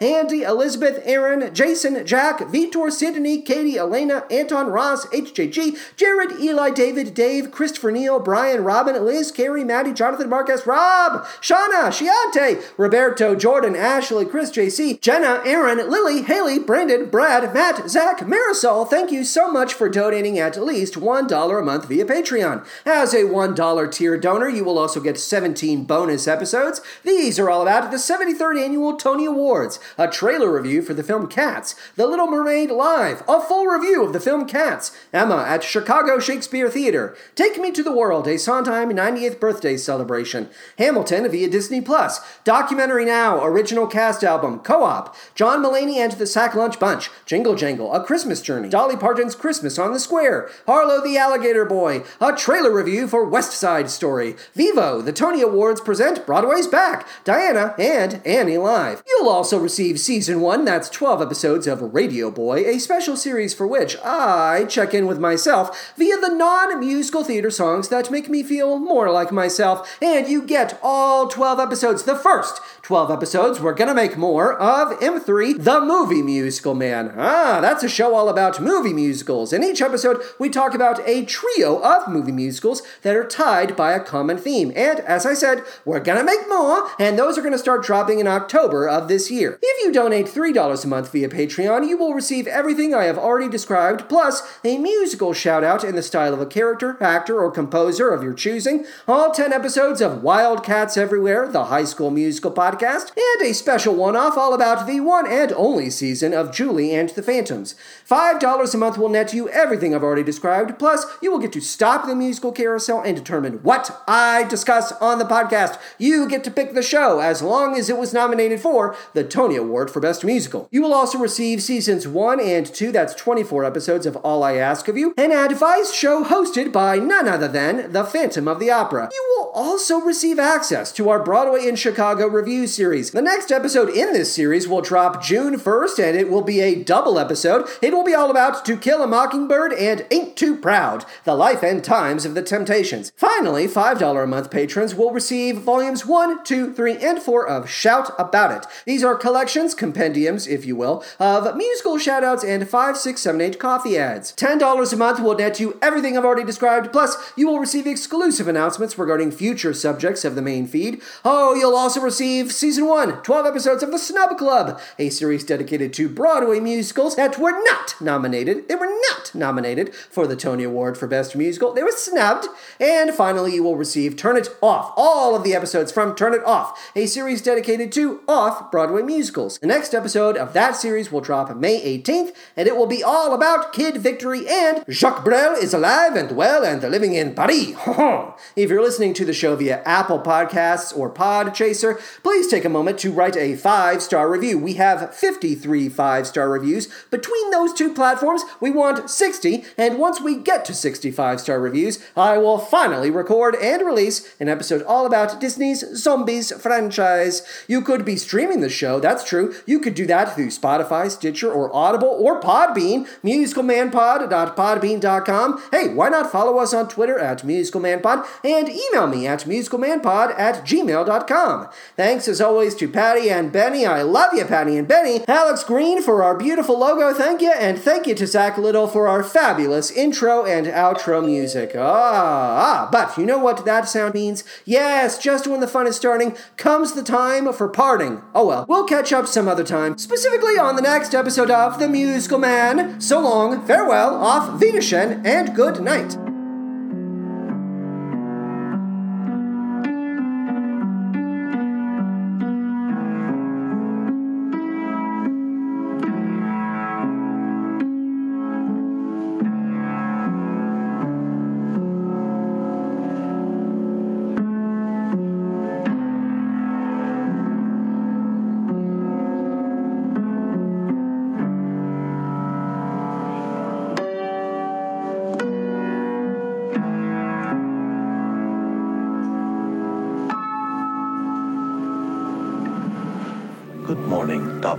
Andy, 0.00 0.42
Elizabeth, 0.42 1.00
Aaron, 1.04 1.54
Jason, 1.54 2.04
Jack, 2.06 2.38
Vitor, 2.40 2.90
Sydney, 2.90 3.42
Katie, 3.42 3.78
Elena, 3.78 4.24
Anton, 4.30 4.68
Ross, 4.68 5.06
HJG, 5.06 5.96
Jared, 5.96 6.40
Eli, 6.40 6.70
David, 6.70 7.14
Dave, 7.14 7.50
Christopher 7.50 7.90
Neal, 7.90 8.20
Brian, 8.20 8.62
Robin, 8.64 9.04
Liz, 9.04 9.30
Carrie, 9.30 9.64
Maddie, 9.64 9.92
Jonathan, 9.92 10.28
Marcus, 10.28 10.66
Rob, 10.66 11.24
Shauna, 11.40 11.88
Shiante, 11.88 12.62
Roberto, 12.76 13.34
Jordan, 13.34 13.74
Ashley, 13.74 14.24
Chris, 14.24 14.50
JC, 14.50 15.00
Jenna, 15.00 15.40
Aaron, 15.44 15.78
Lily, 15.90 16.22
Haley, 16.22 16.58
Brandon, 16.58 17.08
Brad, 17.08 17.52
Matt, 17.54 17.88
Zach, 17.88 18.18
Marisol, 18.20 18.88
thank 18.88 19.10
you 19.10 19.24
so 19.24 19.50
much 19.50 19.74
for 19.74 19.88
donating 19.88 20.38
at 20.38 20.62
least 20.62 20.94
$1 20.94 21.58
a 21.58 21.64
month 21.64 21.88
via 21.88 22.04
Patreon. 22.04 22.66
As 22.84 23.14
a 23.14 23.24
$1 23.24 23.92
tier 23.92 24.18
donor, 24.18 24.48
you 24.48 24.64
will 24.64 24.78
also 24.78 25.00
get 25.00 25.18
17 25.18 25.84
bonus 25.84 26.28
episodes. 26.28 26.80
These 27.02 27.38
are 27.38 27.50
all 27.50 27.62
about 27.62 27.90
the 27.90 27.96
73rd 27.96 28.62
Annual 28.62 28.96
Tony 28.96 29.26
Awards, 29.54 29.78
a 29.96 30.08
trailer 30.08 30.52
review 30.52 30.82
for 30.82 30.94
the 30.94 31.04
film 31.04 31.28
Cats, 31.28 31.76
The 31.94 32.08
Little 32.08 32.26
Mermaid 32.26 32.72
Live, 32.72 33.22
a 33.28 33.40
full 33.40 33.66
review 33.66 34.04
of 34.04 34.12
the 34.12 34.18
film 34.18 34.48
Cats, 34.48 34.90
Emma 35.12 35.44
at 35.46 35.62
Chicago 35.62 36.18
Shakespeare 36.18 36.68
Theater, 36.68 37.16
Take 37.36 37.60
Me 37.60 37.70
to 37.70 37.84
the 37.84 37.94
World, 37.94 38.26
a 38.26 38.36
Sondheim 38.36 38.90
98th 38.90 39.38
birthday 39.38 39.76
celebration, 39.76 40.48
Hamilton 40.76 41.30
via 41.30 41.48
Disney 41.48 41.80
Plus, 41.80 42.18
Documentary 42.42 43.04
Now, 43.04 43.44
original 43.44 43.86
cast 43.86 44.24
album, 44.24 44.58
Co-op, 44.58 45.14
John 45.36 45.62
Mulaney 45.62 45.98
and 45.98 46.10
the 46.10 46.26
Sack 46.26 46.56
Lunch 46.56 46.80
Bunch, 46.80 47.08
Jingle 47.24 47.54
Jangle, 47.54 47.94
A 47.94 48.02
Christmas 48.02 48.42
Journey, 48.42 48.68
Dolly 48.68 48.96
Parton's 48.96 49.36
Christmas 49.36 49.78
on 49.78 49.92
the 49.92 50.00
Square, 50.00 50.50
Arlo 50.66 51.00
the 51.00 51.16
Alligator 51.16 51.64
Boy, 51.64 52.02
a 52.20 52.32
trailer 52.32 52.74
review 52.74 53.06
for 53.06 53.24
West 53.24 53.52
Side 53.52 53.88
Story, 53.88 54.34
Vivo, 54.56 55.00
the 55.00 55.12
Tony 55.12 55.42
Awards 55.42 55.80
present 55.80 56.26
Broadway's 56.26 56.66
Back, 56.66 57.06
Diana, 57.22 57.76
and 57.78 58.20
Annie 58.26 58.58
Live. 58.58 59.04
You'll 59.06 59.28
also 59.28 59.43
receive 59.52 60.00
season 60.00 60.40
one, 60.40 60.64
that's 60.64 60.88
12 60.88 61.20
episodes 61.20 61.66
of 61.66 61.94
Radio 61.94 62.30
Boy, 62.30 62.64
a 62.66 62.78
special 62.78 63.16
series 63.16 63.52
for 63.52 63.66
which 63.66 63.96
I 64.02 64.64
check 64.64 64.94
in 64.94 65.06
with 65.06 65.18
myself 65.18 65.92
via 65.96 66.16
the 66.16 66.30
non 66.30 66.80
musical 66.80 67.22
theater 67.22 67.50
songs 67.50 67.88
that 67.88 68.10
make 68.10 68.30
me 68.30 68.42
feel 68.42 68.78
more 68.78 69.10
like 69.10 69.30
myself. 69.30 69.98
And 70.00 70.26
you 70.26 70.42
get 70.42 70.78
all 70.82 71.28
12 71.28 71.60
episodes. 71.60 72.04
The 72.04 72.16
first 72.16 72.60
12 72.82 73.10
episodes, 73.10 73.60
we're 73.60 73.74
gonna 73.74 73.94
make 73.94 74.16
more 74.16 74.54
of 74.54 74.98
M3, 75.00 75.62
the 75.62 75.80
movie 75.80 76.22
musical 76.22 76.74
man. 76.74 77.12
Ah, 77.16 77.60
that's 77.60 77.84
a 77.84 77.88
show 77.88 78.14
all 78.14 78.28
about 78.28 78.60
movie 78.60 78.92
musicals. 78.92 79.52
In 79.52 79.62
each 79.62 79.82
episode, 79.82 80.22
we 80.38 80.48
talk 80.48 80.74
about 80.74 81.06
a 81.06 81.24
trio 81.24 81.82
of 81.82 82.08
movie 82.08 82.32
musicals 82.32 82.82
that 83.02 83.14
are 83.14 83.26
tied 83.26 83.76
by 83.76 83.92
a 83.92 84.00
common 84.00 84.38
theme. 84.38 84.72
And 84.74 85.00
as 85.00 85.26
I 85.26 85.34
said, 85.34 85.62
we're 85.84 86.00
gonna 86.00 86.24
make 86.24 86.48
more, 86.48 86.88
and 86.98 87.18
those 87.18 87.36
are 87.36 87.42
gonna 87.42 87.58
start 87.58 87.84
dropping 87.84 88.20
in 88.20 88.26
October 88.26 88.88
of 88.88 89.08
this 89.08 89.30
year. 89.30 89.33
If 89.36 89.84
you 89.84 89.92
donate 89.92 90.26
$3 90.26 90.84
a 90.84 90.86
month 90.86 91.10
via 91.10 91.28
Patreon, 91.28 91.88
you 91.88 91.98
will 91.98 92.14
receive 92.14 92.46
everything 92.46 92.94
I 92.94 93.04
have 93.04 93.18
already 93.18 93.48
described, 93.48 94.08
plus 94.08 94.42
a 94.62 94.78
musical 94.78 95.32
shout 95.32 95.64
out 95.64 95.82
in 95.82 95.96
the 95.96 96.02
style 96.02 96.32
of 96.32 96.40
a 96.40 96.46
character, 96.46 96.96
actor, 97.02 97.42
or 97.42 97.50
composer 97.50 98.10
of 98.10 98.22
your 98.22 98.32
choosing, 98.32 98.86
all 99.08 99.32
10 99.32 99.52
episodes 99.52 100.00
of 100.00 100.22
Wildcats 100.22 100.96
Everywhere, 100.96 101.48
the 101.48 101.64
high 101.64 101.84
school 101.84 102.10
musical 102.10 102.52
podcast, 102.52 103.10
and 103.16 103.50
a 103.50 103.52
special 103.52 103.96
one 103.96 104.14
off 104.14 104.38
all 104.38 104.54
about 104.54 104.86
the 104.86 105.00
one 105.00 105.26
and 105.26 105.52
only 105.54 105.90
season 105.90 106.32
of 106.32 106.54
Julie 106.54 106.94
and 106.94 107.08
the 107.08 107.22
Phantoms. 107.22 107.74
$5 108.08 108.74
a 108.74 108.76
month 108.76 108.98
will 108.98 109.08
net 109.08 109.34
you 109.34 109.48
everything 109.48 109.94
I've 109.94 110.04
already 110.04 110.22
described, 110.22 110.78
plus, 110.78 111.06
you 111.20 111.32
will 111.32 111.40
get 111.40 111.52
to 111.54 111.60
stop 111.60 112.06
the 112.06 112.14
musical 112.14 112.52
carousel 112.52 113.00
and 113.00 113.16
determine 113.16 113.54
what 113.64 114.02
I 114.06 114.44
discuss 114.44 114.92
on 114.92 115.18
the 115.18 115.24
podcast. 115.24 115.80
You 115.98 116.28
get 116.28 116.44
to 116.44 116.52
pick 116.52 116.74
the 116.74 116.82
show 116.82 117.18
as 117.18 117.42
long 117.42 117.76
as 117.76 117.90
it 117.90 117.98
was 117.98 118.14
nominated 118.14 118.60
for 118.60 118.94
the 119.12 119.23
Tony 119.30 119.56
Award 119.56 119.90
for 119.90 120.00
Best 120.00 120.24
Musical. 120.24 120.68
You 120.70 120.82
will 120.82 120.94
also 120.94 121.18
receive 121.18 121.62
seasons 121.62 122.06
1 122.06 122.40
and 122.40 122.66
2, 122.66 122.92
that's 122.92 123.14
24 123.14 123.64
episodes 123.64 124.06
of 124.06 124.16
All 124.16 124.42
I 124.42 124.54
Ask 124.54 124.88
of 124.88 124.96
You, 124.96 125.14
an 125.16 125.32
advice 125.32 125.92
show 125.92 126.24
hosted 126.24 126.72
by 126.72 126.98
none 126.98 127.28
other 127.28 127.48
than 127.48 127.92
the 127.92 128.04
Phantom 128.04 128.48
of 128.48 128.58
the 128.58 128.70
Opera. 128.70 129.08
You 129.12 129.36
will 129.36 129.50
also 129.54 130.00
receive 130.00 130.38
access 130.38 130.92
to 130.92 131.08
our 131.08 131.22
Broadway 131.22 131.66
in 131.66 131.76
Chicago 131.76 132.26
review 132.26 132.66
series. 132.66 133.10
The 133.10 133.22
next 133.22 133.50
episode 133.50 133.88
in 133.88 134.12
this 134.12 134.34
series 134.34 134.66
will 134.68 134.80
drop 134.80 135.22
June 135.22 135.58
1st, 135.58 136.08
and 136.08 136.18
it 136.18 136.28
will 136.28 136.42
be 136.42 136.60
a 136.60 136.82
double 136.82 137.18
episode. 137.18 137.66
It 137.80 137.92
will 137.92 138.04
be 138.04 138.14
all 138.14 138.30
about 138.30 138.64
To 138.64 138.76
Kill 138.76 139.02
a 139.02 139.06
Mockingbird 139.06 139.72
and 139.72 140.06
Ain't 140.10 140.36
Too 140.36 140.56
Proud, 140.56 141.04
the 141.24 141.34
life 141.34 141.62
and 141.62 141.82
times 141.82 142.24
of 142.24 142.34
the 142.34 142.42
Temptations. 142.42 143.12
Finally, 143.16 143.66
$5 143.66 144.22
a 144.22 144.26
month 144.26 144.50
patrons 144.50 144.94
will 144.94 145.12
receive 145.12 145.58
volumes 145.58 146.06
1, 146.06 146.44
2, 146.44 146.72
3, 146.74 146.96
and 146.98 147.22
4 147.22 147.46
of 147.46 147.68
Shout 147.68 148.12
About 148.18 148.50
It. 148.50 148.66
These 148.84 149.04
are 149.04 149.13
collections, 149.14 149.74
compendiums, 149.74 150.46
if 150.46 150.64
you 150.64 150.76
will, 150.76 151.04
of 151.18 151.56
musical 151.56 151.96
shoutouts 151.96 152.44
and 152.46 152.68
5, 152.68 152.96
6, 152.96 153.20
7, 153.20 153.40
8 153.40 153.58
coffee 153.58 153.98
ads. 153.98 154.34
$10 154.34 154.92
a 154.92 154.96
month 154.96 155.20
will 155.20 155.36
net 155.36 155.60
you 155.60 155.78
everything 155.80 156.16
I've 156.16 156.24
already 156.24 156.44
described, 156.44 156.92
plus 156.92 157.32
you 157.36 157.48
will 157.48 157.58
receive 157.58 157.86
exclusive 157.86 158.48
announcements 158.48 158.98
regarding 158.98 159.30
future 159.30 159.72
subjects 159.72 160.24
of 160.24 160.34
the 160.34 160.42
main 160.42 160.66
feed. 160.66 161.00
Oh, 161.24 161.54
you'll 161.54 161.76
also 161.76 162.00
receive 162.00 162.52
season 162.52 162.86
1, 162.86 163.22
12 163.22 163.46
episodes 163.46 163.82
of 163.82 163.90
The 163.90 163.98
Snub 163.98 164.36
Club, 164.38 164.80
a 164.98 165.10
series 165.10 165.44
dedicated 165.44 165.92
to 165.94 166.08
Broadway 166.08 166.60
musicals 166.60 167.16
that 167.16 167.38
were 167.38 167.62
not 167.64 167.94
nominated. 168.00 168.68
They 168.68 168.74
were 168.74 168.92
not 169.10 169.34
nominated 169.34 169.94
for 169.94 170.26
the 170.26 170.36
Tony 170.36 170.64
Award 170.64 170.98
for 170.98 171.06
Best 171.06 171.36
Musical. 171.36 171.72
They 171.72 171.82
were 171.82 171.92
snubbed. 171.92 172.46
And 172.80 173.12
finally, 173.12 173.54
you 173.54 173.62
will 173.62 173.76
receive 173.76 174.16
Turn 174.16 174.36
It 174.36 174.48
Off, 174.60 174.92
all 174.96 175.34
of 175.34 175.44
the 175.44 175.54
episodes 175.54 175.92
from 175.92 176.14
Turn 176.14 176.34
It 176.34 176.44
Off, 176.44 176.92
a 176.94 177.06
series 177.06 177.42
dedicated 177.42 177.92
to 177.92 178.20
off 178.26 178.70
Broadway 178.70 178.93
musicals. 179.02 179.58
The 179.58 179.66
next 179.66 179.94
episode 179.94 180.36
of 180.36 180.52
that 180.52 180.76
series 180.76 181.10
will 181.10 181.20
drop 181.20 181.54
May 181.56 181.98
18th, 181.98 182.34
and 182.56 182.68
it 182.68 182.76
will 182.76 182.86
be 182.86 183.02
all 183.02 183.34
about 183.34 183.72
Kid 183.72 183.96
Victory 183.96 184.46
and 184.48 184.84
Jacques 184.88 185.24
Brel 185.24 185.54
is 185.54 185.74
alive 185.74 186.14
and 186.16 186.36
well 186.36 186.64
and 186.64 186.82
living 186.82 187.14
in 187.14 187.34
Paris. 187.34 187.74
if 188.56 188.70
you're 188.70 188.82
listening 188.82 189.14
to 189.14 189.24
the 189.24 189.32
show 189.32 189.56
via 189.56 189.82
Apple 189.84 190.20
Podcasts 190.20 190.96
or 190.96 191.12
Podchaser, 191.12 192.00
please 192.22 192.48
take 192.48 192.64
a 192.64 192.68
moment 192.68 192.98
to 192.98 193.12
write 193.12 193.36
a 193.36 193.56
five 193.56 194.02
star 194.02 194.30
review. 194.30 194.58
We 194.58 194.74
have 194.74 195.14
53 195.14 195.88
five 195.88 196.26
star 196.26 196.48
reviews. 196.48 196.88
Between 197.10 197.50
those 197.50 197.72
two 197.72 197.92
platforms, 197.92 198.42
we 198.60 198.70
want 198.70 199.10
60, 199.10 199.64
and 199.78 199.98
once 199.98 200.20
we 200.20 200.36
get 200.36 200.64
to 200.66 200.74
65 200.74 201.40
star 201.40 201.60
reviews, 201.60 202.04
I 202.16 202.38
will 202.38 202.58
finally 202.58 203.10
record 203.10 203.56
and 203.56 203.82
release 203.82 204.34
an 204.40 204.48
episode 204.48 204.82
all 204.82 205.06
about 205.06 205.40
Disney's 205.40 205.84
Zombies 205.96 206.52
franchise. 206.60 207.42
You 207.68 207.80
could 207.80 208.04
be 208.04 208.16
streaming 208.16 208.60
the 208.60 208.68
show, 208.68 208.83
that's 209.00 209.24
true. 209.24 209.54
You 209.66 209.80
could 209.80 209.94
do 209.94 210.06
that 210.06 210.34
through 210.34 210.48
Spotify, 210.48 211.10
Stitcher, 211.10 211.50
or 211.50 211.74
Audible, 211.74 212.08
or 212.08 212.38
Podbean, 212.40 213.06
musicalmanpod.podbean.com. 213.22 215.62
Hey, 215.70 215.88
why 215.88 216.08
not 216.08 216.32
follow 216.32 216.58
us 216.58 216.74
on 216.74 216.88
Twitter 216.88 217.18
at 217.18 217.42
musicalmanpod 217.42 218.26
and 218.44 218.68
email 218.68 219.06
me 219.06 219.26
at 219.26 219.44
musicalmanpod 219.44 220.38
at 220.38 220.64
gmail.com. 220.64 221.68
Thanks 221.96 222.28
as 222.28 222.40
always 222.40 222.74
to 222.76 222.88
Patty 222.88 223.28
and 223.30 223.52
Benny. 223.52 223.84
I 223.86 224.02
love 224.02 224.34
you, 224.34 224.44
Patty 224.44 224.76
and 224.76 224.86
Benny. 224.86 225.24
Alex 225.26 225.64
Green 225.64 226.02
for 226.02 226.22
our 226.22 226.36
beautiful 226.36 226.78
logo, 226.78 227.14
thank 227.14 227.40
you. 227.40 227.52
And 227.52 227.78
thank 227.78 228.06
you 228.06 228.14
to 228.14 228.26
Zach 228.26 228.58
Little 228.58 228.86
for 228.86 229.08
our 229.08 229.22
fabulous 229.22 229.90
intro 229.90 230.44
and 230.44 230.66
outro 230.66 231.24
music. 231.24 231.72
Ah, 231.76 232.86
ah, 232.86 232.88
but 232.90 233.16
you 233.16 233.24
know 233.26 233.38
what 233.38 233.64
that 233.64 233.88
sound 233.88 234.14
means? 234.14 234.44
Yes, 234.64 235.18
just 235.18 235.46
when 235.46 235.60
the 235.60 235.68
fun 235.68 235.86
is 235.86 235.96
starting 235.96 236.36
comes 236.56 236.92
the 236.92 237.02
time 237.02 237.52
for 237.52 237.68
parting. 237.68 238.22
Oh 238.34 238.46
well, 238.46 238.66
we'll 238.74 238.84
catch 238.84 239.12
up 239.12 239.28
some 239.28 239.46
other 239.46 239.62
time, 239.62 239.96
specifically 239.96 240.58
on 240.58 240.74
the 240.74 240.82
next 240.82 241.14
episode 241.14 241.48
of 241.48 241.78
The 241.78 241.86
Musical 241.86 242.38
Man. 242.38 243.00
So 243.00 243.20
long, 243.20 243.64
farewell, 243.64 244.16
off 244.16 244.60
Wiedersehen, 244.60 245.24
and 245.24 245.54
good 245.54 245.80
night. 245.80 246.16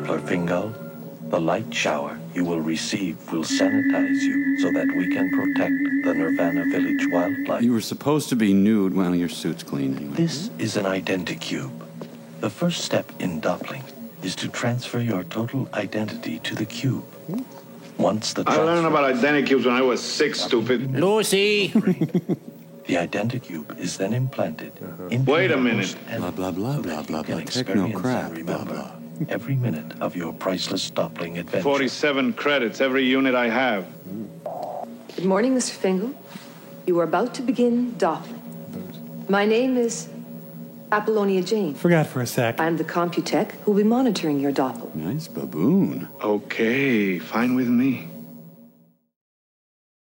Morning, 0.08 0.28
Fingal. 0.28 0.74
The 1.30 1.40
light 1.40 1.74
shower 1.74 2.20
you 2.34 2.46
will 2.46 2.62
receive 2.62 3.18
will 3.32 3.44
sanitize 3.44 4.22
you 4.22 4.60
so 4.60 4.72
that 4.72 4.88
we 4.96 5.08
can 5.10 5.32
protect 5.32 5.74
the 6.04 6.14
Nirvana 6.14 6.66
Village 6.66 7.08
wildlife. 7.08 7.64
You 7.64 7.74
were 7.74 7.82
supposed 7.82 8.30
to 8.30 8.36
be 8.36 8.54
nude. 8.54 8.94
Well, 8.94 9.16
your 9.16 9.30
suit's 9.30 9.64
clean 9.64 9.98
anyway. 9.98 10.16
This 10.16 10.52
is 10.60 10.78
an 10.78 10.86
identicube. 10.86 11.72
The 12.42 12.50
first 12.50 12.84
step 12.84 13.12
in 13.20 13.40
Doppling 13.40 13.84
is 14.22 14.36
to 14.36 14.48
transfer 14.48 15.00
your 15.00 15.24
total 15.24 15.68
identity 15.74 16.40
to 16.40 16.56
the 16.56 16.66
cube. 16.66 17.06
Once 17.98 18.34
the 18.34 18.44
I 18.46 18.58
learned 18.58 18.86
about 18.86 19.16
identicubes 19.16 19.66
when 19.66 19.74
I 19.74 19.82
was 19.82 20.04
six, 20.04 20.42
stupid. 20.42 21.00
Lucy! 21.00 21.68
the 21.68 22.96
identicube 22.96 23.80
is 23.80 23.98
then 23.98 24.14
implanted 24.14 24.74
uh-huh. 24.84 25.08
into 25.08 25.32
Wait 25.32 25.52
a 25.52 25.58
minute. 25.58 25.96
Blah, 26.18 26.32
blah, 26.32 26.52
blah, 26.52 26.78
blah, 26.80 27.02
blah, 27.02 27.24
blah. 27.24 27.40
Techno 27.42 27.92
crap, 27.98 28.34
and 28.34 28.46
blah, 28.46 28.64
blah. 28.64 28.92
Every 29.30 29.56
minute 29.56 30.00
of 30.02 30.16
your 30.16 30.34
priceless 30.34 30.90
Doppling 30.90 31.38
adventure. 31.38 31.64
47 31.64 32.34
credits, 32.34 32.82
every 32.82 33.06
unit 33.06 33.36
I 33.36 33.50
have. 33.50 33.86
Good 35.16 35.26
morning, 35.26 35.56
Mr. 35.56 35.72
Fingal. 35.72 36.14
You 36.86 37.00
are 37.00 37.04
about 37.04 37.34
to 37.36 37.42
begin 37.42 37.98
Doppling. 37.98 38.42
My 39.28 39.46
name 39.46 39.78
is 39.78 40.10
Apollonia 40.92 41.42
Jane. 41.42 41.74
Forgot 41.74 42.08
for 42.08 42.22
a 42.22 42.28
sec. 42.28 42.60
I'm 42.60 42.78
the 42.78 42.84
Computech 42.84 43.52
who 43.62 43.72
will 43.72 43.78
be 43.78 43.84
monitoring 43.84 44.40
your 44.40 44.52
Doppel. 44.52 44.94
Nice 44.94 45.28
baboon. 45.28 46.08
Okay, 46.22 47.18
fine 47.20 47.56
with 47.56 47.68
me. 47.68 48.08